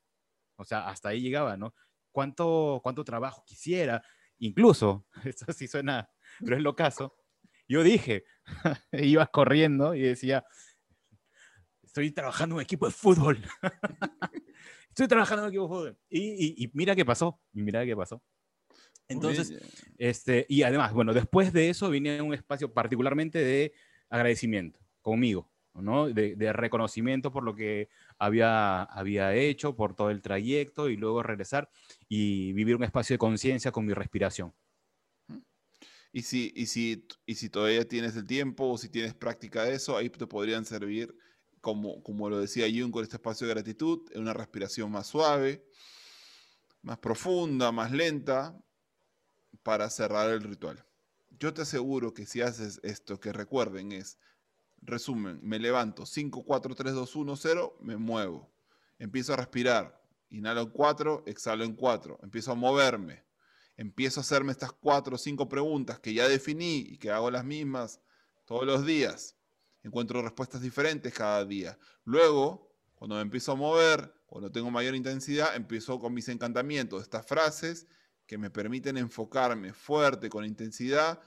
O 0.56 0.64
sea, 0.64 0.88
hasta 0.88 1.10
ahí 1.10 1.20
llegaba, 1.20 1.56
¿no? 1.56 1.74
¿Cuánto, 2.10 2.80
cuánto 2.82 3.04
trabajo 3.04 3.44
quisiera? 3.46 4.02
Incluso, 4.38 5.06
esto 5.24 5.52
sí 5.52 5.68
suena, 5.68 6.08
pero 6.40 6.56
es 6.56 6.62
lo 6.62 6.74
caso. 6.74 7.14
Yo 7.68 7.82
dije, 7.82 8.24
iba 8.92 9.26
corriendo 9.26 9.94
y 9.94 10.00
decía, 10.00 10.44
estoy 11.82 12.10
trabajando 12.12 12.54
en 12.54 12.56
un 12.56 12.62
equipo 12.62 12.86
de 12.86 12.92
fútbol. 12.92 13.42
estoy 14.88 15.06
trabajando 15.06 15.42
en 15.42 15.46
el 15.48 15.52
equipo 15.52 15.64
de 15.64 15.68
fútbol. 15.68 15.98
Y, 16.08 16.64
y, 16.64 16.70
mira 16.72 16.96
qué 16.96 17.04
pasó, 17.04 17.40
y 17.52 17.62
mira 17.62 17.84
qué 17.84 17.94
pasó. 17.94 18.22
Entonces, 19.08 19.52
este, 19.98 20.46
y 20.48 20.62
además, 20.62 20.92
bueno, 20.92 21.12
después 21.12 21.52
de 21.52 21.68
eso 21.70 21.90
viene 21.90 22.22
un 22.22 22.34
espacio 22.34 22.72
particularmente 22.72 23.38
de 23.38 23.72
agradecimiento 24.08 24.80
conmigo, 25.02 25.50
¿no? 25.74 26.08
De, 26.08 26.36
de, 26.36 26.52
reconocimiento 26.52 27.30
por 27.32 27.44
lo 27.44 27.54
que 27.54 27.88
había, 28.18 28.82
había 28.82 29.34
hecho, 29.34 29.76
por 29.76 29.94
todo 29.94 30.10
el 30.10 30.22
trayecto 30.22 30.88
y 30.88 30.96
luego 30.96 31.22
regresar 31.22 31.70
y 32.08 32.52
vivir 32.52 32.76
un 32.76 32.84
espacio 32.84 33.14
de 33.14 33.18
conciencia 33.18 33.72
con 33.72 33.84
mi 33.84 33.92
respiración. 33.92 34.54
Y 36.12 36.22
si, 36.22 36.52
y, 36.54 36.66
si, 36.66 37.06
y 37.24 37.34
si 37.36 37.48
todavía 37.48 37.88
tienes 37.88 38.14
el 38.16 38.26
tiempo 38.26 38.70
o 38.70 38.76
si 38.76 38.90
tienes 38.90 39.14
práctica 39.14 39.64
de 39.64 39.74
eso, 39.74 39.96
ahí 39.96 40.10
te 40.10 40.26
podrían 40.26 40.66
servir, 40.66 41.16
como, 41.62 42.02
como 42.02 42.28
lo 42.28 42.38
decía 42.38 42.66
Jung 42.68 42.92
con 42.92 43.02
este 43.02 43.16
espacio 43.16 43.46
de 43.46 43.54
gratitud, 43.54 44.02
una 44.14 44.34
respiración 44.34 44.90
más 44.90 45.06
suave, 45.06 45.64
más 46.82 46.98
profunda, 46.98 47.72
más 47.72 47.92
lenta, 47.92 48.62
para 49.62 49.88
cerrar 49.90 50.30
el 50.30 50.42
ritual. 50.42 50.84
Yo 51.38 51.52
te 51.52 51.62
aseguro 51.62 52.14
que 52.14 52.26
si 52.26 52.40
haces 52.40 52.80
esto, 52.82 53.20
que 53.20 53.32
recuerden 53.32 53.92
es, 53.92 54.18
resumen, 54.80 55.40
me 55.42 55.58
levanto, 55.58 56.06
5, 56.06 56.44
4, 56.44 56.74
3, 56.74 56.94
2, 56.94 57.16
1, 57.16 57.36
0, 57.36 57.76
me 57.80 57.96
muevo. 57.96 58.50
Empiezo 58.98 59.32
a 59.32 59.36
respirar, 59.36 60.02
inhalo 60.30 60.62
en 60.62 60.70
4, 60.70 61.24
exhalo 61.26 61.64
en 61.64 61.74
4, 61.74 62.20
empiezo 62.22 62.52
a 62.52 62.54
moverme 62.54 63.24
empiezo 63.76 64.20
a 64.20 64.22
hacerme 64.22 64.52
estas 64.52 64.72
cuatro 64.72 65.16
o 65.16 65.18
cinco 65.18 65.48
preguntas 65.48 65.98
que 65.98 66.14
ya 66.14 66.28
definí 66.28 66.78
y 66.88 66.98
que 66.98 67.10
hago 67.10 67.30
las 67.30 67.44
mismas 67.44 68.00
todos 68.44 68.64
los 68.64 68.86
días. 68.86 69.36
Encuentro 69.82 70.22
respuestas 70.22 70.60
diferentes 70.60 71.12
cada 71.12 71.44
día. 71.44 71.78
Luego, 72.04 72.72
cuando 72.94 73.16
me 73.16 73.22
empiezo 73.22 73.52
a 73.52 73.56
mover, 73.56 74.14
cuando 74.26 74.50
tengo 74.50 74.70
mayor 74.70 74.94
intensidad, 74.94 75.56
empiezo 75.56 75.98
con 75.98 76.14
mis 76.14 76.28
encantamientos, 76.28 77.02
estas 77.02 77.26
frases 77.26 77.86
que 78.32 78.38
me 78.38 78.48
permiten 78.48 78.96
enfocarme 78.96 79.74
fuerte, 79.74 80.30
con 80.30 80.46
intensidad, 80.46 81.22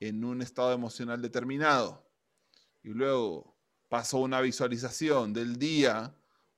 en 0.00 0.22
un 0.22 0.42
estado 0.42 0.74
emocional 0.74 1.22
determinado. 1.22 2.06
Y 2.82 2.90
luego 2.90 3.56
paso 3.88 4.18
una 4.18 4.38
visualización 4.42 5.32
del 5.32 5.58
día, 5.58 6.14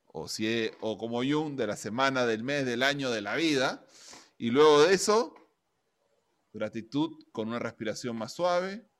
o, 0.06 0.26
si, 0.26 0.68
o 0.80 0.98
como 0.98 1.18
Jung, 1.18 1.54
de 1.54 1.68
la 1.68 1.76
semana, 1.76 2.26
del 2.26 2.42
mes, 2.42 2.66
del 2.66 2.82
año, 2.82 3.12
de 3.12 3.20
la 3.20 3.36
vida, 3.36 3.86
y 4.36 4.50
luego 4.50 4.82
de 4.82 4.94
eso, 4.94 5.32
gratitud 6.52 7.12
con 7.30 7.46
una 7.46 7.60
respiración 7.60 8.16
más 8.16 8.32
suave 8.32 8.90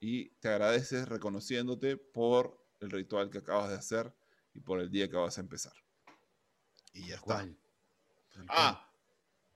y 0.00 0.30
te 0.40 0.48
agradeces 0.48 1.06
reconociéndote 1.06 1.98
por 1.98 2.66
el 2.80 2.90
ritual 2.90 3.30
que 3.30 3.38
acabas 3.38 3.68
de 3.68 3.76
hacer 3.76 4.12
y 4.54 4.58
por 4.58 4.80
el 4.80 4.90
día 4.90 5.08
que 5.08 5.14
vas 5.14 5.38
a 5.38 5.40
empezar. 5.40 5.74
Y 6.92 7.06
ya 7.06 7.14
está. 7.14 7.46
Ah, 8.48 8.90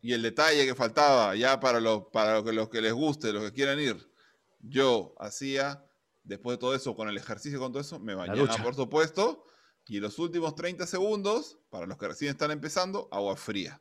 y 0.01 0.13
el 0.13 0.23
detalle 0.23 0.67
que 0.67 0.75
faltaba, 0.75 1.35
ya 1.35 1.61
para, 1.61 1.81
los, 1.81 2.05
para 2.13 2.41
los 2.41 2.69
que 2.69 2.81
les 2.81 2.93
guste, 2.93 3.33
los 3.33 3.45
que 3.45 3.53
quieran 3.53 3.81
ir, 3.81 4.11
yo 4.61 5.15
hacía, 5.19 5.85
después 6.23 6.57
de 6.57 6.61
todo 6.61 6.75
eso, 6.75 6.95
con 6.95 7.09
el 7.09 7.17
ejercicio, 7.17 7.59
con 7.59 7.73
todo 7.73 7.81
eso, 7.81 7.99
me 7.99 8.15
bañaba, 8.15 8.57
por 8.63 8.75
supuesto, 8.75 9.45
y 9.87 9.97
en 9.97 10.03
los 10.03 10.19
últimos 10.19 10.55
30 10.55 10.87
segundos, 10.87 11.59
para 11.71 11.87
los 11.87 11.97
que 11.99 12.09
recién 12.09 12.31
están 12.31 12.51
empezando, 12.51 13.09
agua 13.11 13.37
fría 13.37 13.81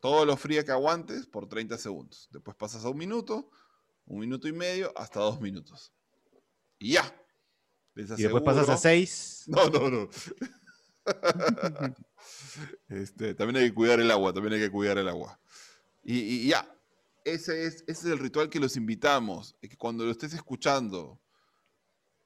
todo 0.00 0.24
lo 0.24 0.36
fría 0.36 0.64
que 0.64 0.72
aguantes 0.72 1.26
por 1.26 1.48
30 1.48 1.78
segundos. 1.78 2.28
Después 2.30 2.56
pasas 2.56 2.84
a 2.84 2.88
un 2.88 2.96
minuto, 2.96 3.50
un 4.04 4.20
minuto 4.20 4.46
y 4.46 4.52
medio, 4.52 4.92
hasta 4.96 5.20
dos 5.20 5.40
minutos. 5.40 5.92
Y 6.78 6.92
ya. 6.92 7.24
y 7.96 8.02
después 8.04 8.44
pasas 8.44 8.68
a 8.68 8.76
seis. 8.76 9.44
No, 9.48 9.68
no, 9.68 9.90
no. 9.90 10.08
este, 12.88 13.34
también 13.34 13.62
hay 13.62 13.68
que 13.68 13.74
cuidar 13.74 14.00
el 14.00 14.10
agua, 14.10 14.32
también 14.32 14.54
hay 14.54 14.60
que 14.60 14.70
cuidar 14.70 14.98
el 14.98 15.08
agua. 15.08 15.38
Y, 16.02 16.48
ya. 16.48 16.72
Ese 17.24 17.66
es, 17.66 18.04
el 18.04 18.18
ritual 18.20 18.48
que 18.48 18.60
los 18.60 18.76
invitamos. 18.76 19.56
que 19.60 19.76
cuando 19.76 20.04
lo 20.04 20.12
estés 20.12 20.32
escuchando, 20.32 21.20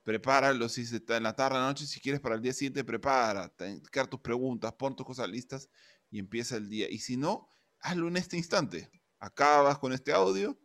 prepáralo 0.04 0.68
si 0.68 0.82
está 0.82 1.16
en 1.16 1.22
la 1.22 1.34
tarde, 1.34 1.58
la 1.58 1.66
noche, 1.66 1.86
si 1.86 2.00
quieres 2.00 2.20
para 2.20 2.34
el 2.34 2.42
día 2.42 2.52
siguiente, 2.52 2.84
prepara, 2.84 3.50
quedar 3.90 4.08
tus 4.08 4.20
preguntas, 4.20 4.74
pon 4.74 4.94
tus 4.94 5.06
cosas 5.06 5.28
listas 5.28 5.70
y 6.10 6.18
empieza 6.18 6.56
el 6.56 6.68
día. 6.68 6.90
Y 6.90 6.98
si 6.98 7.16
no, 7.16 7.48
hazlo 7.80 8.08
en 8.08 8.18
este 8.18 8.36
instante. 8.36 8.90
Acabas 9.18 9.78
con 9.78 9.92
este 9.92 10.12
audio 10.12 10.58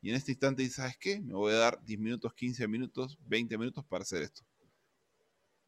y 0.00 0.10
en 0.10 0.16
este 0.16 0.32
instante 0.32 0.62
dices, 0.62 0.76
¿sabes 0.76 0.96
qué? 0.96 1.20
Me 1.20 1.34
voy 1.34 1.52
a 1.52 1.56
dar 1.56 1.84
10 1.84 1.98
minutos, 1.98 2.32
15 2.34 2.68
minutos, 2.68 3.18
20 3.22 3.58
minutos 3.58 3.84
para 3.84 4.02
hacer 4.02 4.22
esto. 4.22 4.42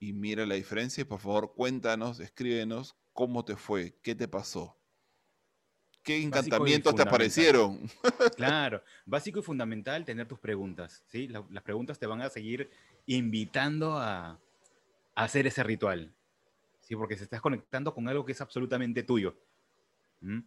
Y 0.03 0.12
mira 0.12 0.44
la 0.44 0.57
diferencia 0.57 1.03
y 1.03 1.05
por 1.05 1.20
favor 1.20 1.53
cuéntanos, 1.55 2.18
escríbenos 2.18 2.96
cómo 3.12 3.44
te 3.44 3.55
fue, 3.55 3.94
qué 4.03 4.16
te 4.16 4.26
pasó. 4.26 4.76
¿Qué 6.03 6.20
encantamientos 6.20 6.92
te 6.96 7.03
aparecieron? 7.03 7.88
Claro, 8.36 8.82
básico 9.07 9.38
y 9.38 9.42
fundamental 9.42 10.05
tener 10.05 10.26
tus 10.26 10.40
preguntas. 10.40 11.05
¿sí? 11.07 11.28
las 11.28 11.62
preguntas 11.62 12.00
te 12.00 12.09
van 12.09 12.20
a 12.20 12.30
seguir 12.30 12.68
invitando 13.07 13.96
a, 13.96 14.30
a, 14.30 14.38
hacer 15.14 15.46
ese 15.46 15.62
ritual. 15.62 16.12
¿sí? 16.80 16.96
Porque 16.96 17.16
se 17.16 17.22
estás 17.22 17.40
conectando 17.40 17.94
con 17.94 18.09
algo 18.09 18.24
que 18.24 18.32
es 18.32 18.40
absolutamente 18.40 19.05
tuyo. 19.05 19.36
¿Mm? 20.20 20.40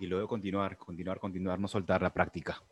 y 0.00 0.06
luego 0.06 0.26
continuar, 0.26 0.78
continuar, 0.78 1.20
continuar, 1.20 1.60
no 1.60 1.68
soltar 1.68 2.00
la 2.00 2.14
práctica. 2.14 2.62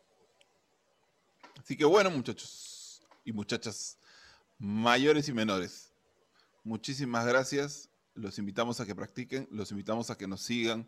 Así 1.59 1.77
que 1.77 1.85
bueno, 1.85 2.09
muchachos 2.09 3.07
y 3.23 3.31
muchachas, 3.31 3.99
mayores 4.61 5.27
y 5.27 5.33
menores, 5.33 5.93
muchísimas 6.63 7.25
gracias. 7.25 7.89
Los 8.13 8.37
invitamos 8.37 8.79
a 8.79 8.85
que 8.85 8.93
practiquen, 8.93 9.47
los 9.51 9.71
invitamos 9.71 10.09
a 10.11 10.17
que 10.17 10.27
nos 10.27 10.41
sigan 10.41 10.87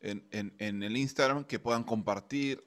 en, 0.00 0.26
en, 0.30 0.82
el 0.82 0.96
Instagram, 0.96 1.44
que 1.44 1.58
puedan 1.58 1.82
compartir, 1.82 2.62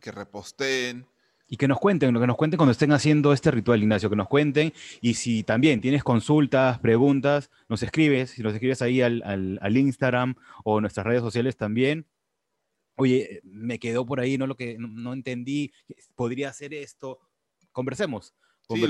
que 0.00 0.12
reposteen, 0.12 1.06
y 1.48 1.56
que 1.58 1.68
nos 1.68 1.78
cuenten, 1.78 2.14
que 2.14 2.26
nos 2.26 2.36
cuenten 2.36 2.56
cuando 2.56 2.72
estén 2.72 2.92
haciendo 2.92 3.34
este 3.34 3.50
ritual, 3.50 3.82
Ignacio, 3.82 4.08
que 4.08 4.16
nos 4.16 4.28
cuenten. 4.28 4.72
Y 5.02 5.14
si 5.14 5.42
también 5.42 5.82
tienes 5.82 6.02
consultas, 6.02 6.78
preguntas, 6.78 7.50
nos 7.68 7.82
escribes, 7.82 8.30
si 8.30 8.42
nos 8.42 8.54
escribes 8.54 8.80
ahí 8.80 9.02
al, 9.02 9.22
al, 9.60 9.76
Instagram 9.76 10.36
o 10.64 10.80
nuestras 10.80 11.04
redes 11.04 11.20
sociales 11.20 11.58
también, 11.58 12.06
oye, 12.96 13.42
me 13.44 13.78
quedó 13.78 14.06
por 14.06 14.20
ahí, 14.20 14.38
no 14.38 14.46
lo 14.46 14.56
que 14.56 14.78
no, 14.78 15.12
entendí, 15.12 15.72
podría 16.14 16.48
hacer 16.48 16.72
esto. 16.72 17.18
Conversemos. 17.70 18.34
Sí, 18.68 18.86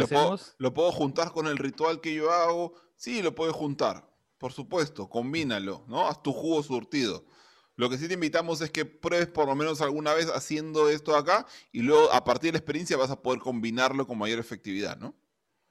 lo 0.59 0.75
puedo, 0.75 0.93
juntar 0.93 1.33
con 1.33 1.47
el 1.47 1.59
ritual 1.59 2.01
que 2.01 2.15
yo 2.15 2.31
hago. 2.31 2.75
Sí, 2.97 3.23
lo 3.23 3.35
puedes 3.35 3.55
juntar, 3.55 4.09
por 4.39 4.53
supuesto, 4.53 5.09
combínalo, 5.09 5.85
¿no? 5.89 6.07
Haz 6.07 6.23
tu 6.23 6.33
jugo 6.33 6.63
surtido. 6.63 7.25
Lo 7.75 7.89
que 7.89 7.99
sí 7.99 8.07
te 8.07 8.15
invitamos 8.15 8.61
es 8.61 8.71
que 8.71 8.85
pruebes 8.85 9.29
por 9.29 9.47
lo 9.47 9.57
menos 9.57 9.81
alguna 9.81 10.15
vez 10.15 10.27
haciendo 10.27 10.89
esto 10.89 11.17
acá 11.17 11.47
y 11.73 11.81
luego 11.83 12.13
a 12.13 12.23
partir 12.23 12.49
de 12.49 12.53
la 12.53 12.59
experiencia 12.59 12.97
vas 12.97 13.11
a 13.11 13.21
poder 13.21 13.41
combinarlo 13.41 14.07
con 14.07 14.19
mayor 14.19 14.39
efectividad, 14.39 14.99
¿no? 14.99 15.15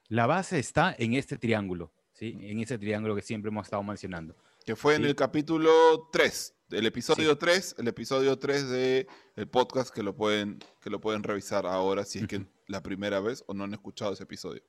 La 0.08 0.26
base 0.26 0.60
está 0.60 0.94
en 0.98 1.14
este 1.14 1.38
triángulo, 1.38 1.94
¿sí? 2.12 2.38
En 2.42 2.60
ese 2.60 2.78
triángulo 2.78 3.16
que 3.16 3.22
siempre 3.22 3.50
hemos 3.50 3.68
estado 3.68 3.84
mencionando. 3.84 4.36
Que 4.72 4.78
fue 4.78 4.96
en 4.96 5.04
el 5.04 5.18
capítulo 5.18 6.08
3, 6.14 6.56
el 6.70 6.86
episodio 6.86 7.38
3, 7.38 7.76
el 7.80 7.90
episodio 7.90 8.40
3 8.40 8.70
de 8.70 9.08
el 9.36 9.50
podcast 9.50 9.94
que 9.94 10.02
lo 10.02 10.16
pueden 10.16 10.60
que 10.80 10.90
lo 10.90 11.02
pueden 11.02 11.24
revisar 11.24 11.66
ahora 11.66 12.06
si 12.06 12.20
es 12.20 12.28
que 12.28 12.46
la 12.68 12.82
primera 12.82 13.20
vez 13.20 13.44
o 13.48 13.54
no 13.54 13.66
han 13.66 13.74
escuchado 13.74 14.14
ese 14.14 14.24
episodio. 14.24 14.64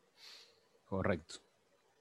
Correcto. 0.86 1.36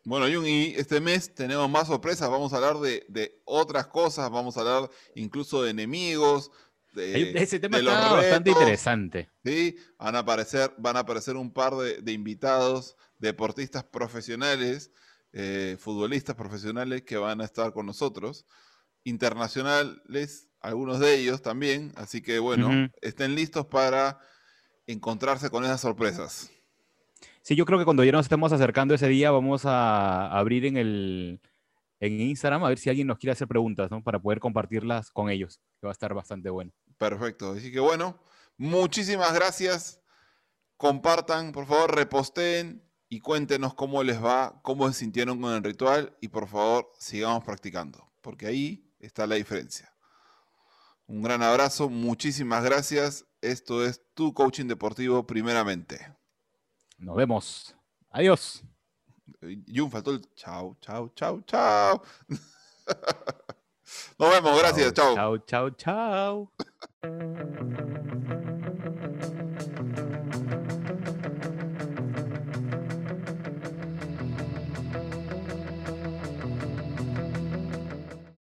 Bueno, 0.03 0.25
Jung, 0.25 0.47
y 0.47 0.73
este 0.77 0.99
mes 0.99 1.35
tenemos 1.35 1.69
más 1.69 1.89
sorpresas, 1.89 2.27
vamos 2.27 2.53
a 2.53 2.55
hablar 2.55 2.79
de, 2.79 3.39
otras 3.45 3.85
cosas, 3.85 4.31
vamos 4.31 4.57
a 4.57 4.61
hablar 4.61 4.89
incluso 5.13 5.61
de 5.61 5.69
enemigos, 5.69 6.49
de, 6.93 7.33
Ese 7.39 7.59
tema 7.59 7.77
está 7.77 8.13
bastante 8.13 8.49
interesante. 8.49 9.29
Sí, 9.45 9.77
van 9.99 10.15
a 10.15 10.19
aparecer, 10.19 10.73
van 10.79 10.97
a 10.97 11.01
aparecer 11.01 11.35
un 11.35 11.53
par 11.53 11.75
de, 11.75 12.11
invitados, 12.11 12.97
deportistas 13.19 13.83
profesionales, 13.83 14.89
eh, 15.33 15.77
futbolistas 15.79 16.35
profesionales 16.35 17.03
que 17.03 17.17
van 17.17 17.41
a 17.41 17.45
estar 17.45 17.71
con 17.73 17.85
nosotros 17.85 18.45
internacionales, 19.03 20.49
algunos 20.59 20.99
de 20.99 21.15
ellos 21.15 21.41
también, 21.41 21.91
así 21.95 22.21
que 22.21 22.39
bueno, 22.39 22.89
estén 23.01 23.35
listos 23.35 23.65
para 23.65 24.19
encontrarse 24.85 25.49
con 25.49 25.63
esas 25.63 25.81
sorpresas. 25.81 26.51
Sí, 27.41 27.55
yo 27.55 27.65
creo 27.65 27.79
que 27.79 27.85
cuando 27.85 28.03
ya 28.03 28.11
nos 28.11 28.25
estemos 28.25 28.51
acercando 28.51 28.93
ese 28.93 29.07
día 29.07 29.31
vamos 29.31 29.65
a 29.65 30.27
abrir 30.27 30.65
en 30.65 30.77
el 30.77 31.41
en 31.99 32.19
Instagram 32.19 32.63
a 32.63 32.69
ver 32.69 32.79
si 32.79 32.89
alguien 32.89 33.07
nos 33.07 33.19
quiere 33.19 33.31
hacer 33.31 33.47
preguntas, 33.47 33.89
¿no? 33.91 34.03
Para 34.03 34.19
poder 34.19 34.39
compartirlas 34.39 35.11
con 35.11 35.29
ellos, 35.29 35.61
que 35.79 35.87
va 35.87 35.91
a 35.91 35.93
estar 35.93 36.13
bastante 36.13 36.49
bueno. 36.49 36.71
Perfecto, 36.97 37.51
así 37.51 37.71
que 37.71 37.79
bueno, 37.79 38.19
muchísimas 38.57 39.33
gracias. 39.33 40.01
Compartan, 40.77 41.51
por 41.51 41.67
favor, 41.67 41.95
reposteen 41.95 42.83
y 43.11 43.19
cuéntenos 43.19 43.73
cómo 43.73 44.01
les 44.03 44.23
va, 44.23 44.61
cómo 44.61 44.87
se 44.87 44.99
sintieron 44.99 45.41
con 45.41 45.53
el 45.53 45.61
ritual 45.61 46.15
y 46.21 46.29
por 46.29 46.47
favor 46.47 46.89
sigamos 46.97 47.43
practicando, 47.43 48.09
porque 48.21 48.47
ahí 48.47 48.89
está 49.01 49.27
la 49.27 49.35
diferencia. 49.35 49.93
Un 51.07 51.21
gran 51.21 51.43
abrazo, 51.43 51.89
muchísimas 51.89 52.63
gracias. 52.63 53.25
Esto 53.41 53.83
es 53.83 54.01
tu 54.13 54.33
coaching 54.33 54.67
deportivo 54.67 55.27
primeramente. 55.27 56.15
Nos 56.97 57.17
vemos. 57.17 57.75
Adiós. 58.11 58.63
Jun 59.67 59.91
faltó 59.91 60.11
el 60.11 60.21
chao, 60.33 60.77
chao, 60.79 61.09
chao, 61.13 61.41
chao. 61.41 62.01
Nos 64.19 64.31
vemos, 64.31 64.57
gracias, 64.57 64.93
chao. 64.93 65.15
Chao, 65.15 65.37
chao, 65.39 66.49
chao. 67.01 68.09